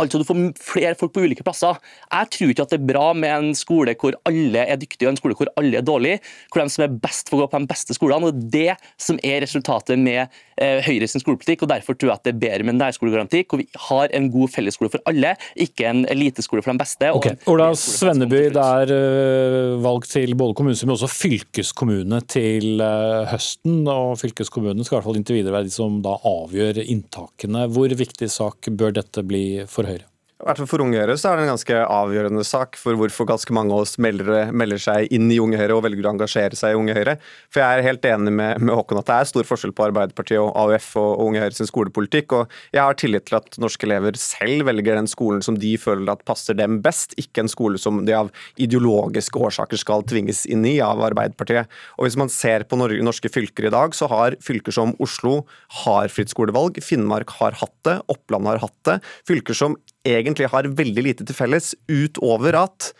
Altså 0.00 0.20
Du 0.20 0.24
får 0.24 0.40
flere 0.56 0.94
folk 0.98 1.12
på 1.12 1.24
ulike 1.26 1.44
plasser. 1.44 1.76
Jeg 2.08 2.30
tror 2.32 2.52
ikke 2.52 2.64
at 2.64 2.72
det 2.72 2.80
er 2.80 2.88
bra 2.92 3.06
med 3.12 3.32
en 3.32 3.56
skole 3.56 3.94
hvor 4.00 4.16
alle 4.28 4.64
er 4.64 4.80
dyktige 4.80 5.08
og 5.08 5.12
en 5.12 5.20
skole 5.20 5.36
hvor 5.36 5.50
alle 5.60 5.80
er 5.80 5.84
dårlige. 5.84 6.22
Hvor 6.52 6.62
de 6.62 6.72
som 6.72 6.86
er 6.86 6.94
best 7.02 7.28
får 7.28 7.42
gå 7.42 7.48
på 7.52 7.60
de 7.60 7.70
beste 7.70 7.96
skolene. 7.96 8.30
og 8.30 8.40
Det 8.52 8.68
er 8.72 8.72
det 8.72 8.76
som 9.00 9.18
er 9.24 9.42
resultatet 9.44 10.00
med 10.00 10.22
eh, 10.60 10.80
Høyre 10.86 11.08
sin 11.10 11.22
skolepolitikk. 11.22 11.64
og 11.64 11.72
Derfor 11.72 11.96
tror 11.96 12.12
jeg 12.12 12.20
at 12.20 12.26
det 12.26 12.34
er 12.34 12.40
bedre 12.42 12.66
med 12.66 12.76
en 12.76 12.82
nærskolegaranti 12.86 13.44
hvor 13.48 13.60
vi 13.60 13.68
har 13.88 14.12
en 14.16 14.28
god 14.32 14.52
fellesskole 14.54 14.90
for 14.92 15.04
alle, 15.08 15.34
ikke 15.60 15.88
en 15.88 16.04
eliteskole 16.10 16.64
for 16.64 16.72
de 16.72 16.82
beste. 16.82 17.10
Okay. 17.18 17.36
Ola 17.50 17.70
Svenneby, 17.78 18.42
det 18.54 18.62
er 18.62 18.92
uh, 18.92 19.82
valg 19.84 20.06
til 20.08 20.34
både 20.38 20.56
kommunestyre, 20.58 20.90
men 20.90 20.96
også 20.96 21.10
fylkeskommune 21.12 22.22
til 22.32 22.82
uh, 22.82 23.28
høsten. 23.32 23.82
og 23.88 24.16
Fylkeskommunen 24.22 24.86
skal 24.86 24.96
i 24.96 25.00
hvert 25.00 25.08
fall 25.10 25.20
inntil 25.20 25.40
videre 25.40 25.56
være 25.58 25.68
de 25.68 25.74
som 25.74 26.00
da 26.04 26.16
avgjør 26.16 26.82
inntakene. 26.84 27.66
Hvor 27.72 27.92
viktig 28.02 28.30
sak 28.32 28.70
bør 28.78 28.96
dette 29.02 29.24
bli 29.26 29.44
for 29.70 29.81
for 29.82 29.92
Høyre? 29.92 30.11
Hvert 30.42 30.58
fall 30.58 30.66
For 30.66 30.82
Unge 30.82 30.98
Høyre 30.98 31.14
så 31.20 31.30
er 31.30 31.38
det 31.38 31.44
en 31.44 31.52
ganske 31.52 31.76
avgjørende 31.86 32.42
sak 32.42 32.74
for 32.80 32.98
hvorfor 32.98 33.28
ganske 33.30 33.54
mange 33.54 33.70
av 33.76 33.84
oss 33.84 33.92
melder, 34.02 34.48
melder, 34.50 34.80
seg 34.82 35.12
inn 35.14 35.28
i 35.30 35.36
Unge 35.38 35.60
Høyre 35.60 35.76
og 35.76 35.84
velger 35.86 36.08
å 36.08 36.10
engasjere 36.16 36.58
seg 36.58 36.74
i 36.74 36.78
Unge 36.80 36.96
Høyre. 36.96 37.14
For 37.52 37.62
jeg 37.62 37.78
er 37.78 37.86
helt 37.86 38.08
enig 38.10 38.32
med, 38.34 38.58
med 38.58 38.74
Håkon 38.74 38.98
at 38.98 39.06
det 39.06 39.18
er 39.20 39.28
stor 39.30 39.46
forskjell 39.46 39.74
på 39.78 39.84
Arbeiderpartiet 39.86 40.40
og 40.42 40.50
AUF 40.58 40.88
og, 40.98 41.10
og 41.12 41.28
Unge 41.28 41.44
Høyre 41.44 41.54
sin 41.54 41.70
skolepolitikk. 41.70 42.34
og 42.34 42.56
Jeg 42.74 42.82
har 42.82 42.98
tillit 42.98 43.28
til 43.30 43.38
at 43.38 43.58
norske 43.62 43.86
elever 43.86 44.18
selv 44.18 44.66
velger 44.66 44.98
den 44.98 45.10
skolen 45.12 45.46
som 45.46 45.60
de 45.62 45.76
føler 45.78 46.10
at 46.10 46.26
passer 46.26 46.58
dem 46.58 46.80
best, 46.82 47.14
ikke 47.22 47.44
en 47.44 47.52
skole 47.52 47.78
som 47.78 48.02
de 48.08 48.18
av 48.18 48.34
ideologiske 48.58 49.38
årsaker 49.38 49.78
skal 49.78 50.02
tvinges 50.10 50.42
inn 50.50 50.66
i 50.66 50.74
av 50.82 51.06
Arbeiderpartiet. 51.12 51.70
Og 52.00 52.08
Hvis 52.08 52.18
man 52.18 52.34
ser 52.34 52.66
på 52.66 52.80
norske 52.82 53.30
fylker 53.30 53.70
i 53.70 53.74
dag, 53.76 53.94
så 53.94 54.10
har 54.10 54.40
fylker 54.42 54.74
som 54.74 54.96
Oslo 54.98 55.44
har 55.84 56.10
fritt 56.10 56.34
skolevalg, 56.34 56.82
Finnmark 56.82 57.30
har 57.38 57.54
hatt 57.62 57.78
det, 57.86 58.00
Oppland 58.10 58.50
har 58.50 58.64
hatt 58.66 58.78
det. 58.90 58.98
Fylker 59.28 59.54
som 59.54 59.78
egentlig 60.08 60.50
har 60.52 60.68
veldig 60.78 61.04
lite 61.06 61.26
til 61.26 61.36
felles, 61.36 61.72
utover 61.90 62.58
at 62.64 62.92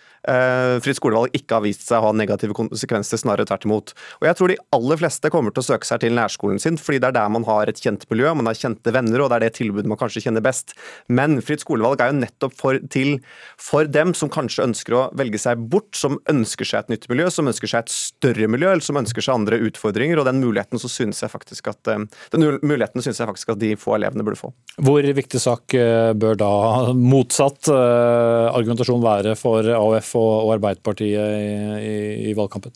fritt 0.83 0.99
skolevalg 0.99 1.35
ikke 1.37 1.57
har 1.57 1.65
vist 1.65 1.87
seg 1.89 1.99
å 1.99 2.09
ha 2.09 2.13
negative 2.15 2.55
konsekvenser, 2.55 3.19
snarere 3.19 3.49
tvert 3.49 3.67
imot. 3.67 3.95
Og 4.21 4.29
jeg 4.29 4.39
tror 4.39 4.53
de 4.53 4.59
aller 4.77 5.01
fleste 5.01 5.31
kommer 5.35 5.55
til 5.55 5.65
å 5.65 5.67
søke 5.67 5.89
seg 5.89 6.03
til 6.05 6.15
nærskolen 6.17 6.61
sin, 6.63 6.79
fordi 6.79 7.01
det 7.03 7.11
er 7.11 7.17
der 7.19 7.33
man 7.33 7.47
har 7.49 7.71
et 7.71 7.81
kjent 7.83 8.05
miljø, 8.11 8.31
man 8.39 8.51
har 8.51 8.59
kjente 8.59 8.95
venner, 8.95 9.23
og 9.25 9.33
det 9.33 9.39
er 9.39 9.47
det 9.47 9.53
tilbudet 9.59 9.91
man 9.91 9.99
kanskje 10.01 10.25
kjenner 10.27 10.45
best. 10.45 10.77
Men 11.11 11.41
fritt 11.45 11.65
skolevalg 11.65 12.03
er 12.03 12.13
jo 12.13 12.21
nettopp 12.21 12.57
for, 12.59 12.79
til 12.93 13.17
for 13.61 13.89
dem 13.91 14.15
som 14.19 14.31
kanskje 14.33 14.67
ønsker 14.69 14.97
å 14.97 15.03
velge 15.19 15.41
seg 15.43 15.65
bort, 15.73 15.91
som 15.99 16.19
ønsker 16.31 16.69
seg 16.69 16.85
et 16.85 16.95
nytt 16.95 17.09
miljø, 17.13 17.29
som 17.33 17.51
ønsker 17.51 17.71
seg 17.71 17.85
et 17.85 17.95
større 17.95 18.49
miljø, 18.51 18.71
eller 18.73 18.85
som 18.85 19.01
ønsker 19.01 19.25
seg 19.25 19.37
andre 19.37 19.61
utfordringer. 19.69 20.21
og 20.21 20.29
Den 20.29 20.43
muligheten 20.43 20.83
så 20.83 20.91
synes 20.93 21.23
jeg 21.23 21.33
faktisk 21.33 21.73
at, 21.73 21.81
eh, 21.89 22.07
den 22.35 22.47
muligheten 22.63 23.03
synes 23.03 23.21
jeg 23.21 23.29
faktisk 23.29 23.55
at 23.57 23.63
de 23.63 23.75
få 23.77 23.97
elevene 23.99 24.25
burde 24.27 24.41
få. 24.41 24.53
Hvor 24.79 25.03
viktig 25.03 25.41
sak 25.41 25.75
eh, 25.75 26.13
bør 26.13 26.39
da 26.39 26.53
motsatt 26.97 27.69
eh, 27.73 28.49
argumentasjon 28.53 29.03
være 29.03 29.37
for 29.39 29.67
AUF 29.67 30.12
og 30.19 30.55
Arbeiderpartiet 30.57 31.17
i, 31.17 31.53
i, 31.81 32.31
i 32.31 32.37
valgkampen? 32.37 32.75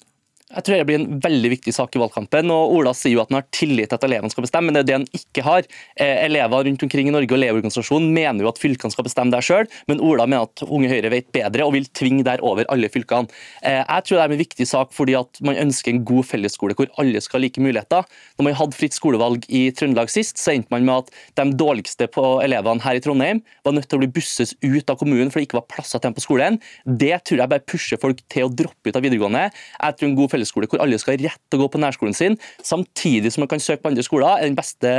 Jeg 0.56 0.64
tror 0.64 0.78
det 0.80 0.86
blir 0.88 1.00
en 1.02 1.18
veldig 1.20 1.50
viktig 1.52 1.72
sak 1.76 1.96
i 1.96 2.00
valgkampen. 2.00 2.50
og 2.52 2.74
Ola 2.78 2.94
sier 2.96 3.12
jo 3.12 3.22
at 3.22 3.28
han 3.28 3.42
har 3.42 3.48
tillit 3.52 3.90
til 3.90 3.98
at 3.98 4.04
elevene 4.08 4.32
skal 4.32 4.46
bestemme, 4.46 4.70
men 4.70 4.76
det 4.78 4.82
er 4.84 4.88
det 4.88 4.96
han 4.96 5.08
ikke 5.18 5.44
har. 5.44 5.66
Eh, 6.00 6.24
elever 6.24 6.64
rundt 6.64 6.84
omkring 6.86 7.10
i 7.10 7.12
Norge 7.12 7.28
og 7.28 7.36
Elevorganisasjonen 7.36 8.08
mener 8.16 8.46
jo 8.46 8.48
at 8.48 8.60
fylkene 8.62 8.94
skal 8.94 9.04
bestemme 9.04 9.34
der 9.34 9.44
sjøl, 9.44 9.68
men 9.90 10.00
Ola 10.00 10.24
mener 10.24 10.48
at 10.48 10.64
Unge 10.64 10.88
Høyre 10.88 11.10
vet 11.12 11.28
bedre 11.36 11.66
og 11.66 11.74
vil 11.76 11.88
tvinge 11.92 12.24
der 12.24 12.40
over 12.40 12.64
alle 12.72 12.88
fylkene. 12.92 13.28
Eh, 13.60 13.82
jeg 13.82 14.06
tror 14.06 14.16
det 14.16 14.24
er 14.24 14.36
en 14.36 14.40
viktig 14.40 14.68
sak 14.70 14.94
fordi 14.96 15.18
at 15.18 15.42
man 15.44 15.60
ønsker 15.66 15.92
en 15.92 16.04
god 16.08 16.24
fellesskole 16.30 16.76
hvor 16.78 16.88
alle 17.02 17.20
skal 17.20 17.40
ha 17.40 17.44
like 17.44 17.60
muligheter. 17.60 18.08
Når 18.40 18.48
man 18.48 18.56
hadde 18.56 18.80
fritt 18.80 18.96
skolevalg 18.96 19.44
i 19.52 19.66
Trøndelag 19.76 20.12
sist, 20.12 20.40
så 20.40 20.54
endte 20.54 20.72
man 20.72 20.88
med 20.88 21.04
at 21.04 21.12
de 21.36 21.56
dårligste 21.60 22.08
på 22.16 22.24
elevene 22.44 22.84
her 22.86 22.96
i 22.96 23.04
Trondheim 23.04 23.44
var 23.66 23.76
nødt 23.76 23.90
til 23.90 24.00
å 24.00 24.04
bli 24.06 24.10
busses 24.16 24.56
ut 24.64 24.88
av 24.88 24.96
kommunen 25.02 25.28
fordi 25.28 25.44
det 25.44 25.50
ikke 25.50 25.60
var 25.60 25.68
plasser 25.74 26.00
til 26.00 26.08
dem 26.08 26.16
på 26.16 26.24
skolen. 26.24 26.58
Det 26.86 27.12
tror 27.28 27.44
jeg 27.44 27.52
bare 27.52 27.68
pusher 27.68 28.00
folk 28.00 28.24
til 28.32 28.48
å 28.48 28.52
droppe 28.52 28.88
ut 28.88 28.96
av 28.96 29.04
videregående. 29.04 29.46
Jeg 29.52 29.98
tror 29.98 30.08
en 30.08 30.18
god 30.22 30.32
hvor 30.54 30.82
alle 30.82 30.98
skal 31.00 31.16
ha 31.16 31.30
rett 31.30 31.42
til 31.50 31.58
å 31.58 31.64
gå 31.64 31.72
på 31.74 31.82
nærskolen 31.82 32.16
sin, 32.16 32.38
samtidig 32.64 33.32
som 33.34 33.44
man 33.44 33.50
kan 33.50 33.62
søke 33.62 33.82
på 33.84 33.92
andre 33.92 34.04
skoler, 34.06 34.28
er 34.36 34.48
den 34.48 34.58
beste 34.58 34.92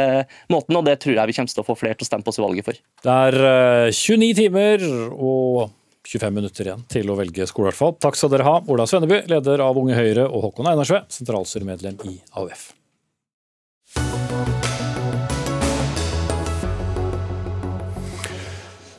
måten. 0.53 0.77
og 0.77 0.85
Det 0.87 0.99
tror 1.03 1.17
jeg 1.17 1.31
vi 1.31 1.37
kommer 1.37 1.53
til 1.53 1.63
å 1.63 1.67
få 1.67 1.77
flere 1.79 1.97
til 1.97 2.07
å 2.07 2.11
stemme 2.11 2.27
på 2.27 2.33
oss 2.33 2.39
i 2.39 2.45
valget 2.45 2.67
for. 2.67 2.85
Det 3.03 3.17
er 3.31 3.91
29 3.91 4.29
eh, 4.29 4.37
timer 4.41 4.87
og 5.13 5.69
25 6.07 6.33
minutter 6.33 6.69
igjen 6.69 6.85
til 6.91 7.11
å 7.11 7.17
velge 7.19 7.47
skole, 7.49 7.67
i 7.67 7.71
hvert 7.71 7.81
fall. 7.81 7.95
Takk 7.99 8.17
skal 8.19 8.31
dere 8.31 8.47
ha, 8.47 8.57
Ola 8.71 8.87
Svenneby, 8.87 9.25
leder 9.31 9.63
av 9.65 9.79
Unge 9.79 9.97
Høyre, 9.97 10.27
og 10.29 10.47
Håkon 10.47 10.69
Einarsve, 10.71 11.03
sentralstyremedlem 11.11 11.99
i 12.07 12.17
AUF. 12.39 12.71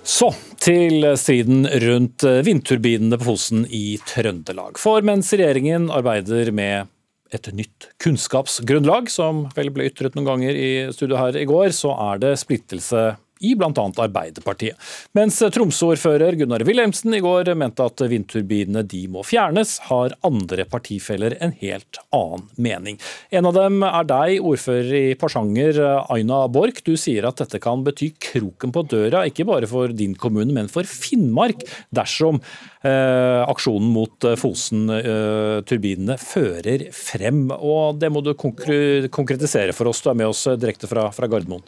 Så 0.08 0.32
til 0.62 1.06
striden 1.20 1.66
rundt 1.84 2.24
vindturbinene 2.46 3.18
på 3.20 3.30
Fosen 3.30 3.64
i 3.70 3.98
Trøndelag. 4.08 4.78
For 4.80 5.04
mens 5.06 5.30
regjeringen 5.34 5.88
arbeider 5.94 6.50
med 6.54 6.90
et 7.34 7.48
nytt 7.52 7.90
kunnskapsgrunnlag, 8.02 9.10
som 9.12 9.46
vel 9.56 9.70
ble 9.74 9.88
ytret 9.90 10.16
noen 10.16 10.28
ganger 10.28 10.56
i 10.56 10.70
studio 10.96 11.18
her 11.20 11.36
i 11.36 11.46
går, 11.48 11.70
så 11.76 11.92
er 12.10 12.22
det 12.22 12.38
splittelse 12.40 13.02
i 13.40 13.54
bl.a. 13.58 13.72
Arbeiderpartiet. 13.72 14.78
Mens 15.16 15.38
Tromsø-ordfører 15.54 16.38
Gunnar 16.38 16.64
Wilhelmsen 16.66 17.14
i 17.16 17.22
går 17.24 17.52
mente 17.58 17.84
at 17.84 18.02
vindturbinene 18.10 18.84
de 18.88 19.04
må 19.10 19.24
fjernes, 19.26 19.76
har 19.88 20.16
andre 20.26 20.66
partifeller 20.68 21.36
en 21.44 21.54
helt 21.60 22.00
annen 22.14 22.46
mening. 22.56 22.98
En 23.30 23.48
av 23.48 23.56
dem 23.56 23.82
er 23.86 24.08
deg, 24.08 24.38
ordfører 24.44 24.92
i 24.98 25.16
Porsanger, 25.18 25.80
Aina 26.12 26.44
Borch. 26.52 26.82
Du 26.86 26.94
sier 27.00 27.26
at 27.28 27.40
dette 27.42 27.60
kan 27.62 27.84
bety 27.86 28.12
kroken 28.30 28.74
på 28.74 28.84
døra, 28.90 29.24
ikke 29.28 29.46
bare 29.48 29.70
for 29.70 29.94
din 29.94 30.16
kommune, 30.18 30.52
men 30.54 30.70
for 30.72 30.88
Finnmark, 30.88 31.64
dersom 31.94 32.40
eh, 32.82 33.42
aksjonen 33.44 33.90
mot 33.94 34.28
Fosen-turbinene 34.40 36.16
eh, 36.16 36.24
fører 36.28 36.88
frem. 36.94 37.46
Og 37.58 37.98
Det 38.00 38.12
må 38.12 38.22
du 38.24 38.34
konkretisere 38.38 39.76
for 39.76 39.90
oss. 39.90 40.02
Du 40.02 40.12
er 40.12 40.18
med 40.18 40.30
oss 40.30 40.46
direkte 40.58 40.90
fra, 40.90 41.08
fra 41.14 41.30
Gardermoen. 41.30 41.64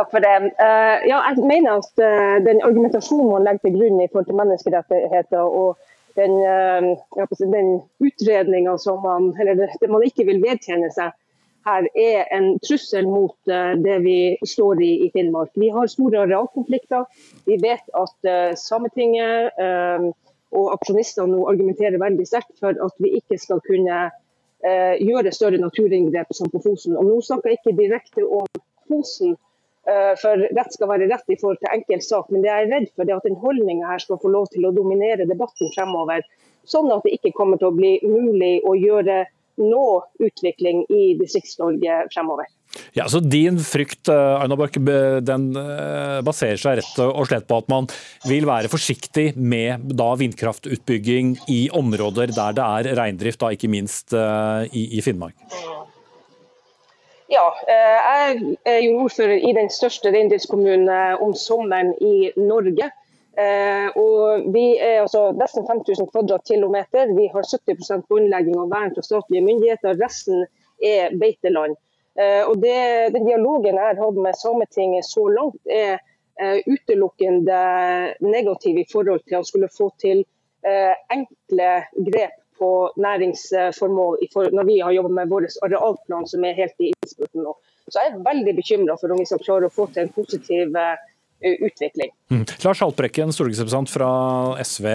Takk 0.00 0.14
for 0.14 0.24
det. 0.24 0.36
Uh, 0.56 0.98
ja, 1.10 1.18
jeg 1.28 1.44
mener 1.44 1.76
at 1.76 2.00
uh, 2.00 2.36
den 2.48 2.62
argumentasjonen 2.64 3.34
man 3.34 3.42
legger 3.44 3.66
til 3.66 3.74
grunn 3.76 3.98
i 4.00 4.06
forhold 4.08 4.28
til 4.30 4.38
menneskerettigheter 4.38 5.42
og 5.62 5.74
den, 6.16 6.38
uh, 6.40 7.34
den 7.52 7.68
utredninga 8.00 8.78
som 8.80 9.02
man, 9.04 9.26
eller 9.36 9.58
det 9.60 9.90
man 9.92 10.06
ikke 10.06 10.24
vil 10.30 10.40
vedkjenne 10.40 10.88
seg, 10.94 11.12
her 11.68 11.88
er 11.92 12.30
en 12.32 12.46
trussel 12.64 13.10
mot 13.12 13.36
det 13.84 13.98
vi 14.00 14.38
står 14.48 14.80
i 14.80 14.88
i 15.04 15.10
Finnmark. 15.12 15.50
Vi 15.60 15.68
har 15.68 15.90
store 15.92 16.22
arealkonflikter. 16.22 17.04
Vi 17.44 17.58
vet 17.60 17.92
at 18.00 18.56
Sametinget 18.56 19.60
og 19.60 20.70
aksjonistene 20.72 21.28
nå 21.34 21.42
argumenterer 21.52 22.00
veldig 22.00 22.24
sterkt 22.30 22.56
for 22.64 22.72
at 22.72 23.04
vi 23.04 23.12
ikke 23.20 23.36
skal 23.44 23.60
kunne 23.68 24.00
gjøre 25.04 25.34
større 25.36 25.60
naturinngrep 25.60 26.32
som 26.32 26.48
på 26.48 26.64
Fosen. 26.64 26.96
Og 26.96 27.04
nå 27.04 27.20
snakker 27.28 27.52
jeg 27.52 27.60
ikke 27.60 27.76
direkte 27.82 28.24
om 28.24 28.48
Fosen, 28.88 29.36
Eh, 29.36 29.49
for 30.20 30.42
rett 30.56 30.74
skal 30.74 30.90
være 30.90 31.08
rett 31.10 31.32
i 31.32 31.38
forhold 31.40 31.58
til 31.62 31.72
enkeltsak, 31.72 32.28
men 32.30 32.44
det 32.44 32.50
jeg 32.50 32.66
er 32.66 32.72
redd 32.74 32.88
for 32.94 33.08
det 33.08 33.16
at 33.16 33.26
den 33.26 33.38
holdninga 33.40 33.88
her 33.88 34.02
skal 34.02 34.20
få 34.20 34.30
lov 34.32 34.50
til 34.52 34.68
å 34.68 34.74
dominere 34.76 35.28
debatten 35.28 35.72
fremover. 35.74 36.24
Sånn 36.68 36.90
at 36.92 37.06
det 37.06 37.16
ikke 37.16 37.32
kommer 37.36 37.60
til 37.60 37.70
å 37.70 37.76
bli 37.76 37.96
mulig 38.04 38.58
å 38.68 38.76
gjøre 38.76 39.24
nå 39.60 39.84
utvikling 40.22 40.84
i 40.88 41.02
Distrikts-Norge 41.18 42.04
fremover. 42.14 42.48
Ja, 42.94 43.08
så 43.10 43.18
Din 43.20 43.58
frykt 43.66 44.08
Aina 44.12 44.44
Arna 44.44 44.56
Borch, 44.58 44.78
den 45.26 45.48
eh, 45.58 46.20
baserer 46.26 46.60
seg 46.60 46.78
rett 46.78 47.00
og 47.02 47.26
slett 47.26 47.48
på 47.50 47.58
at 47.60 47.70
man 47.72 47.88
vil 48.30 48.46
være 48.48 48.70
forsiktig 48.70 49.32
med 49.36 49.90
da 49.98 50.12
vindkraftutbygging 50.20 51.34
i 51.50 51.64
områder 51.76 52.34
der 52.36 52.56
det 52.56 52.68
er 52.68 52.92
reindrift, 53.00 53.42
da 53.42 53.50
ikke 53.56 53.72
minst 53.72 54.14
i 54.14 55.02
Finnmark? 55.04 55.34
Ja, 57.30 57.46
eh, 57.68 57.98
jeg 58.10 58.56
er 58.66 58.80
jo 58.82 59.04
ordfører 59.04 59.36
i 59.38 59.52
den 59.54 59.68
største 59.70 60.10
reindriftskommunen 60.10 60.88
eh, 60.90 61.20
om 61.22 61.30
sommeren 61.38 61.92
i 62.02 62.32
Norge. 62.34 62.88
Eh, 63.38 63.86
og 63.94 64.48
Vi 64.50 64.64
er 64.82 65.04
altså 65.04 65.28
nesten 65.38 65.68
5000 65.68 66.10
kvadratkilometer. 66.10 67.12
Vi 67.14 67.28
har 67.30 67.46
70% 67.46 68.08
båndlegging 68.10 68.58
og 68.58 68.72
vern 68.74 68.90
fra 68.96 69.04
statlige 69.06 69.46
myndigheter. 69.46 69.94
Resten 70.02 70.42
er 70.82 71.14
beiteland. 71.20 71.78
Og 72.20 72.56
det, 72.60 73.12
Den 73.14 73.24
dialogen 73.24 73.76
jeg 73.78 73.78
har 73.78 73.96
hatt 73.96 74.16
med 74.18 74.34
Sametinget 74.36 75.06
så 75.06 75.22
langt, 75.30 75.60
er 75.70 76.02
utelukkende 76.66 77.60
negativ 78.20 78.80
i 78.82 78.84
forhold 78.92 79.22
til 79.28 79.38
å 79.38 79.46
skulle 79.46 79.70
få 79.72 79.88
til 80.02 80.24
enkle 81.14 81.70
grep 82.10 82.39
på 82.60 82.70
næringsformål 83.00 84.20
når 84.56 84.68
vi 84.68 84.78
har 84.84 84.94
jobbet 84.96 85.16
med 85.16 85.32
vår 85.32 85.46
arealplan, 85.66 86.26
som 86.28 86.44
er 86.44 86.58
helt 86.58 86.84
i 86.84 86.92
innspurten 86.92 87.46
nå. 87.46 87.54
Så 87.88 88.02
jeg 88.02 88.12
er 88.12 88.26
veldig 88.26 88.54
bekymra 88.58 88.96
for 89.00 89.12
om 89.12 89.20
vi 89.20 89.28
skal 89.28 89.42
klare 89.42 89.70
å 89.70 89.74
få 89.74 89.88
til 89.90 90.04
en 90.04 90.12
positiv 90.14 90.76
uh, 90.76 90.98
utvikling. 91.40 92.12
Mm. 92.30 92.44
Lars 92.64 92.80
Haltbrekken, 92.84 93.32
stortingsrepresentant 93.34 93.90
fra 93.90 94.10
SV, 94.62 94.86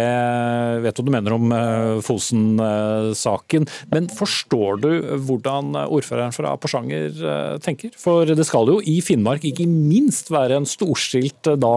vet 0.85 0.99
hva 0.99 1.05
du 1.05 1.11
mener 1.13 1.35
om 1.35 1.51
uh, 1.51 2.01
Fosen-saken. 2.05 3.67
Men 3.91 4.09
forstår 4.13 4.81
du 4.83 4.89
hvordan 5.27 5.75
ordføreren 5.85 6.35
fra 6.35 6.55
Porsanger 6.61 7.11
uh, 7.19 7.57
tenker? 7.63 7.93
For 7.99 8.29
det 8.29 8.47
skal 8.47 8.71
jo 8.71 8.79
i 8.79 8.97
Finnmark 9.05 9.45
ikke 9.47 9.67
minst 9.69 10.31
være 10.33 10.61
en 10.61 10.69
storstilt 10.69 11.51
da, 11.59 11.75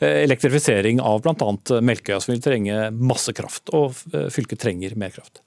elektrifisering 0.00 1.02
av 1.04 1.24
bl.a. 1.24 1.52
Melkøya, 1.84 2.20
som 2.22 2.34
vil 2.34 2.44
trenge 2.44 2.90
masse 2.94 3.34
kraft. 3.36 3.72
Og 3.76 3.96
fylket 4.34 4.62
trenger 4.62 4.98
mer 4.98 5.14
kraft. 5.14 5.42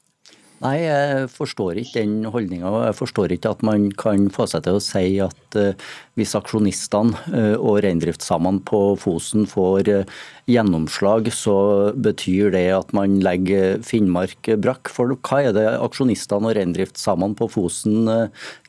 Nei, 0.64 0.78
jeg 0.86 1.26
forstår 1.34 1.76
ikke 1.82 1.97
den 1.97 2.28
holdninga. 2.32 2.70
Jeg 2.86 2.95
forstår 2.95 3.34
ikke 3.36 3.51
at 3.51 3.64
man 3.68 3.89
kan 3.99 4.30
få 4.32 4.45
seg 4.47 4.64
til 4.64 4.78
å 4.78 4.84
si 4.84 5.18
at 5.20 5.57
uh, 5.59 5.89
hvis 6.16 6.36
aksjonistene 6.39 7.20
uh, 7.34 7.57
og 7.57 7.82
reindriftssamene 7.84 8.64
på 8.70 8.80
Fosen 9.01 9.43
får 9.49 9.91
uh, 9.91 10.14
gjennomslag, 10.47 11.28
så 11.36 11.57
betyr 11.99 12.53
det 12.55 12.64
at 12.78 12.95
man 12.95 13.20
legger 13.26 13.84
Finnmark 13.84 14.53
brakk. 14.64 14.93
For 14.93 15.11
hva 15.20 15.41
er 15.49 15.57
det 15.57 15.68
aksjonistene 15.76 16.53
og 16.53 16.55
reindriftssamene 16.55 17.36
på 17.39 17.51
Fosen 17.57 18.07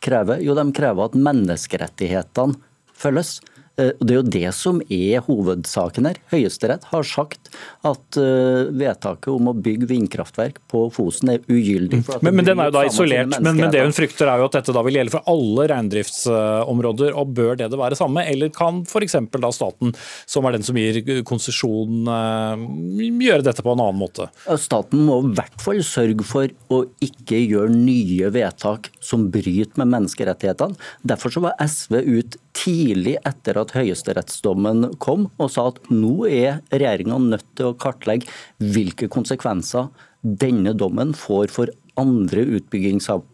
krever? 0.03 0.43
Jo, 0.43 0.59
de 0.59 0.67
krever 0.75 1.07
at 1.07 1.19
menneskerettighetene 1.31 2.59
følges. 2.99 3.37
Eh, 3.75 3.91
det 3.99 4.15
er 4.15 4.21
jo 4.21 4.27
det 4.37 4.51
som 4.55 4.79
er 4.93 5.23
hovedsaken 5.27 6.07
her. 6.07 6.19
Høyesterett 6.31 6.87
har 6.93 7.07
sagt 7.09 7.51
at 7.87 8.19
eh, 8.21 8.71
vedtaket 8.71 9.33
om 9.33 9.51
å 9.51 9.55
bygge 9.57 9.89
vindkraftverk 9.91 10.61
på 10.71 10.85
Fosen 10.95 11.33
er 11.33 11.43
ugyldig. 11.51 12.05
Men, 12.23 12.37
men, 12.39 12.47
den 12.47 12.63
er 12.63 12.71
jo 12.71 12.77
da 12.77 12.85
isolert. 12.87 13.35
Men, 13.35 13.59
men, 13.59 13.73
det 13.75 13.83
hun 13.83 13.97
frykter 13.97 14.31
er 14.31 14.43
jo 14.43 14.47
at 14.47 14.59
dette 14.61 14.75
da 14.77 14.85
vil 14.87 15.01
gjelde 15.01 15.15
for 15.17 15.27
alle 15.31 15.67
reindriftsområder. 15.73 17.17
og 17.19 17.35
Bør 17.35 17.59
det 17.59 17.71
det 17.73 17.81
være 17.81 17.99
samme, 17.99 18.23
eller 18.31 18.53
kan 18.55 18.85
f.eks. 18.87 19.19
da 19.43 19.51
staten, 19.55 19.95
som 20.31 20.47
er 20.47 20.55
den 20.55 20.67
som 20.67 20.79
gir 20.79 21.01
konsesjon, 21.27 22.07
eh, 22.15 22.65
gjøre 23.25 23.49
dette 23.49 23.65
på 23.65 23.75
en 23.75 23.83
annen 23.83 23.99
måte? 23.99 24.29
Staten 24.61 25.03
må 25.09 25.19
i 25.25 25.35
hvert 25.35 25.59
fall 25.63 25.83
sørge 25.87 26.27
for 26.29 26.51
å 26.71 26.85
ikke 27.03 27.43
gjøre 27.43 27.75
nye 27.75 28.31
vedtak 28.35 28.93
som 29.03 29.27
bryter 29.35 29.83
med 29.83 29.91
menneskerettighetene. 29.97 30.79
Derfor 31.03 31.35
så 31.35 31.43
var 31.43 31.59
SV 31.65 31.99
ut 32.05 32.39
tidlig 32.55 33.17
etter 33.27 33.59
at 33.61 33.75
høyesterettsdommen 33.77 34.95
kom, 35.03 35.29
og 35.43 35.53
sa 35.53 35.69
at 35.73 35.81
nå 35.91 36.29
er 36.31 36.63
regjeringa 36.73 37.19
nødt 37.23 37.47
til 37.59 37.71
å 37.73 37.77
kartlegge 37.81 38.31
hvilke 38.63 39.11
konsekvenser 39.13 39.91
denne 40.25 40.73
dommen 40.79 41.13
får 41.19 41.53
for 41.53 41.73
andre 42.01 42.47
utbyggingssaker 42.59 43.34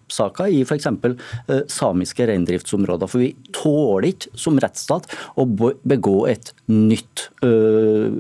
i 0.51 0.63
f.eks. 0.65 0.87
Eh, 0.87 1.63
samiske 1.71 2.27
reindriftsområder. 2.29 3.11
For 3.11 3.23
vi 3.23 3.33
tåler 3.57 4.11
ikke 4.11 4.33
som 4.39 4.59
rettsstat 4.61 5.09
å 5.39 5.47
begå 5.47 6.27
et 6.31 6.53
nytt 6.71 7.27
uh, 7.43 8.11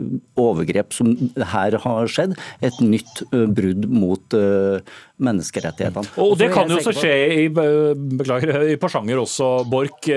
overgrep 0.41 0.95
som 0.95 1.13
her 1.53 1.77
har 1.85 2.11
skjedd. 2.11 2.35
Et 2.67 2.81
nytt 2.83 3.23
uh, 3.31 3.47
brudd 3.47 3.87
mot 3.91 4.37
menneskerettighetene. 5.21 6.15
Og 6.23 6.37
Det 6.41 6.49
kan 6.53 6.71
jo 6.71 6.79
også 6.81 6.95
skje 6.97 7.13
i, 7.45 7.47
beklager, 7.51 8.65
i 8.73 8.77
Porsanger 8.81 9.21
også, 9.21 9.51
Borch. 9.71 10.09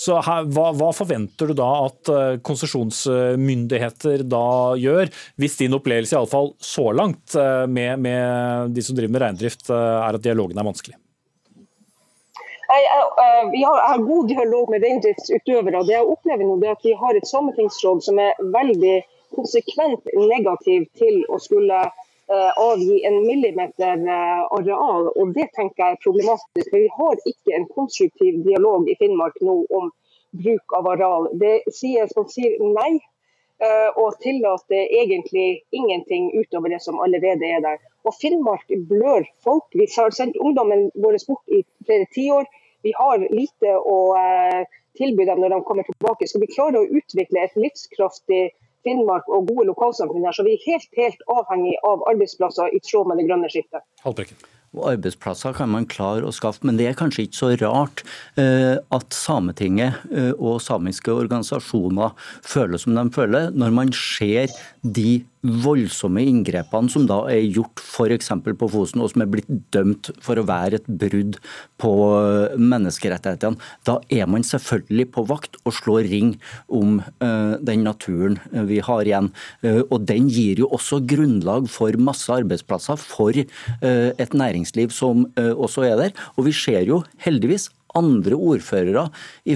Så 0.00 0.18
her, 0.26 0.48
hva, 0.50 0.70
hva, 0.76 0.90
forventer 0.96 1.50
du 1.50 1.56
da 1.58 1.68
at 1.86 2.10
konsesjonsmyndigheter 2.46 4.24
da 4.26 4.46
gjør, 4.80 5.12
hvis 5.40 5.60
din 5.60 5.76
opplevelse 5.78 6.16
i 6.16 6.18
alle 6.18 6.32
fall 6.32 6.52
så 6.62 6.88
langt 6.96 7.36
med, 7.70 8.02
med 8.02 8.74
de 8.74 8.84
som 8.84 8.98
driver 8.98 9.14
med 9.14 9.24
reindrift 9.26 9.70
er 9.70 10.18
at 10.18 10.26
dialogen 10.26 10.58
er 10.58 10.66
vanskelig? 10.66 10.98
Jeg, 12.70 12.82
jeg, 12.86 13.06
eh, 13.22 13.46
vi 13.50 13.62
har, 13.66 13.78
jeg 13.82 13.92
har 13.92 14.02
god 14.06 14.28
dialog 14.28 14.68
med 14.70 14.84
reindriftsutøvere. 14.84 15.80
Det 15.86 15.96
jeg 15.96 16.10
opplever 16.12 16.46
nå, 16.46 16.54
er 16.62 16.76
at 16.76 16.84
vi 16.86 16.92
har 17.00 17.16
et 17.18 17.26
sametingsråd 17.26 18.04
som 18.06 18.20
er 18.22 18.36
veldig 18.54 19.00
konsekvent 19.34 20.06
negativ 20.14 20.84
til 21.00 21.18
å 21.34 21.38
skulle 21.42 21.80
uh, 21.86 22.50
avgi 22.62 23.00
en 23.08 23.18
millimeter 23.26 24.04
uh, 24.06 24.46
areal. 24.58 25.10
og 25.16 25.34
Det 25.34 25.48
tenker 25.58 25.82
jeg 25.82 25.98
er 25.98 26.04
problematisk. 26.04 26.70
for 26.70 26.78
Vi 26.78 26.92
har 27.00 27.24
ikke 27.32 27.56
en 27.58 27.66
konstruktiv 27.74 28.38
dialog 28.46 28.86
i 28.86 28.98
Finnmark 29.02 29.42
nå 29.42 29.56
om 29.80 29.90
bruk 30.44 30.78
av 30.78 30.92
areal. 30.94 31.26
Det 31.42 31.56
sies, 31.74 32.14
Man 32.16 32.30
sier 32.30 32.54
nei 32.62 33.00
og 34.00 34.14
tillater 34.24 34.86
egentlig 35.02 35.66
ingenting 35.76 36.30
utover 36.32 36.72
det 36.72 36.78
som 36.80 36.96
allerede 37.04 37.44
er 37.44 37.60
der. 37.60 37.82
Og 38.08 38.14
Finnmark 38.16 38.64
blør 38.88 39.26
folk. 39.44 39.66
Vi 39.76 39.84
har 39.96 40.14
sendt 40.16 40.38
ungdommen 40.40 40.86
vår 40.94 41.18
bort 41.26 41.52
i 41.52 41.60
flere 41.84 42.06
tiår. 42.14 42.48
Vi 42.86 42.94
har 42.96 43.22
lite 43.30 43.76
å 43.78 43.98
eh, 44.18 44.64
tilby 44.98 45.26
dem 45.28 45.42
når 45.42 45.56
de 45.56 45.60
kommer 45.68 45.86
tilbake. 45.88 46.28
Skal 46.28 46.44
vi 46.44 46.52
klare 46.54 46.82
å 46.82 46.88
utvikle 47.00 47.44
et 47.44 47.56
livskraftig 47.58 48.48
Finnmark 48.86 49.26
og 49.28 49.50
gode 49.50 49.66
lokalsamfunn 49.68 50.24
her, 50.24 50.32
så 50.32 50.46
vi 50.46 50.54
er 50.56 50.62
helt, 50.64 50.88
helt 50.96 51.26
avhengig 51.28 51.74
av 51.84 52.00
arbeidsplasser 52.08 52.72
i 52.72 52.80
tråd 52.86 53.10
med 53.10 53.20
det 53.20 53.26
grønne 53.28 53.50
skiftet. 53.52 53.84
Halvbrekken. 54.06 54.40
Arbeidsplasser 54.70 55.52
kan 55.58 55.72
man 55.72 55.88
klare 55.90 56.28
å 56.28 56.32
skaffe, 56.32 56.62
men 56.62 56.76
det 56.78 56.86
er 56.86 56.96
kanskje 56.98 57.24
ikke 57.26 57.38
så 57.40 57.48
rart 57.58 58.04
eh, 58.38 58.78
at 58.94 59.16
Sametinget 59.16 59.98
eh, 60.14 60.30
og 60.38 60.60
samiske 60.62 61.10
organisasjoner 61.10 62.14
føler 62.46 62.78
som 62.78 62.94
de 62.94 63.04
føler, 63.12 63.50
når 63.50 63.74
man 63.74 63.90
ser 63.96 64.54
de 64.80 65.24
voldsomme 65.40 66.22
inngrepene 66.28 66.92
som 66.92 67.06
da 67.08 67.22
er 67.32 67.46
gjort 67.46 67.80
f.eks. 67.80 68.30
på 68.44 68.68
Fosen, 68.72 69.00
og 69.00 69.12
som 69.12 69.24
er 69.24 69.30
blitt 69.32 69.48
dømt 69.74 70.10
for 70.20 70.40
å 70.40 70.46
være 70.48 70.80
et 70.80 70.90
brudd 71.00 71.38
på 71.80 71.92
eh, 72.18 72.58
menneskerettighetene. 72.60 73.60
Da 73.88 73.98
er 74.12 74.28
man 74.30 74.44
selvfølgelig 74.46 75.08
på 75.16 75.24
vakt 75.30 75.58
og 75.64 75.76
slår 75.76 76.08
ring 76.10 76.34
om 76.68 77.00
uh, 77.22 77.56
den 77.64 77.84
naturen 77.86 78.38
vi 78.68 78.80
har 78.84 79.06
igjen. 79.06 79.30
Og 79.62 80.04
den 80.08 80.28
gir 80.32 80.60
jo 80.62 80.68
også 80.74 81.00
grunnlag 81.08 81.68
for 81.72 81.96
masse 82.00 82.30
arbeidsplasser 82.32 82.98
for 83.00 83.36
et 83.36 84.34
næringsliv 84.36 84.92
som 84.94 85.26
også 85.36 85.86
er 85.88 85.96
der. 86.00 86.16
Og 86.36 86.48
vi 86.48 86.54
ser 86.56 86.84
jo 86.88 87.02
heldigvis 87.24 87.68
andre 87.98 88.36
ordførere 88.38 89.06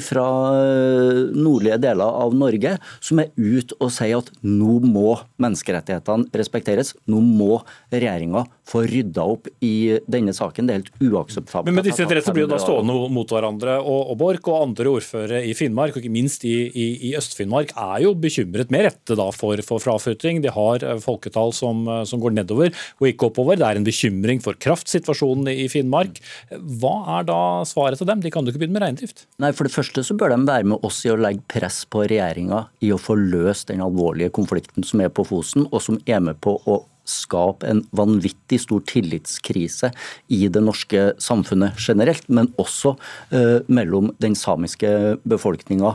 fra 0.05 0.27
eh, 0.59 1.21
nordlige 1.35 1.79
deler 1.83 2.21
av 2.25 2.35
Norge 2.37 2.77
som 3.05 3.23
er 3.23 3.31
ute 3.37 3.77
og 3.81 3.93
sier 3.95 4.21
at 4.21 4.31
nå 4.43 4.79
må 4.85 5.17
menneskerettighetene 5.43 6.31
respekteres. 6.35 6.95
Nå 7.11 7.21
må 7.25 7.61
regjeringa 7.93 8.45
få 8.69 8.85
rydda 8.89 9.25
opp 9.35 9.49
i 9.65 9.99
denne 10.11 10.33
saken. 10.37 10.67
Det 10.67 10.75
er 10.75 10.81
helt 10.83 11.13
uakseptabelt. 11.13 11.69
Men, 11.69 11.79
med 11.81 11.89
disse 11.89 12.05
interessene 12.05 12.37
blir 12.37 12.47
jo 12.47 12.53
da 12.55 12.61
stående 12.63 12.97
mot 13.13 13.35
hverandre. 13.35 13.77
Og, 13.83 14.01
og 14.13 14.19
Borch 14.21 14.49
og 14.49 14.63
andre 14.63 14.95
ordførere 14.97 15.43
i 15.45 15.53
Finnmark, 15.57 15.97
og 15.97 16.03
ikke 16.03 16.15
minst 16.15 16.47
i, 16.49 16.55
i, 16.71 16.87
i 17.11 17.13
Øst-Finnmark, 17.19 17.75
er 17.77 18.05
jo 18.07 18.15
bekymret 18.19 18.73
med 18.73 18.87
rette 18.89 19.19
da 19.19 19.29
for, 19.37 19.61
for 19.67 19.83
fraflytting. 19.85 20.41
De 20.45 20.53
har 20.55 20.85
eh, 20.85 21.01
folketall 21.05 21.53
som, 21.57 21.85
eh, 21.89 22.03
som, 22.09 22.23
går 22.25 22.37
nedover 22.39 22.73
og 22.73 23.11
ikke 23.11 23.29
oppover. 23.29 23.61
Det 23.61 23.69
er 23.69 23.81
en 23.81 23.87
bekymring 23.87 24.41
for 24.45 24.57
kraftsituasjonen 24.57 25.53
i 25.53 25.69
Finnmark. 25.73 26.21
Hva 26.81 26.95
er 27.19 27.29
da 27.29 27.41
svaret 27.69 28.01
til 28.01 28.09
dem? 28.09 28.24
De 28.25 28.33
kan 28.33 28.47
jo 28.47 28.53
ikke 28.53 28.63
begynne 28.63 28.79
med 28.79 28.87
reindrift? 28.87 29.27
Nei, 29.43 29.53
For 29.53 29.69
det 29.69 29.75
første 29.75 30.05
så 30.07 30.17
bør 30.17 30.33
de 30.33 30.41
være 30.49 30.71
med 30.73 30.87
oss 30.87 31.03
i 31.05 31.13
å 31.13 31.21
legge 31.21 31.45
press 31.51 31.83
på 31.85 32.07
regjeringa 32.09 32.65
i 32.85 32.93
å 32.95 33.01
få 33.01 33.19
løst 33.21 33.69
den 33.69 33.85
alvorlige 33.85 34.33
konflikten 34.35 34.87
som 34.87 35.03
er 35.05 35.13
på 35.13 35.27
Fosen, 35.29 35.69
og 35.71 35.83
som 35.85 36.01
er 36.09 36.23
med 36.25 36.41
på 36.45 36.57
å 36.65 36.81
skape 37.05 37.69
en 37.69 37.83
vanvittig 37.97 38.63
stor 38.63 38.81
tillitskrise 38.89 39.91
i 40.33 40.47
det 40.49 40.63
norske 40.65 41.11
samfunnet 41.21 41.77
generelt, 41.77 42.25
men 42.33 42.49
også 42.61 42.95
uh, 42.97 43.61
mellom 43.69 44.15
den 44.25 44.37
samiske 44.39 44.89
befolkninga 45.29 45.95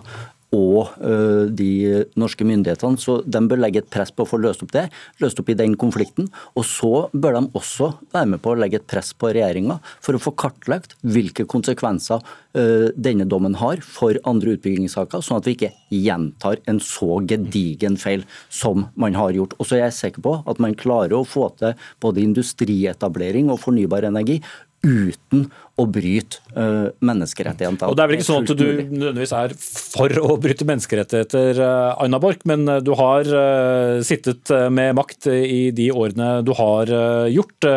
og 0.56 0.96
uh, 0.98 1.46
de 1.46 2.06
norske 2.20 2.46
myndighetene. 2.48 2.98
Så 3.02 3.20
de 3.26 3.42
bør 3.50 3.62
legge 3.62 3.84
et 3.84 3.90
press 3.92 4.12
på 4.14 4.26
å 4.26 4.30
få 4.30 4.40
løst 4.42 4.64
opp 4.66 4.74
det, 4.74 4.88
løst 5.22 5.40
opp 5.42 5.52
i 5.52 5.58
den 5.58 5.76
konflikten. 5.80 6.30
Og 6.58 6.66
så 6.68 7.08
bør 7.14 7.38
de 7.38 7.44
også 7.60 7.92
være 8.16 8.32
med 8.34 8.44
på 8.44 8.54
å 8.54 8.60
legge 8.60 8.80
et 8.82 8.88
press 8.90 9.12
på 9.14 9.32
regjeringa 9.36 9.80
for 10.02 10.18
å 10.18 10.22
få 10.24 10.34
kartlagt 10.40 10.96
hvilke 11.06 11.46
konsekvenser 11.50 12.24
uh, 12.24 12.90
denne 12.98 13.28
dommen 13.30 13.58
har 13.62 13.84
for 13.86 14.18
andre 14.30 14.56
utbyggingssaker, 14.58 15.22
sånn 15.26 15.42
at 15.42 15.50
vi 15.50 15.58
ikke 15.58 15.74
gjentar 15.94 16.62
en 16.70 16.82
så 16.84 17.20
gedigen 17.30 18.00
feil 18.02 18.26
som 18.50 18.88
man 19.00 19.18
har 19.18 19.36
gjort. 19.38 19.54
Og 19.60 19.70
så 19.70 19.78
er 19.78 19.88
jeg 19.88 20.00
sikker 20.00 20.26
på 20.26 20.36
at 20.50 20.64
man 20.64 20.78
klarer 20.80 21.20
å 21.20 21.28
få 21.28 21.50
til 21.62 21.78
både 22.02 22.26
industrietablering 22.26 23.54
og 23.54 23.62
fornybar 23.62 24.10
energi 24.10 24.40
uten 24.86 25.48
å 25.80 25.86
bryte 25.90 26.40
uh, 26.56 26.92
menneskerettighetene. 27.04 27.90
Og 27.90 27.98
Det 27.98 28.04
er 28.04 28.12
vel 28.12 28.20
ikke 28.20 28.28
sånn 28.28 28.46
at 28.46 28.60
du 28.60 28.68
nødvendigvis 28.92 29.34
er 29.36 29.56
for 29.60 30.22
å 30.22 30.38
bryte 30.42 30.68
menneskerettigheter, 30.68 31.60
uh, 31.60 32.00
Aina 32.04 32.20
Borch, 32.22 32.46
men 32.50 32.66
uh, 32.70 32.80
du 32.84 32.94
har 33.00 33.28
uh, 33.28 34.00
sittet 34.06 34.52
med 34.74 34.96
makt 35.00 35.30
i 35.32 35.70
de 35.76 35.90
årene 35.92 36.40
du 36.48 36.54
har 36.58 36.90
gjort, 37.30 37.68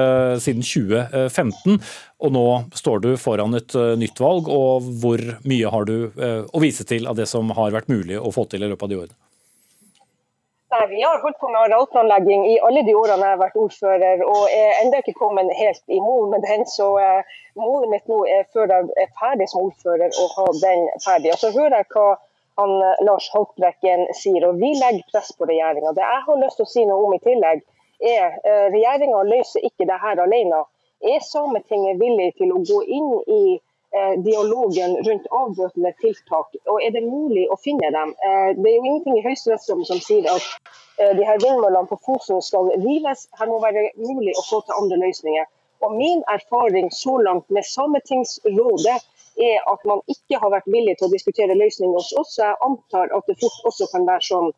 siden 0.42 0.64
2015. 0.64 1.80
Og 2.22 2.32
nå 2.34 2.46
står 2.78 3.02
du 3.02 3.10
foran 3.20 3.58
et 3.58 3.74
nytt 3.98 4.20
valg, 4.22 4.48
og 4.52 4.86
hvor 5.02 5.22
mye 5.48 5.72
har 5.74 5.88
du 5.88 5.96
å 6.14 6.62
vise 6.62 6.86
til 6.88 7.08
av 7.10 7.18
det 7.18 7.26
som 7.30 7.50
har 7.56 7.74
vært 7.74 7.90
mulig 7.92 8.20
å 8.20 8.32
få 8.34 8.46
til 8.50 8.62
i 8.62 8.70
løpet 8.70 8.86
av 8.86 8.92
de 8.92 9.00
årene? 9.02 9.18
Nei, 10.72 10.86
Vi 10.86 11.02
har 11.02 11.18
holdt 11.22 11.38
på 11.38 11.48
med 11.48 11.60
arealplanlegging 11.60 12.46
i 12.48 12.60
alle 12.66 12.82
de 12.82 12.94
årene 12.96 13.26
jeg 13.26 13.34
har 13.34 13.40
vært 13.42 13.56
ordfører, 13.60 14.22
og 14.24 14.44
er 14.56 14.78
ennå 14.80 15.00
ikke 15.02 15.12
kommet 15.18 15.50
helt 15.58 15.82
i 15.96 15.98
mål 16.00 16.30
med 16.32 16.46
den. 16.48 16.62
Så 16.74 16.86
eh, 16.96 17.34
målet 17.60 17.90
mitt 17.92 18.06
nå 18.08 18.22
er 18.36 18.46
før 18.56 18.72
jeg 18.72 18.88
er 19.02 19.10
ferdig 19.20 19.50
som 19.52 19.66
ordfører, 19.66 20.08
å 20.22 20.24
ha 20.36 20.46
den 20.62 20.86
ferdig. 21.04 21.34
Og 21.34 21.42
Så 21.42 21.50
hører 21.58 21.76
jeg 21.82 21.90
hva 21.92 22.06
han, 22.62 22.72
eh, 22.86 23.02
Lars 23.04 23.26
Haltbrekken 23.34 24.06
sier, 24.16 24.46
og 24.48 24.62
vi 24.62 24.72
legger 24.78 25.04
press 25.12 25.28
på 25.36 25.50
regjeringa. 25.50 25.92
Det 25.98 26.06
jeg 26.06 26.24
har 26.30 26.40
lyst 26.44 26.60
til 26.60 26.68
å 26.68 26.72
si 26.72 26.86
noe 26.88 27.04
om 27.04 27.18
i 27.18 27.20
tillegg, 27.26 27.60
er 28.14 28.24
at 28.32 28.72
regjeringa 28.72 29.20
løser 29.28 29.68
ikke 29.68 29.90
det 29.92 30.00
her 30.06 30.24
alene. 30.24 30.64
Er 31.04 31.20
Sametinget 31.26 32.00
villig 32.00 32.32
til 32.40 32.56
å 32.56 32.64
gå 32.64 32.80
inn 32.96 33.12
i 33.28 33.42
Eh, 33.52 33.71
dialogen 34.24 34.96
rundt 35.06 35.26
avbøtende 35.30 35.92
tiltak. 36.00 36.54
Og 36.70 36.78
er 36.84 36.94
det 36.94 37.02
mulig 37.04 37.44
å 37.52 37.58
finne 37.60 37.90
dem? 37.92 38.14
Eh, 38.24 38.48
det 38.56 38.68
er 38.70 38.76
jo 38.78 38.84
ingenting 38.86 39.18
i 39.18 39.24
høyesterettsdommen 39.26 39.88
som 39.88 40.00
sier 40.00 40.28
at 40.32 40.46
eh, 40.96 41.12
de 41.18 41.26
her 41.28 41.40
vindmøllene 41.42 41.90
på 41.90 41.98
Fosen 42.06 42.40
skal 42.44 42.70
rives. 42.84 43.26
Her 43.38 43.50
må 43.52 43.60
være 43.64 43.90
mulig 44.00 44.32
å 44.38 44.46
få 44.48 44.62
til 44.64 44.78
andre 44.80 45.00
løsninger. 45.04 45.48
Og 45.84 45.96
Min 45.98 46.22
erfaring 46.30 46.88
så 46.94 47.18
langt 47.26 47.50
med 47.50 47.66
Sametingsrådet 47.68 48.98
er 49.42 49.64
at 49.74 49.84
man 49.88 50.00
ikke 50.14 50.38
har 50.40 50.52
vært 50.54 50.68
villig 50.72 50.96
til 50.98 51.08
å 51.08 51.12
diskutere 51.12 51.58
løsninger 51.58 51.96
hos 51.98 52.12
oss. 52.20 52.36
Jeg 52.38 52.60
antar 52.64 53.12
at 53.16 53.28
det 53.28 53.40
fort 53.40 53.68
også 53.68 53.88
kan 53.92 54.06
være 54.08 54.28
sånn 54.28 54.52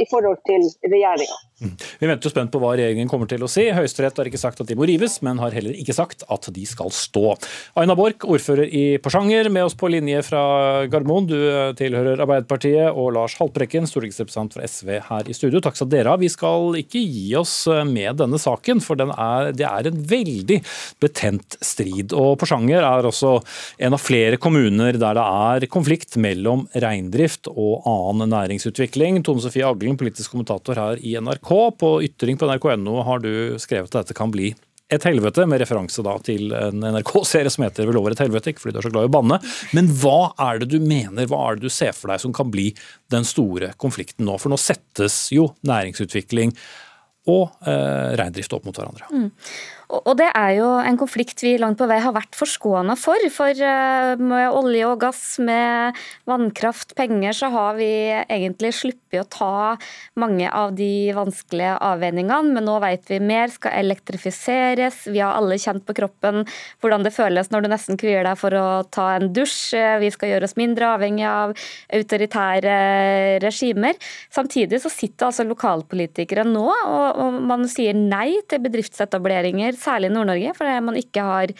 i 0.00 0.06
forhold 0.10 0.40
til 0.48 0.64
regjeringa. 0.86 1.36
Vi 2.00 2.08
venter 2.08 2.28
jo 2.28 2.32
spent 2.32 2.52
på 2.52 2.60
hva 2.62 2.74
regjeringen 2.76 3.10
kommer 3.10 3.28
til 3.30 3.44
å 3.44 3.50
si. 3.50 3.66
Høyesterett 3.74 4.18
har 4.20 4.30
ikke 4.30 4.40
sagt 4.40 4.62
at 4.62 4.70
de 4.70 4.76
må 4.78 4.86
rives, 4.88 5.20
men 5.24 5.40
har 5.42 5.54
heller 5.56 5.76
ikke 5.78 5.96
sagt 5.96 6.24
at 6.32 6.48
de 6.54 6.64
skal 6.68 6.92
stå. 6.94 7.34
Aina 7.80 7.96
Borch, 7.98 8.26
ordfører 8.26 8.68
i 8.68 8.84
Porsanger, 9.02 9.50
med 9.52 9.66
oss 9.68 9.76
på 9.78 9.90
linje 9.92 10.22
fra 10.26 10.42
Gardermoen. 10.90 11.28
Du 11.30 11.38
tilhører 11.78 12.22
Arbeiderpartiet, 12.24 12.90
og 12.92 13.12
Lars 13.16 13.36
Haltbrekken, 13.40 13.88
stortingsrepresentant 13.90 14.56
fra 14.56 14.68
SV 14.68 14.92
her 15.08 15.30
i 15.30 15.36
studio. 15.36 15.62
Takk 15.64 15.78
skal 15.78 15.90
dere 15.92 16.12
ha. 16.12 16.20
Vi 16.20 16.30
skal 16.32 16.78
ikke 16.80 17.02
gi 17.02 17.26
oss 17.38 17.56
med 17.88 18.20
denne 18.20 18.40
saken, 18.40 18.82
for 18.84 19.00
er, 19.04 19.52
det 19.56 19.66
er 19.68 19.90
en 19.90 20.04
veldig 20.14 20.60
betent 21.02 21.58
strid. 21.64 22.14
Og 22.16 22.36
Porsanger 22.40 22.84
er 22.84 23.08
også 23.08 23.36
en 23.84 23.96
av 23.96 24.02
flere 24.02 24.40
kommuner 24.40 24.98
der 25.00 25.14
det 25.14 25.24
er 25.24 25.68
konflikt 25.70 26.18
mellom 26.20 26.66
reindrift 26.74 27.48
og 27.50 27.86
annen 27.88 28.32
næringsutvikling. 28.34 29.22
Tone 29.26 29.42
Sofie 29.44 29.66
Aglen, 29.66 29.98
politisk 30.00 30.34
kommentator 30.34 30.78
her 30.80 31.00
i 31.00 31.14
NRK 31.20 31.53
NRK. 31.54 31.78
På 31.78 32.02
ytring 32.02 32.36
på 32.36 32.46
nrk.no 32.46 33.02
har 33.02 33.18
du 33.18 33.58
skrevet 33.58 33.94
at 33.94 34.04
dette 34.04 34.14
kan 34.14 34.30
bli 34.30 34.54
et 34.92 35.04
helvete, 35.04 35.46
med 35.48 35.62
referanse 35.62 36.02
da 36.04 36.12
til 36.22 36.52
en 36.52 36.84
NRK-serie 36.84 37.50
som 37.50 37.64
heter 37.64 37.86
'Vi 37.86 37.96
over 37.98 38.12
et 38.12 38.20
helvete, 38.20 38.52
ikke 38.52 38.60
fordi 38.60 38.72
du 38.74 38.78
er 38.78 38.82
så 38.82 38.92
glad 38.92 39.04
i 39.04 39.08
å 39.08 39.16
banne. 39.16 39.40
Men 39.72 39.88
hva 39.88 40.34
er 40.38 40.58
det 40.58 40.68
du 40.68 40.78
mener, 40.78 41.26
hva 41.26 41.50
er 41.50 41.56
det 41.56 41.62
du 41.62 41.70
ser 41.70 41.92
for 41.92 42.08
deg 42.08 42.20
som 42.20 42.32
kan 42.32 42.50
bli 42.50 42.74
den 43.10 43.24
store 43.24 43.72
konflikten 43.78 44.26
nå? 44.26 44.38
For 44.38 44.50
nå 44.50 44.58
settes 44.58 45.32
jo 45.32 45.54
næringsutvikling 45.64 46.52
og 47.26 47.50
eh, 47.66 48.12
reindrift 48.20 48.52
opp 48.52 48.66
mot 48.66 48.76
hverandre. 48.76 49.08
Mm. 49.10 49.30
Og 49.92 50.14
det 50.16 50.30
er 50.32 50.54
jo 50.56 50.68
en 50.80 50.96
konflikt 50.96 51.42
vi 51.44 51.54
langt 51.60 51.76
på 51.80 51.88
vei 51.88 51.98
har 52.00 52.14
vært 52.16 52.36
forskåna 52.38 52.96
for. 52.96 53.20
For 53.32 53.52
eh, 53.52 54.14
med 54.16 54.56
olje 54.56 54.86
og 54.88 55.00
gass, 55.02 55.22
med 55.44 55.98
vannkraft, 56.28 56.94
penger, 56.96 57.36
så 57.36 57.50
har 57.52 57.76
vi 57.76 57.90
egentlig 58.22 58.72
sluppet 58.78 59.20
å 59.20 59.26
ta 59.30 59.56
mange 60.20 60.48
av 60.48 60.72
de 60.78 61.12
vanskelige 61.16 61.76
avveiningene. 61.84 62.56
Men 62.56 62.68
nå 62.68 62.78
vet 62.82 63.12
vi 63.12 63.20
mer 63.20 63.52
skal 63.52 63.76
elektrifiseres. 63.82 65.04
Vi 65.12 65.20
har 65.20 65.36
alle 65.36 65.60
kjent 65.60 65.84
på 65.86 65.96
kroppen 66.00 66.42
hvordan 66.82 67.04
det 67.04 67.14
føles 67.14 67.52
når 67.52 67.66
du 67.66 67.70
nesten 67.74 68.00
kvier 68.00 68.24
deg 68.26 68.40
for 68.40 68.56
å 68.56 68.66
ta 68.88 69.10
en 69.18 69.30
dusj. 69.36 69.76
Vi 70.00 70.10
skal 70.14 70.32
gjøre 70.32 70.48
oss 70.48 70.56
mindre 70.60 70.94
avhengig 70.96 71.28
av 71.28 71.54
autoritære 71.94 72.78
regimer. 73.44 74.00
Samtidig 74.32 74.80
så 74.82 74.92
sitter 74.92 75.28
altså 75.28 75.46
lokalpolitikere 75.46 76.46
nå 76.48 76.64
og, 76.64 77.20
og 77.20 77.38
man 77.44 77.68
sier 77.70 77.96
nei 77.96 78.40
til 78.48 78.62
bedriftsetableringer 78.64 79.73
særlig 79.80 80.10
i 80.10 80.14
Nord-Norge, 80.14 80.54
fordi 80.56 80.74
man 80.84 80.98
ikke 81.00 81.24
har 81.24 81.52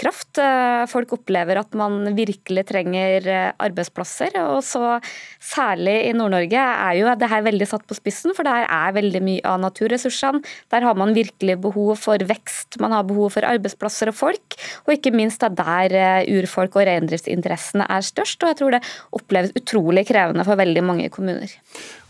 kraft. 0.00 0.38
Eh, 0.40 0.84
folk 0.90 1.12
opplever 1.16 1.60
at 1.60 1.76
man 1.78 2.14
virkelig 2.16 2.64
trenger 2.70 3.26
eh, 3.28 3.52
arbeidsplasser. 3.60 4.36
Og 4.54 4.62
så 4.66 4.98
særlig 5.42 5.96
i 6.08 6.14
Nord-Norge 6.16 6.60
er 6.60 6.98
jo 6.98 7.10
det 7.20 7.30
her 7.30 7.44
veldig 7.46 7.68
satt 7.68 7.86
på 7.88 7.96
spissen, 7.98 8.34
for 8.36 8.46
der 8.48 8.66
er 8.66 8.96
veldig 8.96 9.22
mye 9.24 9.44
av 9.46 9.60
naturressursene. 9.62 10.42
Der 10.72 10.86
har 10.86 10.98
man 10.98 11.14
virkelig 11.16 11.58
behov 11.64 11.94
for 12.00 12.22
vekst, 12.30 12.80
man 12.82 12.94
har 12.96 13.06
behov 13.08 13.34
for 13.36 13.46
arbeidsplasser 13.46 14.12
og 14.12 14.18
folk, 14.18 14.58
og 14.86 14.94
ikke 14.94 15.14
minst 15.14 15.44
er 15.46 15.54
der 15.56 15.96
eh, 15.96 16.30
urfolk 16.40 16.78
og 16.78 16.86
reindriftsinteressene 16.88 17.88
er 17.88 18.06
størst. 18.06 18.40
Og 18.42 18.52
jeg 18.52 18.60
tror 18.60 18.76
det 18.76 18.84
oppleves 19.16 19.54
utrolig 19.58 20.06
krevende 20.08 20.46
for 20.46 20.60
veldig 20.60 20.84
mange 20.86 21.10
kommuner. 21.12 21.50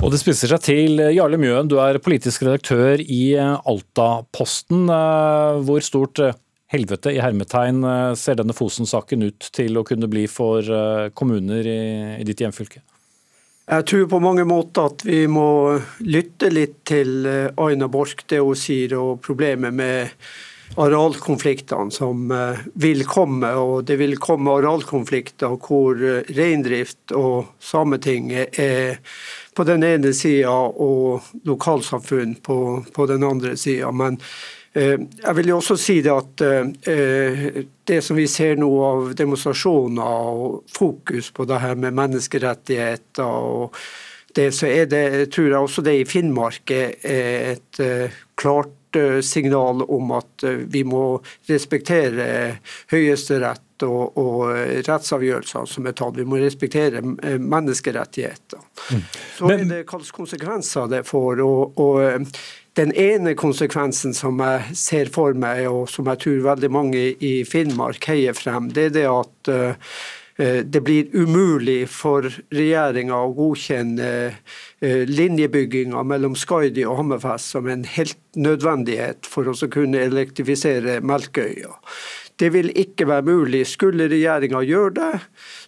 Og 0.00 0.14
det 0.14 0.20
spisser 0.22 0.52
seg 0.52 0.62
til. 0.64 1.02
Jarle 1.12 1.38
Mjøen, 1.40 1.68
du 1.68 1.76
er 1.82 1.98
politisk 2.02 2.44
redaktør 2.46 3.02
i 3.02 3.34
Alta-posten. 3.36 4.88
Hvor 5.64 5.82
stort 5.84 6.20
eh, 6.22 6.36
helvete 6.72 7.14
i 7.14 7.20
hermetegn 7.22 7.82
eh, 7.84 8.12
ser 8.18 8.38
denne 8.40 8.56
Fosen-saken 8.56 9.26
ut 9.28 9.50
til 9.56 9.80
å 9.80 9.84
kunne 9.86 10.10
bli 10.10 10.26
for 10.30 10.64
eh, 10.64 11.08
kommuner 11.16 11.66
i, 11.66 11.80
i 12.20 12.26
ditt 12.28 12.42
hjemfylke? 12.44 12.82
Jeg 13.70 13.86
tror 13.86 14.06
på 14.10 14.22
mange 14.22 14.44
måter 14.48 14.88
at 14.90 15.04
vi 15.06 15.24
må 15.30 15.78
lytte 16.02 16.48
litt 16.50 16.80
til 16.90 17.26
Aina 17.54 17.86
Borch, 17.86 18.24
det 18.26 18.40
hun 18.42 18.58
sier, 18.58 18.96
og 18.98 19.20
problemet 19.22 19.76
med 19.76 20.10
arealkonfliktene 20.74 21.94
som 21.94 22.32
vil 22.82 23.04
komme. 23.06 23.52
Og 23.54 23.84
det 23.86 24.00
vil 24.00 24.16
komme 24.18 24.56
arealkonflikter 24.58 25.54
hvor 25.62 26.02
reindrift 26.34 27.14
og 27.14 27.52
Sametinget 27.62 28.58
er 28.58 28.98
på 29.54 29.66
den 29.68 29.86
ene 29.86 30.12
sida 30.18 30.50
og 30.50 31.30
lokalsamfunn 31.46 32.40
på, 32.42 32.58
på 32.90 33.06
den 33.06 33.26
andre 33.26 33.54
sida. 33.60 33.90
Men 33.94 34.18
jeg 34.72 35.34
vil 35.34 35.50
jo 35.50 35.56
også 35.58 35.74
si 35.80 35.96
det 36.04 36.12
at 36.14 36.42
eh, 36.46 37.62
det 37.90 37.98
som 38.06 38.18
vi 38.18 38.28
ser 38.30 38.60
nå 38.60 38.68
av 38.86 39.08
demonstrasjoner 39.18 40.28
og 40.30 40.60
fokus 40.70 41.32
på 41.34 41.46
det 41.50 41.58
her 41.58 41.74
med 41.74 41.96
menneskerettigheter 41.98 43.26
og 43.26 43.74
det, 44.36 44.52
så 44.54 44.68
er 44.70 44.86
det, 44.86 45.32
tror 45.34 45.48
jeg 45.48 45.58
også 45.58 45.82
det 45.82 45.96
i 45.98 46.04
Finnmark 46.06 46.70
er 46.70 46.92
et 47.02 47.82
eh, 47.82 48.20
klart 48.38 48.76
signal 49.22 49.84
om 49.86 50.08
at 50.16 50.42
vi 50.66 50.80
må 50.82 51.20
respektere 51.46 52.24
Høyesterett 52.90 53.84
og, 53.86 54.16
og 54.18 54.48
rettsavgjørelser 54.82 55.68
som 55.70 55.86
er 55.86 55.94
tatt. 55.94 56.18
Vi 56.18 56.26
må 56.26 56.40
respektere 56.42 56.98
menneskerettigheter. 56.98 58.58
Mm. 58.90 59.04
Så 59.36 59.52
er 59.52 59.62
det 59.62 59.68
hvilke 59.84 60.16
konsekvenser 60.16 60.90
det 60.90 61.04
får. 61.06 61.44
og, 61.46 61.78
og 61.78 62.26
den 62.78 62.92
ene 62.94 63.34
konsekvensen 63.38 64.14
som 64.14 64.40
jeg 64.44 64.76
ser 64.78 65.10
for 65.12 65.34
meg, 65.38 65.66
og 65.70 65.88
som 65.90 66.08
jeg 66.10 66.22
tror 66.22 66.40
veldig 66.52 66.70
mange 66.72 67.04
i 67.18 67.34
Finnmark 67.48 68.06
heier 68.10 68.36
frem, 68.36 68.70
det 68.74 68.90
er 68.90 68.96
det 68.96 69.06
at 69.10 69.52
uh, 69.52 69.94
det 70.40 70.80
blir 70.86 71.10
umulig 71.12 71.82
for 71.92 72.24
regjeringa 72.54 73.18
å 73.18 73.34
godkjenne 73.36 74.12
uh, 74.30 75.02
linjebygginga 75.10 76.04
mellom 76.06 76.38
Skaidi 76.38 76.86
og 76.86 77.00
Hammerfest 77.02 77.56
som 77.56 77.68
en 77.68 77.84
helt 77.96 78.18
nødvendighet 78.38 79.28
for 79.28 79.50
å 79.50 79.56
kunne 79.68 80.00
elektrifisere 80.06 81.00
Melkøya. 81.04 81.74
Det 82.40 82.48
vil 82.54 82.70
ikke 82.78 83.04
være 83.04 83.26
mulig. 83.26 83.66
Skulle 83.68 84.06
regjeringa 84.08 84.62
gjøre 84.64 84.94
det, 84.96 85.18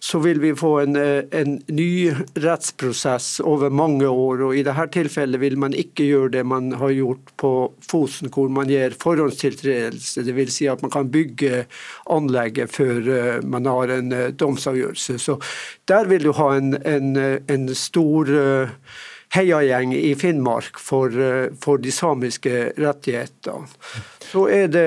så 0.01 0.17
vil 0.23 0.39
vi 0.41 0.55
få 0.57 0.71
en, 0.81 0.95
eh, 0.97 1.21
en, 1.31 1.59
ny 1.69 2.13
rettsprosess 2.41 3.39
over 3.39 3.69
mange 3.69 4.07
år. 4.07 4.41
og 4.41 4.57
I 4.57 4.63
dette 4.65 4.87
tilfellet 4.97 5.39
vil 5.39 5.57
man 5.57 5.73
ikke 5.73 6.07
gjøre 6.07 6.31
det 6.33 6.45
man 6.45 6.71
har 6.71 6.89
gjort 6.89 7.35
på 7.37 7.53
Fosen, 7.85 8.29
hvor 8.33 8.49
man 8.49 8.67
gir 8.73 8.97
forhåndstiltredelse. 8.97 10.25
Dvs. 10.25 10.53
Si 10.53 10.67
at 10.67 10.81
man 10.81 10.91
kan 10.91 11.11
bygge 11.13 11.65
anlegget 12.09 12.73
før 12.73 13.07
eh, 13.07 13.41
man 13.45 13.69
har 13.69 13.93
en 13.93 14.11
eh, 14.11 14.31
domsavgjørelse. 14.33 15.19
Så 15.19 15.37
Der 15.87 16.07
vil 16.09 16.23
du 16.23 16.31
ha 16.31 16.55
en, 16.57 16.73
en, 16.85 17.17
en 17.49 17.75
stor 17.75 18.25
heiagjeng 19.33 19.93
i 19.97 20.13
Finnmark 20.19 20.79
for, 20.81 21.13
for 21.61 21.81
de 21.81 21.93
samiske 21.93 22.73
rettighetene. 22.77 23.67
Så 24.33 24.45
er 24.49 24.69
det 24.71 24.85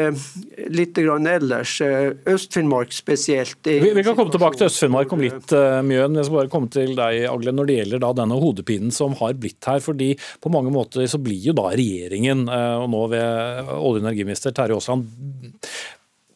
litt 0.74 0.98
ellers. 0.98 1.76
Eh, 1.84 2.12
Øst-Finnmark 2.26 2.94
spesielt. 2.94 3.58
Vi, 3.62 3.92
vi, 3.94 4.04
kan 4.06 4.16
komme 4.18 4.32
tilbake 4.34 4.58
til 4.58 4.70
Øst-Finnmark 4.70 5.12
om 5.14 5.22
litt, 5.22 5.52
uh, 5.54 5.82
Mjøen. 5.86 6.16
Jeg 6.18 6.28
skal 6.28 6.38
bare 6.40 6.52
komme 6.52 6.70
til 6.72 6.94
deg, 6.98 7.26
Agle, 7.30 7.54
når 7.54 7.68
det 7.68 7.78
gjelder 7.80 8.06
denne 8.20 8.40
hodepinen 8.42 8.94
som 8.94 9.14
har 9.20 9.36
blitt 9.38 9.66
her. 9.66 9.82
fordi 9.84 10.14
på 10.42 10.50
mange 10.52 10.72
måter 10.74 11.06
så 11.10 11.20
blir 11.22 11.38
jo 11.50 11.54
da 11.56 11.68
regjeringen, 11.74 12.46
og 12.48 12.88
nå 12.90 13.02
ved 13.12 13.70
olje- 13.76 14.00
og 14.00 14.02
energiminister 14.02 14.54
Terje 14.56 14.78
Aasland, 14.78 15.06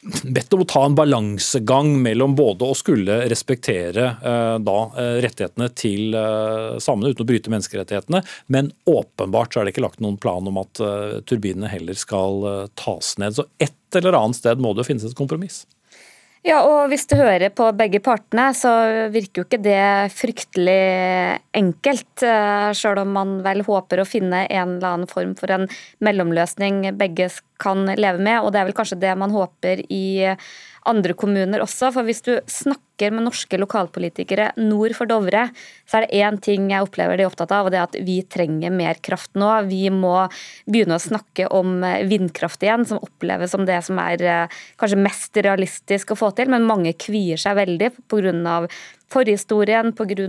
bedt 0.01 0.53
om 0.53 0.63
å 0.63 0.67
ta 0.69 0.81
en 0.85 0.95
balansegang 0.97 1.91
mellom 2.01 2.33
både 2.37 2.65
å 2.65 2.77
skulle 2.77 3.19
respektere 3.29 4.07
eh, 4.17 4.55
da, 4.65 4.77
eh, 4.97 5.17
rettighetene 5.25 5.67
til 5.77 6.15
eh, 6.17 6.77
samene 6.81 7.11
uten 7.11 7.25
å 7.25 7.29
bryte 7.29 7.53
menneskerettighetene, 7.53 8.23
men 8.53 8.71
åpenbart 8.89 9.53
så 9.53 9.61
er 9.61 9.67
det 9.67 9.75
ikke 9.75 9.85
lagt 9.85 10.01
noen 10.01 10.17
plan 10.21 10.47
om 10.49 10.57
at 10.61 10.81
eh, 10.81 11.19
turbinene 11.29 11.69
heller 11.71 11.97
skal 11.97 12.47
eh, 12.49 12.63
tas 12.81 13.13
ned. 13.21 13.37
Så 13.37 13.45
et 13.61 13.99
eller 13.99 14.17
annet 14.17 14.41
sted 14.41 14.61
må 14.63 14.73
det 14.73 14.85
jo 14.85 14.89
finnes 14.89 15.05
et 15.05 15.17
kompromiss. 15.17 15.63
Ja, 16.41 16.63
og 16.65 16.87
hvis 16.89 17.03
du 17.05 17.13
hører 17.19 17.51
på 17.53 17.67
begge 17.77 17.99
partene, 18.01 18.47
så 18.57 18.71
virker 19.13 19.43
jo 19.43 19.45
ikke 19.45 19.59
det 19.61 20.09
fryktelig 20.15 21.37
enkelt. 21.53 22.23
Eh, 22.25 22.71
Sjøl 22.73 23.03
om 23.03 23.11
man 23.13 23.35
vel 23.45 23.61
håper 23.67 24.01
å 24.01 24.07
finne 24.09 24.47
en 24.47 24.77
eller 24.79 24.87
annen 24.89 25.11
form 25.11 25.35
for 25.37 25.53
en 25.53 25.67
mellomløsning 26.01 26.87
begge 26.97 27.29
kan 27.61 27.85
leve 27.93 28.17
med. 28.17 28.39
Og 28.41 28.49
det 28.49 28.61
er 28.61 28.71
vel 28.71 28.77
kanskje 28.79 28.97
det 29.03 29.13
man 29.21 29.35
håper 29.35 29.83
i 29.85 30.33
andre 30.89 31.15
kommuner 31.17 31.63
også. 31.63 31.91
For 31.93 32.07
hvis 32.07 32.23
du 32.25 32.33
snakker 32.49 33.13
med 33.13 33.25
norske 33.25 33.57
lokalpolitikere 33.57 34.51
nord 34.61 34.93
for 34.97 35.09
Dovre, 35.09 35.47
så 35.89 35.99
er 35.99 36.05
det 36.05 36.21
én 36.21 36.37
ting 36.41 36.69
jeg 36.71 36.85
opplever 36.85 37.17
de 37.17 37.25
er 37.25 37.31
opptatt 37.31 37.53
av, 37.55 37.67
og 37.67 37.73
det 37.73 37.79
er 37.79 37.87
at 37.87 37.97
vi 38.05 38.19
trenger 38.29 38.73
mer 38.73 39.01
kraft 39.03 39.33
nå. 39.39 39.49
Vi 39.69 39.83
må 39.93 40.15
begynne 40.69 40.97
å 40.97 41.03
snakke 41.03 41.49
om 41.53 41.81
vindkraft 42.09 42.63
igjen, 42.65 42.85
som 42.89 43.01
oppleves 43.01 43.53
som 43.55 43.65
det 43.67 43.81
som 43.85 43.99
er 44.01 44.25
eh, 44.25 44.61
kanskje 44.81 45.01
mest 45.01 45.41
realistisk 45.41 46.13
å 46.13 46.19
få 46.19 46.31
til, 46.37 46.51
men 46.53 46.67
mange 46.69 46.93
kvier 46.97 47.41
seg 47.41 47.57
veldig 47.61 47.93
pga 48.11 48.61
forhistorien, 49.11 49.91
pga. 49.97 50.27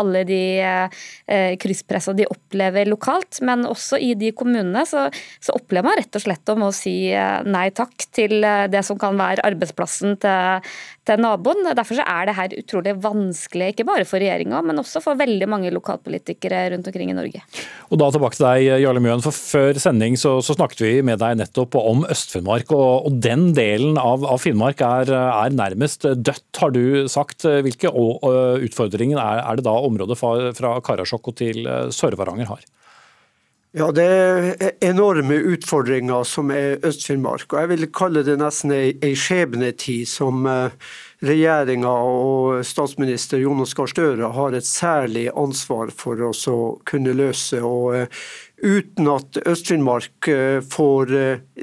alle 0.00 0.24
de 0.28 0.42
eh, 0.62 1.54
krysspressene 1.60 2.22
de 2.22 2.28
opplever 2.30 2.88
lokalt. 2.90 3.40
Men 3.44 3.66
også 3.68 4.00
i 4.00 4.12
de 4.18 4.32
kommunene 4.36 4.84
så, 4.88 5.08
så, 5.40 5.56
opplever 5.56 5.90
man 5.90 5.98
rett 6.00 6.18
og 6.18 6.24
slett 6.24 6.52
om 6.52 6.66
å 6.68 6.72
si 6.74 7.12
eh, 7.12 7.44
nei 7.46 7.68
takk 7.74 8.08
til 8.14 8.42
eh, 8.44 8.66
det 8.72 8.84
som 8.86 8.98
kan 9.00 9.18
være 9.18 9.44
arbeidsplassen 9.46 10.18
til, 10.22 10.72
til 11.08 11.22
naboen. 11.22 11.72
Derfor 11.76 11.98
så 11.98 12.06
er 12.06 12.28
det 12.28 12.36
her 12.38 12.56
utrolig 12.62 12.96
vanskelig, 13.02 13.72
ikke 13.72 13.88
bare 13.88 14.08
for 14.08 14.22
regjeringa, 14.22 14.62
men 14.66 14.80
også 14.82 15.02
for 15.04 15.18
veldig 15.20 15.48
mange 15.50 15.72
lokalpolitikere 15.74 16.68
rundt 16.74 16.88
omkring 16.90 17.12
i 17.12 17.16
Norge. 17.16 17.42
Og 17.92 18.00
da 18.00 18.08
tilbake 18.12 18.38
til 18.38 18.46
deg, 18.46 18.68
Jarle 18.84 19.02
Mjøen. 19.04 19.24
for 19.24 19.36
Før 19.36 19.80
sending 19.80 20.16
så, 20.20 20.38
så 20.44 20.56
snakket 20.56 20.84
vi 20.84 20.92
med 21.04 21.20
deg 21.22 21.36
nettopp 21.40 21.76
om 21.80 22.06
Øst-Finnmark. 22.12 22.72
Og, 22.72 23.08
og, 23.08 23.18
den 23.22 23.50
delen 23.56 23.98
av, 24.00 24.24
av 24.26 24.40
Finnmark 24.42 24.80
er, 24.86 25.12
er, 25.12 25.52
nærmest 25.54 26.06
dødt, 26.06 26.48
har 26.58 26.72
du 26.74 27.08
sagt. 27.12 27.44
Hvilke 27.44 27.92
utfordringen 28.22 29.18
er, 29.18 29.42
er 29.42 29.58
det 29.58 29.66
da 29.66 29.74
området 29.74 30.18
fra, 30.18 30.36
fra 30.56 30.76
Karasjok 30.84 31.32
og 31.32 31.36
til 31.42 31.66
eh, 31.66 31.90
Sør-Varanger 31.94 32.50
har? 32.52 32.62
Ja, 33.72 33.86
Det 33.90 34.04
er 34.04 34.74
enorme 34.84 35.38
utfordringer 35.54 36.26
som 36.28 36.50
er 36.50 36.76
Øst-Finnmark. 36.84 37.52
og 37.52 37.60
Jeg 37.60 37.68
vil 37.68 37.86
kalle 37.88 38.22
det 38.22 38.36
nesten 38.36 38.70
ei 38.76 39.14
skjebnetid 39.16 40.04
som 40.08 40.44
eh, 40.46 40.74
regjeringa 41.24 41.88
og 41.88 42.66
statsminister 42.68 43.40
Jonas 43.40 43.72
Gahr 43.72 43.88
Støre 43.88 44.28
har 44.36 44.52
et 44.52 44.68
særlig 44.68 45.30
ansvar 45.32 45.88
for 45.88 46.20
å 46.20 46.32
kunne 46.84 47.16
løse. 47.16 47.62
og 47.62 47.96
eh, 47.96 48.06
uten 48.62 49.08
at 49.10 49.38
Øst-Finnmark 49.48 50.28
får 50.70 51.10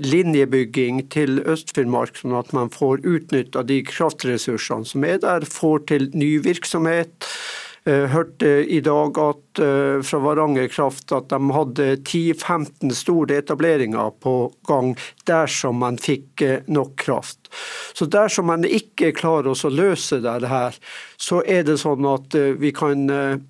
linjebygging 0.03 1.05
til 1.13 1.39
Øst-Finnmark, 1.47 2.19
sånn 2.19 2.35
at 2.35 2.51
man 2.53 2.69
får 2.73 3.05
utnytta 3.07 3.63
de 3.63 3.79
kraftressursene 3.87 4.85
som 4.85 5.07
er 5.07 5.21
der, 5.23 5.47
får 5.47 5.85
til 5.93 6.09
ny 6.11 6.35
virksomhet 6.43 7.23
Eh, 7.23 7.68
hørte 7.85 8.49
i 8.67 8.79
dag 8.83 9.17
at, 9.17 9.59
eh, 9.59 10.01
fra 10.01 10.19
Varanger 10.19 10.67
Kraft 10.67 11.11
at 11.15 11.29
de 11.29 11.39
hadde 11.55 11.87
10-15 12.03 12.93
store 12.93 13.39
etableringer 13.39 14.11
på 14.19 14.51
gang 14.67 14.95
dersom 15.25 15.79
man 15.83 15.97
fikk 15.97 16.41
eh, 16.41 16.59
nok 16.67 16.95
kraft. 17.05 17.49
Så 17.93 18.05
dersom 18.05 18.49
man 18.51 18.67
ikke 18.67 19.13
klarer 19.15 19.51
å 19.53 19.71
løse 19.73 20.19
det 20.21 20.51
her, 20.51 20.75
så 21.17 21.41
er 21.45 21.63
det 21.63 21.79
sånn 21.81 22.05
at 22.07 22.35
vi 22.61 22.71
kan 22.71 23.09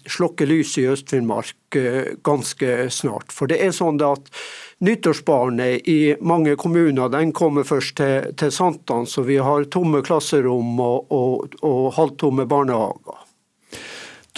slokke 0.10 0.48
lyset 0.48 0.82
i 0.82 0.88
Øst-Finnmark 0.90 1.78
ganske 2.26 2.90
snart. 2.90 3.34
For 3.36 3.52
det 3.52 3.60
er 3.62 3.76
sånn 3.76 4.00
at 4.02 4.32
Nyttårsbarnet 4.80 5.88
i 5.92 6.16
mange 6.22 6.56
kommuner 6.56 7.12
den 7.12 7.34
kommer 7.36 7.68
først 7.68 7.98
til, 8.00 8.30
til 8.40 8.54
sankthans, 8.56 9.12
så 9.12 9.26
vi 9.28 9.36
har 9.44 9.68
tomme 9.68 10.00
klasserom 10.08 10.80
og, 10.80 11.12
og, 11.12 11.58
og 11.60 11.90
halvtomme 12.00 12.48
barnehager. 12.48 13.26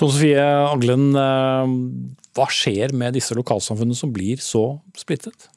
Tone 0.01 0.15
Sofie 0.15 0.41
Aglen, 0.41 1.11
eh, 1.13 1.71
hva 2.33 2.49
skjer 2.49 2.89
med 2.97 3.13
disse 3.13 3.37
lokalsamfunnene 3.37 3.97
som 3.97 4.09
blir 4.13 4.41
så 4.41 4.79
splittet? 4.97 5.51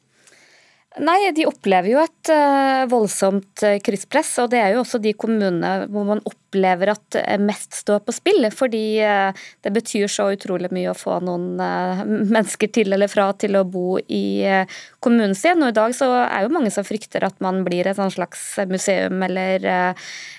Nei, 1.00 1.32
De 1.34 1.46
opplever 1.48 1.90
jo 1.90 1.98
et 1.98 2.30
uh, 2.30 2.84
voldsomt 2.86 3.64
uh, 3.66 3.80
krysspress, 3.82 4.28
og 4.44 4.52
det 4.52 4.60
er 4.60 4.74
jo 4.74 4.82
også 4.84 5.00
de 5.02 5.10
kommunene 5.18 5.88
hvor 5.90 6.04
man 6.06 6.20
opplever 6.28 6.92
at 6.92 7.18
mest 7.42 7.80
står 7.80 8.04
på 8.04 8.14
spill. 8.14 8.46
Fordi 8.54 8.84
det 9.02 9.72
betyr 9.74 10.12
så 10.12 10.28
utrolig 10.36 10.68
mye 10.76 10.92
å 10.92 10.94
få 10.94 11.16
noen 11.24 11.56
mennesker 12.36 12.70
til 12.76 12.94
eller 12.94 13.10
fra 13.10 13.32
til 13.34 13.58
å 13.58 13.64
bo 13.66 13.96
i 13.98 14.44
kommunen 15.02 15.34
sin. 15.34 15.64
Og 15.64 15.72
i 15.72 15.78
dag 15.80 15.96
så 15.98 16.12
er 16.20 16.44
jo 16.44 16.52
mange 16.54 16.70
som 16.70 16.86
frykter 16.86 17.26
at 17.26 17.40
man 17.42 17.64
blir 17.66 17.90
et 17.90 17.98
slags 17.98 18.44
museum, 18.70 19.18
eller 19.26 19.66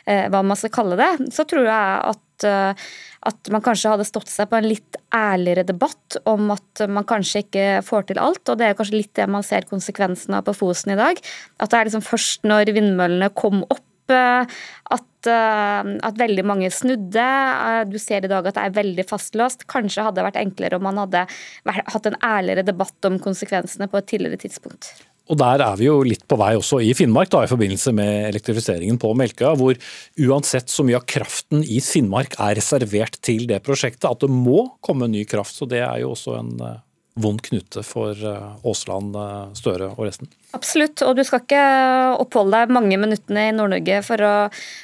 hva 0.05 0.45
man 0.45 0.55
skal 0.55 0.71
kalle 0.77 1.01
det. 1.01 1.11
Så 1.35 1.43
tror 1.51 1.67
jeg 1.67 1.99
at 2.13 2.24
at 2.43 3.49
man 3.53 3.63
kanskje 3.63 3.93
hadde 3.93 4.05
stått 4.07 4.29
seg 4.29 4.49
på 4.51 4.59
en 4.59 4.67
litt 4.67 4.99
ærligere 5.15 5.65
debatt 5.67 6.19
om 6.29 6.51
at 6.53 6.83
man 6.91 7.07
kanskje 7.07 7.45
ikke 7.45 7.65
får 7.85 8.09
til 8.11 8.21
alt. 8.21 8.43
Og 8.51 8.59
det 8.59 8.69
er 8.69 8.77
kanskje 8.77 8.99
litt 8.99 9.13
det 9.17 9.27
man 9.31 9.45
ser 9.45 9.67
konsekvensene 9.69 10.41
av 10.41 10.47
på 10.47 10.55
Fosen 10.57 10.93
i 10.93 10.99
dag. 10.99 11.21
At 11.57 11.71
det 11.71 11.79
er 11.79 11.89
liksom 11.89 12.05
først 12.05 12.45
når 12.47 12.73
vindmøllene 12.75 13.31
kom 13.37 13.63
opp 13.65 14.13
eh, 14.13 14.59
at, 14.97 15.31
eh, 15.31 15.91
at, 16.09 16.21
veldig 16.21 16.45
mange 16.45 16.69
snudde. 16.73 17.25
Eh, 17.25 17.81
du 17.89 17.97
ser 18.01 18.25
i 18.25 18.31
dag 18.31 18.45
at 18.45 18.59
det 18.59 18.67
er 18.67 18.77
veldig 18.77 19.07
fastlåst. 19.09 19.67
Kanskje 19.71 20.05
hadde 20.05 20.21
det 20.21 20.29
vært 20.29 20.43
enklere 20.43 20.79
om 20.79 20.87
man 20.89 21.01
hadde 21.05 21.25
hatt 21.71 22.11
en 22.11 22.21
ærligere 22.21 22.67
debatt 22.67 23.09
om 23.09 23.19
konsekvensene 23.23 23.89
på 23.89 24.01
et 24.01 24.09
tidligere 24.13 24.45
tidspunkt. 24.45 24.93
Og 25.25 25.39
Der 25.41 25.61
er 25.65 25.77
vi 25.79 25.87
jo 25.87 26.01
litt 26.05 26.25
på 26.29 26.37
vei 26.37 26.51
også 26.57 26.79
i 26.85 26.91
Finnmark, 26.97 27.31
da, 27.33 27.41
i 27.43 27.49
forbindelse 27.49 27.93
med 27.97 28.27
elektrifiseringen 28.29 28.99
på 29.01 29.13
Melkøya. 29.17 29.55
Hvor 29.57 29.77
uansett 30.27 30.69
så 30.69 30.85
mye 30.85 30.99
av 30.99 31.07
kraften 31.09 31.63
i 31.65 31.79
Finnmark 31.81 32.37
er 32.37 32.59
reservert 32.59 33.17
til 33.25 33.47
det 33.49 33.63
prosjektet, 33.65 34.05
at 34.05 34.21
det 34.21 34.29
må 34.29 34.67
komme 34.85 35.09
ny 35.09 35.23
kraft. 35.29 35.57
Så 35.57 35.65
det 35.69 35.81
er 35.81 36.03
jo 36.03 36.13
også 36.13 36.37
en 36.37 36.53
eh, 36.61 36.77
vond 37.15 37.41
knute 37.41 37.83
for 37.83 38.11
Aasland, 38.67 39.15
eh, 39.15 39.53
Støre 39.55 39.87
og 39.93 40.03
resten. 40.03 40.27
Absolutt, 40.55 41.01
og 41.03 41.15
du 41.15 41.23
skal 41.27 41.41
ikke 41.43 41.63
oppholde 42.19 42.59
deg 42.59 42.73
mange 42.75 42.97
minuttene 42.99 43.49
i 43.49 43.53
Nord-Norge 43.55 44.01
for 44.07 44.23
å 44.23 44.33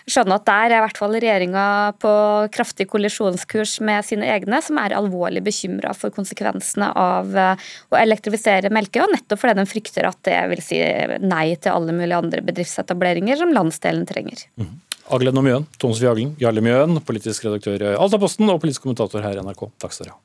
skjønne 0.10 0.38
at 0.40 0.48
der 0.48 0.72
er 0.72 0.78
i 0.78 0.84
hvert 0.86 1.00
fall 1.00 1.16
regjeringa 1.16 1.66
på 2.00 2.14
kraftig 2.56 2.88
kollisjonskurs 2.92 3.78
med 3.88 4.08
sine 4.08 4.28
egne, 4.32 4.62
som 4.64 4.80
er 4.80 4.96
alvorlig 4.96 5.44
bekymra 5.44 5.94
for 5.98 6.16
konsekvensene 6.16 6.92
av 6.96 7.36
eh, 7.36 7.68
å 7.92 8.00
elektrifisere 8.00 8.72
Melkøya, 8.72 9.10
nettopp 9.12 9.44
fordi 9.44 9.60
den 9.60 9.72
frykter 9.72 10.08
at 10.08 10.24
det 10.28 10.40
vil 10.56 10.64
si 10.64 10.80
nei 11.20 11.46
til 11.60 11.76
alle 11.76 11.96
mulige 11.96 12.24
andre 12.24 12.48
bedriftsetableringer 12.48 13.44
som 13.44 13.56
landsdelen 13.56 14.08
trenger. 14.08 14.48
Mm. 14.56 14.74
Aglen 15.12 15.36
og 15.36 15.44
Mjøen, 15.44 15.70
Tone 15.82 15.98
Sofie 15.98 16.12
Aglen, 16.12 16.36
Jarle 16.40 16.64
Mjøen, 16.64 17.02
politisk 17.04 17.50
redaktør 17.50 17.90
i 17.90 17.96
Altaposten 18.00 18.48
og 18.48 18.62
politisk 18.64 18.88
kommentator 18.88 19.24
her 19.26 19.36
i 19.36 19.44
NRK. 19.44 19.68
Takk 19.82 19.98
skal 19.98 20.08
dere 20.08 20.16
ha. 20.16 20.22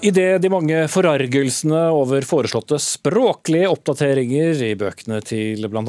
Idet 0.00 0.40
de 0.40 0.48
mange 0.48 0.76
forargelsene 0.88 1.80
over 1.92 2.24
foreslåtte 2.24 2.78
språklige 2.80 3.68
oppdateringer 3.68 4.62
i 4.64 4.70
bøkene 4.80 5.18
til 5.28 5.66
bl.a. 5.68 5.82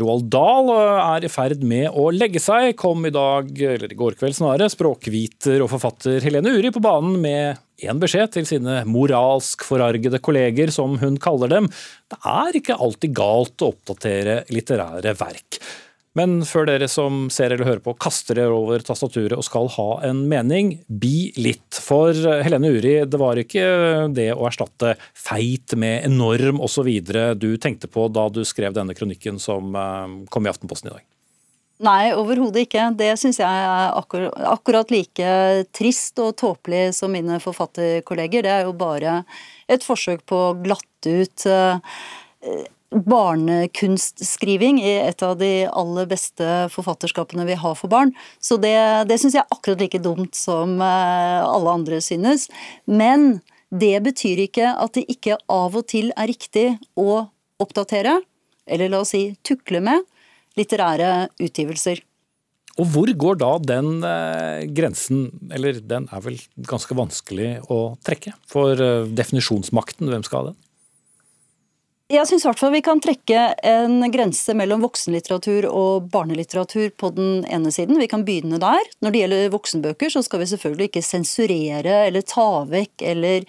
Roald 0.00 0.24
Dahl 0.32 0.70
er 0.72 1.26
i 1.26 1.30
ferd 1.32 1.60
med 1.68 1.92
å 1.92 2.06
legge 2.16 2.40
seg, 2.40 2.70
kom 2.80 3.04
i 3.04 3.12
dag, 3.12 3.50
eller 3.52 3.92
i 3.92 3.98
går 3.98 4.16
kveld 4.16 4.38
snarere, 4.38 4.70
språkviter 4.72 5.60
og 5.60 5.68
forfatter 5.74 6.24
Helene 6.24 6.54
Uri 6.56 6.72
på 6.72 6.80
banen 6.80 7.20
med 7.20 7.60
én 7.84 8.00
beskjed 8.00 8.32
til 8.38 8.48
sine 8.48 8.80
moralsk 8.88 9.68
forargede 9.68 10.22
kolleger, 10.24 10.72
som 10.72 10.96
hun 11.02 11.20
kaller 11.20 11.52
dem. 11.52 11.68
Det 12.08 12.22
er 12.24 12.56
ikke 12.56 12.80
alltid 12.80 13.12
galt 13.20 13.60
å 13.60 13.74
oppdatere 13.74 14.46
litterære 14.48 15.12
verk. 15.20 15.60
Men 16.18 16.42
før 16.44 16.66
dere 16.68 16.88
som 16.92 17.30
ser 17.32 17.54
eller 17.54 17.64
hører 17.64 17.80
på 17.84 17.94
kaster 17.96 18.36
dere 18.36 18.52
over 18.52 18.82
tastaturet 18.84 19.38
og 19.38 19.46
skal 19.46 19.70
ha 19.78 19.86
en 20.10 20.26
mening, 20.28 20.74
bi 20.86 21.30
litt. 21.40 21.78
For 21.80 22.12
Helene 22.44 22.68
Uri, 22.74 22.98
det 23.08 23.20
var 23.20 23.40
ikke 23.40 23.64
det 24.12 24.28
å 24.34 24.44
erstatte 24.50 24.92
feit 25.16 25.72
med 25.72 26.04
enorm 26.10 26.60
osv. 26.60 26.90
du 27.40 27.48
tenkte 27.56 27.88
på 27.88 28.10
da 28.12 28.26
du 28.28 28.42
skrev 28.44 28.76
denne 28.76 28.96
kronikken 28.98 29.40
som 29.40 29.72
eh, 29.72 30.20
kom 30.28 30.44
i 30.44 30.52
Aftenposten 30.52 30.92
i 30.92 30.94
dag? 30.98 31.06
Nei, 31.82 32.12
overhodet 32.14 32.66
ikke. 32.66 32.84
Det 32.94 33.08
syns 33.18 33.40
jeg 33.40 33.48
er 33.48 33.96
akkurat, 33.96 34.36
akkurat 34.52 34.92
like 34.92 35.32
trist 35.74 36.20
og 36.22 36.36
tåpelig 36.38 36.92
som 36.94 37.10
mine 37.10 37.40
forfatterkolleger. 37.42 38.44
Det 38.44 38.52
er 38.52 38.68
jo 38.68 38.76
bare 38.76 39.22
et 39.72 39.82
forsøk 39.82 40.22
på 40.28 40.38
å 40.50 40.54
glatte 40.60 41.16
ut 41.24 41.46
uh, 41.48 41.80
barnekunstskriving 42.92 44.80
i 44.82 44.92
et 45.02 45.22
av 45.24 45.36
de 45.40 45.66
aller 45.68 46.08
beste 46.10 46.48
forfatterskapene 46.74 47.46
vi 47.48 47.56
har 47.58 47.74
for 47.78 47.92
barn. 47.92 48.12
Så 48.42 48.58
det, 48.60 48.76
det 49.08 49.18
syns 49.20 49.36
jeg 49.38 49.44
er 49.44 49.56
akkurat 49.56 49.82
like 49.82 50.02
dumt 50.04 50.36
som 50.38 50.76
eh, 50.80 51.40
alle 51.42 51.76
andre 51.78 52.00
synes. 52.04 52.48
Men 52.86 53.40
det 53.72 53.96
betyr 54.04 54.44
ikke 54.46 54.74
at 54.76 54.94
det 54.98 55.06
ikke 55.12 55.40
av 55.50 55.76
og 55.78 55.88
til 55.90 56.12
er 56.12 56.28
riktig 56.28 56.68
å 57.00 57.24
oppdatere, 57.62 58.18
eller 58.68 58.92
la 58.92 59.02
oss 59.02 59.14
si 59.14 59.30
tukle 59.46 59.80
med, 59.84 60.04
litterære 60.58 61.30
utgivelser. 61.40 62.02
Og 62.80 62.88
hvor 62.88 63.10
går 63.24 63.36
da 63.40 63.50
den 63.60 64.00
eh, 64.08 64.64
grensen, 64.72 65.26
eller 65.52 65.80
den 65.84 66.06
er 66.12 66.22
vel 66.24 66.38
ganske 66.68 66.96
vanskelig 66.96 67.58
å 67.72 67.98
trekke, 68.04 68.32
for 68.48 68.80
eh, 68.80 69.08
definisjonsmakten, 69.12 70.08
hvem 70.08 70.24
skal 70.24 70.38
ha 70.38 70.52
den? 70.52 70.61
Jeg 72.12 72.28
syns 72.28 72.44
vi 72.44 72.80
kan 72.84 73.00
trekke 73.00 73.42
en 73.64 74.02
grense 74.12 74.52
mellom 74.52 74.82
voksenlitteratur 74.84 75.64
og 75.70 76.10
barnelitteratur 76.12 76.90
på 77.00 77.08
den 77.16 77.46
ene 77.48 77.70
siden. 77.72 77.96
Vi 77.96 78.08
kan 78.10 78.26
begynne 78.26 78.58
der. 78.60 78.90
Når 79.00 79.14
det 79.14 79.22
gjelder 79.22 79.54
voksenbøker, 79.54 80.12
så 80.12 80.20
skal 80.20 80.42
vi 80.42 80.48
selvfølgelig 80.50 80.90
ikke 80.90 81.04
sensurere 81.06 81.94
eller 82.10 82.26
ta 82.28 82.66
vekk 82.68 83.06
eller 83.14 83.46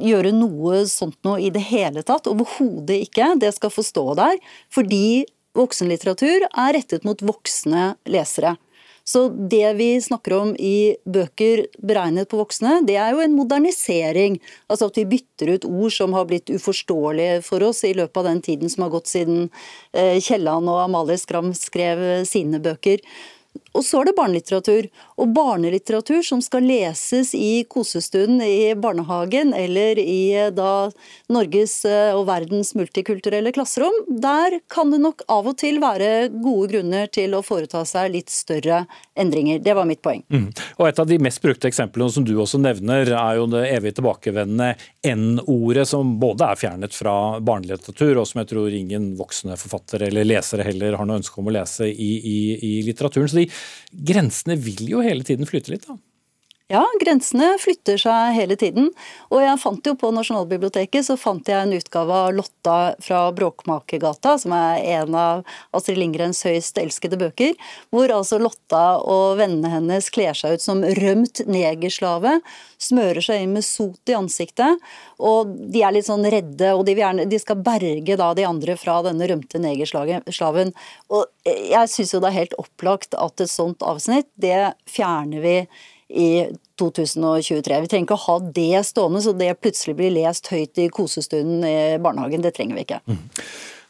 gjøre 0.00 0.32
noe 0.32 0.86
sånt 0.88 1.18
noe 1.28 1.42
i 1.44 1.52
det 1.52 1.66
hele 1.68 2.00
tatt. 2.00 2.30
Overhodet 2.30 3.02
ikke. 3.04 3.34
Det 3.42 3.52
skal 3.58 3.74
få 3.74 3.84
stå 3.84 4.06
der. 4.16 4.40
Fordi 4.72 5.26
voksenlitteratur 5.60 6.48
er 6.48 6.76
rettet 6.78 7.04
mot 7.04 7.20
voksne 7.20 7.98
lesere. 8.08 8.56
Så 9.04 9.28
det 9.28 9.72
vi 9.78 9.88
snakker 10.02 10.36
om 10.36 10.52
i 10.58 10.94
bøker 11.08 11.64
beregnet 11.82 12.30
på 12.30 12.38
voksne, 12.40 12.80
det 12.86 12.98
er 13.00 13.14
jo 13.14 13.24
en 13.24 13.34
modernisering. 13.36 14.38
Altså 14.70 14.90
at 14.90 15.00
vi 15.00 15.08
bytter 15.16 15.54
ut 15.56 15.66
ord 15.68 15.96
som 15.96 16.14
har 16.16 16.28
blitt 16.30 16.52
uforståelige 16.52 17.40
for 17.46 17.64
oss 17.66 17.82
i 17.88 17.94
løpet 17.96 18.22
av 18.22 18.30
den 18.30 18.44
tiden 18.44 18.72
som 18.72 18.86
har 18.86 18.94
gått 18.94 19.10
siden 19.10 19.48
eh, 19.92 20.20
Kielland 20.22 20.70
og 20.70 20.84
Amalie 20.84 21.18
Skram 21.20 21.54
skrev 21.56 22.24
sine 22.28 22.62
bøker. 22.62 23.02
Og 23.76 23.84
så 23.86 24.00
er 24.00 24.08
det 24.10 24.16
barnelitteratur. 24.18 24.88
Og 25.20 25.32
barnelitteratur 25.34 26.24
som 26.26 26.42
skal 26.42 26.66
leses 26.66 27.32
i 27.38 27.62
kosestund 27.70 28.42
i 28.42 28.74
barnehagen 28.74 29.52
eller 29.54 29.98
i 30.00 30.32
eh, 30.34 30.50
da 30.54 30.90
Norges 31.30 31.76
eh, 31.88 32.10
og 32.16 32.26
verdens 32.30 32.72
multikulturelle 32.78 33.52
klasserom, 33.54 33.94
der 34.10 34.58
kan 34.72 34.90
det 34.90 35.00
nok 35.04 35.22
av 35.30 35.50
og 35.52 35.58
til 35.60 35.78
være 35.82 36.30
gode 36.40 36.72
grunner 36.72 37.10
til 37.12 37.36
å 37.36 37.44
foreta 37.46 37.84
seg 37.86 38.10
litt 38.16 38.32
større 38.34 38.84
endringer. 39.14 39.60
Det 39.62 39.76
var 39.76 39.86
mitt 39.88 40.02
poeng. 40.02 40.24
Mm. 40.32 40.48
Og 40.80 40.88
Et 40.90 40.98
av 40.98 41.06
de 41.06 41.20
mest 41.22 41.42
brukte 41.42 41.68
eksemplene 41.70 42.10
som 42.10 42.26
du 42.26 42.34
også 42.34 42.58
nevner, 42.58 43.12
er 43.14 43.38
jo 43.38 43.46
det 43.52 43.66
evig 43.70 43.94
tilbakevendende 43.98 44.72
N-ordet, 45.06 45.86
som 45.88 46.16
både 46.20 46.50
er 46.50 46.58
fjernet 46.58 46.96
fra 46.96 47.14
barnelitteratur, 47.38 48.18
og 48.18 48.26
som 48.28 48.42
jeg 48.42 48.50
tror 48.50 48.74
ingen 48.74 49.12
voksne 49.18 49.58
forfattere 49.60 50.10
eller 50.10 50.26
lesere 50.26 50.66
heller 50.66 50.98
har 50.98 51.06
noe 51.06 51.20
ønske 51.20 51.38
om 51.40 51.50
å 51.50 51.54
lese 51.54 51.86
i, 51.86 52.10
i, 52.18 52.38
i 52.66 52.72
litteraturen. 52.88 53.30
Så 53.30 53.40
de 53.42 53.48
grensene 53.90 54.56
vil 54.60 54.84
jo 54.88 55.02
hele 55.04 55.26
tiden 55.26 55.48
flytte 55.48 55.74
litt, 55.74 55.88
da? 55.88 55.98
Ja, 56.70 56.84
grensene 57.02 57.56
flytter 57.58 57.96
seg 57.98 58.36
hele 58.36 58.54
tiden. 58.54 58.92
Og 59.34 59.40
jeg 59.42 59.58
fant 59.58 59.88
jo 59.88 59.96
på 59.98 60.12
Nasjonalbiblioteket 60.14 61.02
så 61.02 61.16
fant 61.18 61.48
jeg 61.50 61.58
en 61.58 61.74
utgave 61.74 62.14
av 62.14 62.36
Lotta 62.36 62.76
fra 63.02 63.24
Bråkmakergata, 63.34 64.36
som 64.38 64.54
er 64.54 64.78
en 65.00 65.16
av 65.18 65.42
Astrid 65.74 65.98
Lindgrens 65.98 66.44
høyst 66.46 66.78
elskede 66.78 67.18
bøker, 67.18 67.58
hvor 67.90 68.14
altså 68.14 68.38
Lotta 68.38 68.84
og 69.02 69.40
vennene 69.42 69.74
hennes 69.74 70.12
kler 70.14 70.38
seg 70.38 70.54
ut 70.54 70.66
som 70.68 70.86
rømt 71.00 71.42
negerslave, 71.50 72.38
smører 72.78 73.24
seg 73.32 73.42
inn 73.42 73.58
med 73.58 73.66
sot 73.66 74.14
i 74.14 74.18
ansiktet, 74.22 74.78
og 75.18 75.50
de 75.74 75.82
er 75.82 75.98
litt 75.98 76.06
sånn 76.06 76.22
redde, 76.22 76.70
og 76.70 76.86
de, 76.86 76.94
gjerne, 77.02 77.26
de 77.26 77.42
skal 77.42 77.58
berge 77.66 78.14
da 78.14 78.30
de 78.38 78.46
andre 78.46 78.78
fra 78.78 79.00
denne 79.10 79.26
rømte 79.26 79.58
negerslaven. 79.58 80.76
Og 81.10 81.50
jeg 81.50 81.90
syns 81.90 82.14
jo 82.14 82.22
det 82.22 82.30
er 82.30 82.42
helt 82.44 82.60
opplagt 82.62 83.18
at 83.18 83.42
et 83.42 83.50
sånt 83.50 83.82
avsnitt, 83.82 84.30
det 84.38 84.76
fjerner 84.86 85.42
vi 85.42 85.56
i 86.10 86.30
2023. 86.80 87.80
Vi 87.84 87.90
trenger 87.90 88.08
ikke 88.08 88.18
å 88.18 88.26
ha 88.26 88.38
det 88.60 88.84
stående 88.88 89.22
så 89.24 89.34
det 89.36 89.52
plutselig 89.60 89.96
blir 89.98 90.14
lest 90.14 90.48
høyt 90.52 90.80
i 90.80 90.88
kosestunden 90.92 91.66
i 91.66 91.76
barnehagen. 92.02 92.44
Det 92.44 92.54
trenger 92.56 92.78
vi 92.78 92.86
ikke. 92.88 93.02
Mm. 93.10 93.20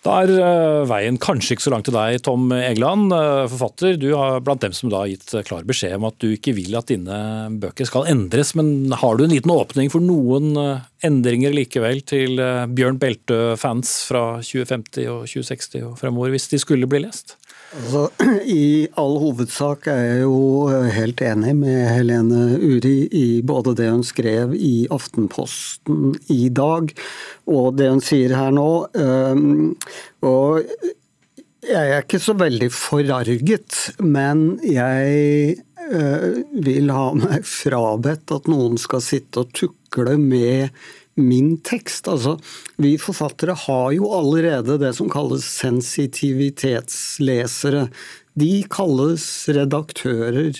Da 0.01 0.15
er 0.23 0.31
eh, 0.33 0.83
veien 0.89 1.19
kanskje 1.21 1.55
ikke 1.55 1.65
så 1.67 1.73
langt 1.75 1.85
til 1.91 1.93
deg, 1.93 2.23
Tom 2.25 2.47
Egeland, 2.57 3.13
eh, 3.13 3.43
forfatter. 3.53 3.99
Du 4.01 4.07
er 4.17 4.41
blant 4.45 4.63
dem 4.65 4.73
som 4.77 4.89
da 4.89 5.03
har 5.03 5.11
gitt 5.11 5.35
klar 5.45 5.67
beskjed 5.69 5.99
om 5.99 6.07
at 6.09 6.17
du 6.25 6.31
ikke 6.33 6.55
vil 6.57 6.79
at 6.79 6.89
dine 6.89 7.19
bøker 7.61 7.89
skal 7.89 8.09
endres. 8.09 8.55
Men 8.57 8.95
har 8.97 9.19
du 9.19 9.27
en 9.27 9.35
liten 9.35 9.53
åpning 9.53 9.93
for 9.93 10.01
noen 10.01 10.55
eh, 10.57 10.87
endringer 11.05 11.53
likevel 11.53 12.01
til 12.09 12.41
Bjørn 12.73 13.01
Beltø-fans 13.03 13.93
fra 14.09 14.25
2050 14.41 15.05
og 15.13 15.29
2060 15.29 15.85
og 15.91 16.01
fremover, 16.01 16.33
hvis 16.33 16.49
de 16.55 16.63
skulle 16.65 16.89
bli 16.89 17.05
lest? 17.05 17.37
Altså, 17.71 18.09
I 18.51 18.89
all 18.99 19.17
hovedsak 19.23 19.87
er 19.93 20.01
jeg 20.03 20.23
jo 20.25 20.39
helt 20.91 21.21
enig 21.23 21.55
med 21.61 21.85
Helene 21.87 22.57
Uri 22.59 22.97
i 23.15 23.27
både 23.47 23.77
det 23.79 23.91
hun 23.93 24.03
skrev 24.07 24.57
i 24.57 24.89
Aftenposten 24.91 26.17
i 26.35 26.49
dag, 26.51 26.91
og 27.47 27.77
det 27.79 27.91
hun 27.93 28.03
sier 28.03 28.35
her 28.35 28.51
nå. 28.57 28.71
Ehm, 28.99 29.77
og 30.27 30.67
jeg 31.63 31.95
er 31.95 32.03
ikke 32.03 32.23
så 32.23 32.35
veldig 32.41 32.71
forarget, 32.75 33.79
men 34.03 34.57
jeg 34.67 35.55
eh, 35.55 36.29
vil 36.67 36.91
ha 36.91 37.11
meg 37.15 37.47
frabedt 37.47 38.35
at 38.35 38.51
noen 38.51 38.81
skal 38.83 39.05
sitte 39.05 39.45
og 39.45 39.55
tukle 39.55 40.19
med 40.19 40.75
min 41.21 41.61
tekst. 41.67 42.09
Altså, 42.11 42.39
vi 42.81 42.99
forfattere 43.01 43.55
har 43.67 43.89
jo 43.97 44.05
allerede 44.17 44.79
det 44.83 44.93
som 44.99 45.09
kalles 45.13 45.45
sensitivitetslesere. 45.61 47.83
De 48.41 48.65
kalles 48.71 49.49
redaktører. 49.53 50.55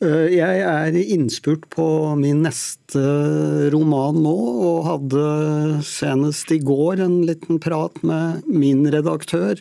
Eh, 0.00 0.30
jeg 0.32 0.60
er 0.64 0.94
innspurt 0.96 1.66
på 1.74 1.86
min 2.16 2.40
neste 2.46 3.02
roman 3.74 4.16
nå, 4.24 4.36
og 4.70 4.86
hadde 4.86 5.24
senest 5.84 6.52
i 6.54 6.60
går 6.64 7.02
en 7.04 7.18
liten 7.28 7.60
prat 7.60 8.00
med 8.06 8.46
min 8.48 8.86
redaktør 8.88 9.60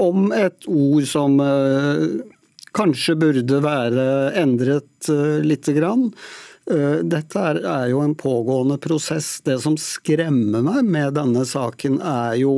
om 0.00 0.32
et 0.32 0.64
ord 0.70 1.04
som 1.10 1.36
eh, 1.44 2.06
kanskje 2.76 3.18
burde 3.20 3.60
være 3.64 4.06
endret 4.40 5.10
eh, 5.12 5.44
lite 5.44 5.76
grann. 5.76 6.08
Eh, 6.66 7.00
dette 7.06 7.38
er, 7.38 7.60
er, 7.62 7.88
jo 7.92 8.02
en 8.02 8.16
pågående 8.18 8.78
prosess. 8.82 9.40
Det 9.46 9.58
som 9.62 9.76
skremmer 9.78 10.64
meg 10.66 10.86
med 10.86 11.14
denne 11.18 11.44
saken, 11.46 12.00
er 12.02 12.38
jo 12.42 12.54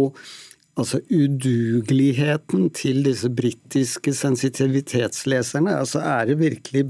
altså 0.79 1.01
udugeligheten 1.11 2.69
til 2.77 3.03
disse 3.05 3.29
britiske 3.29 4.15
sensitivitetsleserne. 4.15 5.75
Altså 5.83 6.01
er 6.01 6.31
det 6.31 6.39
virkelig 6.41 6.87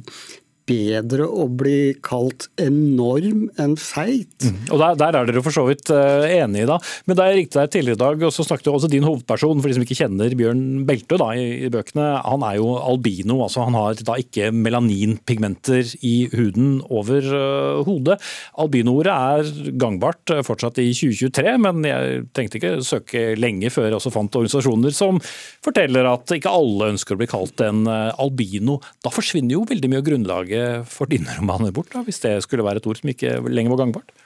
bedre 0.68 1.26
å 1.26 1.46
bli 1.48 1.94
kalt 2.04 2.48
enorm 2.60 3.46
enn 3.60 3.74
feit. 3.80 4.30
Mm. 4.44 4.58
Og 4.74 4.82
der, 4.82 4.98
der, 5.00 5.18
er 5.18 5.28
dere 5.28 5.42
for 5.44 5.54
så 5.54 5.64
vidt 5.68 5.90
uh, 5.94 6.26
enige, 6.28 6.68
da. 6.68 6.78
Men 7.08 7.18
da 7.18 7.28
jeg 7.28 7.40
ringte 7.40 7.60
deg 7.60 7.72
tidligere 7.72 7.98
i 7.98 8.02
dag, 8.02 8.24
og 8.28 8.34
så 8.34 8.46
snakket 8.46 8.70
også 8.72 8.90
din 8.92 9.06
hovedperson, 9.06 9.62
for 9.62 9.70
de 9.70 9.78
som 9.78 9.86
ikke 9.86 9.98
kjenner 9.98 10.36
Bjørn 10.38 10.64
Beltø 10.88 11.18
da, 11.20 11.30
i, 11.38 11.46
i, 11.66 11.72
bøkene, 11.72 12.08
han 12.24 12.44
er 12.46 12.58
jo 12.60 12.74
albino. 12.78 13.40
altså 13.46 13.66
Han 13.66 13.78
har 13.78 14.02
da 14.04 14.18
ikke 14.20 14.50
melaninpigmenter 14.54 15.94
i 16.06 16.14
huden 16.34 16.78
over 16.88 17.30
uh, 17.32 17.82
hodet. 17.88 18.18
Albinoordet 18.60 19.14
er 19.14 19.72
gangbart 19.80 20.34
uh, 20.34 20.44
fortsatt 20.46 20.80
i 20.82 20.90
2023, 20.92 21.56
men 21.64 21.82
jeg 21.88 22.24
tenkte 22.36 22.60
ikke 22.60 22.74
søke 22.86 23.24
lenge 23.38 23.72
før 23.72 23.88
jeg 23.88 23.98
også 23.98 24.14
fant 24.14 24.38
organisasjoner 24.38 24.94
som 24.94 25.18
forteller 25.64 26.06
at 26.10 26.36
ikke 26.36 26.52
alle 26.52 26.92
ønsker 26.94 27.16
å 27.16 27.20
bli 27.20 27.30
kalt 27.30 27.60
en 27.64 27.86
albino. 27.88 28.78
Da 29.04 29.10
forsvinner 29.12 29.56
jo 29.56 29.66
veldig 29.68 29.90
mye 29.90 30.00
av 30.00 30.06
grunnlaget 30.06 30.57
for 30.88 31.10
dine 31.10 31.34
romaner 31.38 31.74
bort, 31.74 31.92
da, 31.94 32.04
hvis 32.06 32.22
det 32.24 32.38
skulle 32.44 32.66
være 32.66 32.82
et 32.82 32.88
ord 32.90 33.00
som 33.00 33.12
ikke 33.12 33.38
lenger 33.48 33.74
var 33.74 33.82
gangbart? 33.84 34.16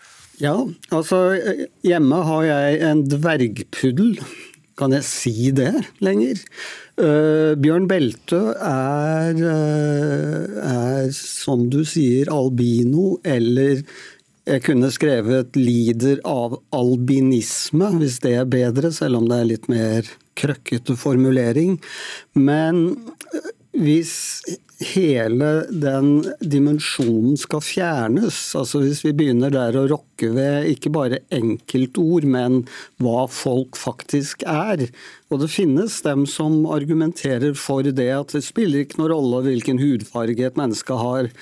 Ja, 0.41 0.57
altså 0.91 1.19
hjemme 1.87 2.23
har 2.27 2.47
jeg 2.49 2.81
en 2.89 3.05
dvergpuddel. 3.11 4.17
Kan 4.81 4.95
jeg 4.97 5.05
si 5.05 5.51
det 5.55 5.75
lenger? 6.03 6.41
Uh, 6.97 7.53
Bjørn 7.61 7.87
Beltø 7.91 8.41
er, 8.57 9.37
uh, 9.37 10.57
er, 10.63 11.13
som 11.13 11.69
du 11.73 11.83
sier, 11.89 12.33
albino, 12.33 13.19
eller 13.25 13.83
jeg 14.43 14.65
kunne 14.67 14.91
skrevet 14.91 15.55
'lider 15.55 16.19
av 16.27 16.57
albinisme', 16.75 17.93
hvis 18.01 18.19
det 18.25 18.35
er 18.41 18.49
bedre, 18.51 18.91
selv 18.91 19.21
om 19.21 19.29
det 19.31 19.39
er 19.39 19.51
litt 19.53 19.69
mer 19.71 20.09
krøkkete 20.35 20.97
formulering. 20.99 21.77
Men 22.35 22.97
hvis 23.77 24.43
hele 24.85 25.49
den 25.71 26.09
dimensjonen 26.41 27.39
skal 27.41 27.63
fjernes, 27.65 28.39
altså 28.59 28.83
hvis 28.83 29.03
vi 29.07 29.15
begynner 29.17 29.53
der 29.55 29.77
å 29.79 29.87
rokke 29.91 30.31
ved 30.35 30.69
ikke 30.73 30.93
bare 30.95 31.23
enkeltord, 31.35 32.27
men 32.29 32.63
hva 33.03 33.27
folk 33.31 33.79
faktisk 33.81 34.45
er. 34.49 34.87
Og 35.33 35.43
det 35.43 35.51
finnes 35.55 36.01
dem 36.05 36.27
som 36.29 36.63
argumenterer 36.71 37.57
for 37.59 37.87
det, 37.87 38.11
at 38.13 38.37
det 38.37 38.45
spiller 38.47 38.85
ikke 38.85 39.01
noen 39.01 39.15
rolle 39.15 39.43
hvilken 39.49 39.81
hudfarge 39.83 40.47
et 40.47 40.61
menneske 40.61 40.99
har. 41.01 41.33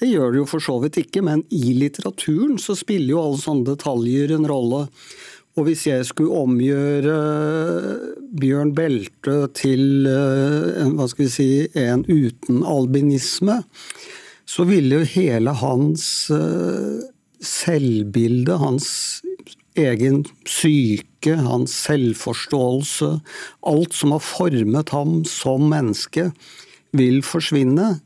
Det 0.00 0.10
gjør 0.10 0.32
det 0.32 0.42
jo 0.42 0.48
for 0.50 0.64
så 0.64 0.80
vidt 0.82 0.98
ikke, 1.04 1.22
men 1.24 1.44
i 1.54 1.76
litteraturen 1.78 2.58
så 2.60 2.74
spiller 2.78 3.14
jo 3.14 3.22
alle 3.22 3.42
sånne 3.42 3.68
detaljer 3.70 4.34
en 4.34 4.48
rolle. 4.50 4.86
Og 5.54 5.68
hvis 5.68 5.84
jeg 5.86 6.06
skulle 6.08 6.34
omgjøre 6.34 7.14
Bjørn 8.34 8.72
Belte 8.74 9.36
til 9.54 10.08
eh, 10.10 10.80
hva 10.96 11.06
skal 11.10 11.28
vi 11.28 11.30
si, 11.30 11.48
en 11.78 12.02
uten 12.08 12.64
albinisme, 12.66 13.60
så 14.44 14.66
ville 14.66 14.98
jo 14.98 15.10
hele 15.14 15.54
hans 15.60 16.08
eh, 16.34 17.06
selvbilde, 17.38 18.58
hans 18.58 18.88
egen 19.78 20.24
psyke, 20.46 21.36
hans 21.46 21.74
selvforståelse, 21.86 23.14
alt 23.70 23.94
som 23.94 24.14
har 24.14 24.22
formet 24.26 24.90
ham 24.94 25.22
som 25.28 25.70
menneske, 25.70 26.28
vil 26.94 27.22
forsvinne. 27.26 27.96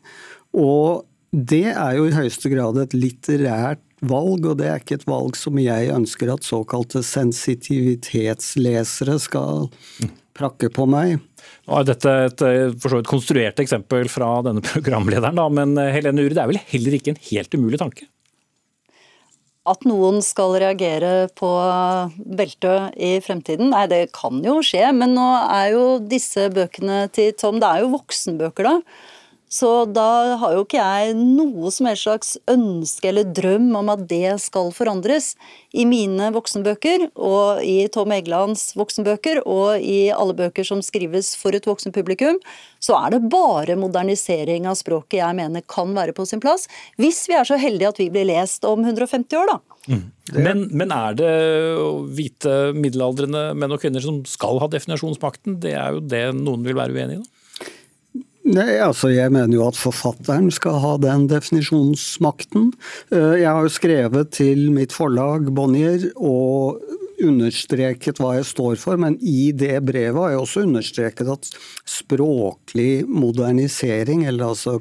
Og 0.57 1.05
det 1.33 1.67
er 1.75 1.97
jo 1.97 2.09
i 2.09 2.17
høyeste 2.17 2.53
grad 2.53 2.81
et 2.81 2.97
litterært 2.97 3.83
valg, 4.01 4.47
og 4.47 4.57
det 4.61 4.67
er 4.69 4.77
ikke 4.83 4.95
et 5.01 5.09
valg 5.09 5.37
som 5.39 5.59
jeg 5.61 5.91
ønsker 5.95 6.33
at 6.33 6.45
såkalte 6.47 7.03
sensitivitetslesere 7.07 9.19
skal 9.23 9.69
prakke 10.39 10.69
på 10.75 10.87
meg. 10.91 11.19
Nå 11.69 11.73
er 11.81 11.85
dette 11.89 12.11
et 12.29 12.41
for 12.81 12.89
så 12.91 12.97
vidt 13.01 13.11
konstruert 13.11 13.61
eksempel 13.63 14.05
fra 14.13 14.29
denne 14.47 14.63
programlederen, 14.71 15.39
da, 15.39 15.47
men 15.53 15.69
eh, 15.81 15.95
Helene 15.97 16.23
Uri, 16.25 16.35
det 16.37 16.45
er 16.45 16.53
vel 16.53 16.67
heller 16.71 16.93
ikke 16.99 17.13
en 17.15 17.25
helt 17.31 17.53
umulig 17.59 17.81
tanke? 17.83 18.05
At 19.69 19.81
noen 19.85 20.23
skal 20.25 20.55
reagere 20.63 21.29
på 21.37 21.51
beltet 22.17 22.95
i 22.97 23.21
fremtiden, 23.21 23.69
nei 23.75 23.85
det 23.91 24.13
kan 24.17 24.41
jo 24.45 24.63
skje. 24.65 24.93
Men 24.97 25.13
nå 25.19 25.29
er 25.45 25.67
jo 25.75 25.83
disse 26.01 26.49
bøkene 26.55 27.09
til 27.13 27.35
Tom, 27.37 27.61
det 27.61 27.69
er 27.69 27.79
jo 27.85 27.93
voksenbøker 27.93 28.65
da. 28.65 28.81
Så 29.49 29.69
da 29.97 30.37
har 30.37 30.55
jo 30.55 30.65
ikke 30.67 30.77
jeg 30.77 31.15
noe 31.17 31.71
som 31.73 31.89
helst 31.89 32.05
slags 32.05 32.35
ønske 32.53 33.09
eller 33.09 33.31
drøm 33.33 33.71
om 33.81 33.89
at 33.95 34.05
det 34.11 34.37
skal 34.45 34.69
forandres. 34.77 35.33
I 35.73 35.87
mine 35.89 36.29
voksenbøker, 36.35 37.09
og 37.17 37.63
i 37.65 37.89
Tom 37.93 38.13
Egelands 38.13 38.71
voksenbøker, 38.77 39.41
og 39.49 39.81
i 39.81 40.11
alle 40.13 40.37
bøker 40.37 40.69
som 40.69 40.83
skrives 40.85 41.33
for 41.41 41.57
et 41.57 41.69
voksenpublikum, 41.69 42.37
så 42.81 42.99
er 43.01 43.17
det 43.17 43.31
bare 43.33 43.77
modernisering 43.81 44.69
av 44.69 44.77
språket 44.81 45.23
jeg 45.23 45.39
mener 45.41 45.65
kan 45.69 45.97
være 45.97 46.17
på 46.17 46.29
sin 46.29 46.45
plass. 46.45 46.69
Hvis 47.01 47.25
vi 47.29 47.37
er 47.39 47.49
så 47.49 47.59
heldige 47.61 47.93
at 47.95 48.03
vi 48.03 48.11
blir 48.13 48.29
lest 48.29 48.69
om 48.69 48.85
150 48.85 49.41
år, 49.41 49.55
da. 49.55 49.59
Mm. 49.89 50.05
Men, 50.37 50.63
men, 50.77 50.93
er 50.93 51.17
det 51.17 51.33
hvite 52.13 52.57
middelaldrende 52.77 53.55
menn 53.57 53.73
og 53.73 53.81
kvinner 53.81 54.05
som 54.05 54.21
skal 54.29 54.61
ha 54.61 54.69
definasjonsmakten? 54.69 55.57
Det 55.63 55.73
er 55.73 55.97
jo 55.97 56.05
det 56.05 56.25
noen 56.37 56.69
vil 56.69 56.77
være 56.77 56.93
uenig 56.93 57.17
i? 57.17 57.25
da? 57.25 57.38
Nei, 58.49 58.79
altså 58.81 59.11
Jeg 59.13 59.33
mener 59.35 59.59
jo 59.59 59.67
at 59.69 59.77
forfatteren 59.77 60.49
skal 60.55 60.79
ha 60.81 60.95
den 61.03 61.27
definisjonsmakten. 61.29 62.71
Eh, 63.13 63.43
jeg 63.43 63.51
har 63.51 63.67
jo 63.67 63.73
skrevet 63.73 64.33
til 64.39 64.71
mitt 64.73 64.95
forlag 64.97 65.51
Bonnier 65.53 66.09
og 66.17 66.81
understreket 67.19 68.21
hva 68.23 68.37
jeg 68.37 68.47
står 68.49 68.79
for, 68.81 68.99
men 69.01 69.17
i 69.21 69.51
det 69.51 69.81
brevet 69.87 70.17
har 70.21 70.33
jeg 70.33 70.43
også 70.45 70.65
understreket 70.69 71.33
at 71.33 71.51
språklig 71.89 73.03
modernisering, 73.11 74.25
eller 74.31 74.53
altså 74.53 74.79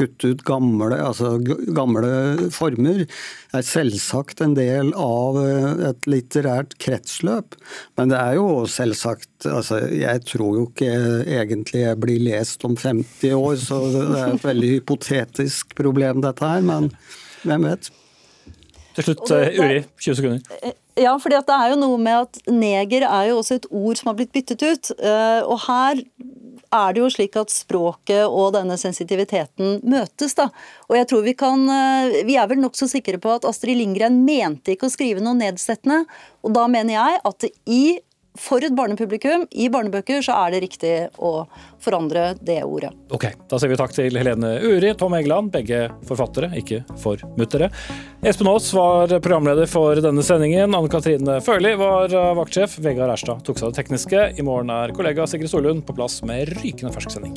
kutte 0.00 0.32
ut 0.32 0.42
gamle, 0.48 0.96
altså 0.98 1.36
gamle 1.76 2.48
former 2.54 3.04
er 3.04 3.66
selvsagt 3.66 4.42
en 4.44 4.56
del 4.58 4.92
av 4.96 5.38
eh, 5.42 5.86
et 5.90 6.10
litterært 6.10 6.76
kretsløp. 6.82 7.58
Men 8.00 8.12
det 8.12 8.18
er 8.20 8.38
jo 8.40 8.64
selvsagt 8.70 9.46
altså 9.48 9.80
Jeg 9.94 10.24
tror 10.28 10.58
jo 10.58 10.66
ikke 10.68 10.90
egentlig 11.24 11.84
jeg 11.84 12.00
blir 12.02 12.20
lest 12.24 12.66
om 12.68 12.76
50 12.76 13.36
år, 13.36 13.56
så 13.60 13.80
det 13.94 14.04
er 14.10 14.34
et 14.34 14.50
veldig 14.50 14.74
hypotetisk 14.76 15.74
problem 15.78 16.24
dette 16.24 16.52
her, 16.52 16.64
men 16.66 16.90
hvem 17.44 17.70
vet. 17.70 17.90
Til 18.96 19.06
slutt, 19.06 19.30
eh, 19.36 19.60
Uri, 19.60 19.82
20 20.02 20.18
sekunder. 20.18 20.74
Ja, 20.98 21.14
fordi 21.16 21.38
det 21.46 21.56
er 21.56 21.72
jo 21.72 21.78
noe 21.80 21.98
med 22.02 22.26
at 22.26 22.40
neger 22.50 23.06
er 23.06 23.30
jo 23.30 23.38
også 23.40 23.60
et 23.60 23.68
ord 23.70 23.96
som 23.96 24.10
har 24.10 24.18
blitt 24.18 24.32
byttet 24.34 24.62
ut. 24.62 24.90
Eh, 24.98 25.40
og 25.46 25.62
her 25.68 26.02
er 26.70 26.94
det 26.94 27.02
jo 27.02 27.10
slik 27.10 27.36
at 27.40 27.52
språket 27.52 28.24
og 28.26 28.54
denne 28.54 28.76
sensitiviteten 28.78 29.80
møtes. 29.82 30.34
da. 30.34 30.50
Og 30.88 30.96
jeg 30.96 31.08
tror 31.08 31.22
Vi 31.22 31.34
kan, 31.34 31.68
eh, 31.68 32.24
vi 32.24 32.36
er 32.36 32.46
vel 32.46 32.58
nokså 32.58 32.88
sikre 32.88 33.18
på 33.18 33.34
at 33.34 33.44
Astrid 33.44 33.76
Lindgren 33.76 34.24
mente 34.24 34.72
ikke 34.72 34.86
å 34.86 34.90
skrive 34.90 35.20
noe 35.20 35.34
nedsettende. 35.34 36.06
Og 36.44 36.54
da 36.54 36.66
mener 36.66 36.94
jeg 36.94 37.20
at 37.24 37.44
i 37.66 37.98
for 38.40 38.64
et 38.64 38.74
barnepublikum 38.76 39.46
i 39.52 39.68
barnebøker 39.72 40.24
så 40.24 40.36
er 40.46 40.54
det 40.54 40.62
riktig 40.64 40.94
å 41.20 41.44
forandre 41.82 42.30
det 42.40 42.60
ordet. 42.64 42.92
Ok, 43.12 43.28
Da 43.50 43.58
sier 43.60 43.72
vi 43.72 43.78
takk 43.80 43.94
til 43.96 44.16
Helene 44.16 44.56
Uri, 44.64 44.94
Tom 44.98 45.16
Egeland, 45.18 45.52
begge 45.52 45.86
forfattere, 46.08 46.52
ikke 46.60 46.82
formuttere. 47.00 47.70
Espen 48.26 48.50
Aas 48.50 48.68
var 48.76 49.12
programleder 49.20 49.68
for 49.70 50.00
denne 50.00 50.24
sendingen. 50.26 50.74
Anne 50.76 50.92
Katrine 50.92 51.40
Førli 51.44 51.74
var 51.80 52.12
vaktsjef. 52.38 52.78
Vegard 52.84 53.14
Erstad 53.16 53.44
tok 53.46 53.60
seg 53.60 53.70
av 53.70 53.74
det 53.74 53.82
tekniske. 53.82 54.28
I 54.36 54.46
morgen 54.46 54.72
er 54.74 54.94
kollega 54.96 55.28
Sigrid 55.28 55.52
Solund 55.52 55.84
på 55.88 55.96
plass 55.96 56.22
med 56.26 56.52
rykende 56.60 56.94
fersk 56.96 57.16
sending. 57.16 57.36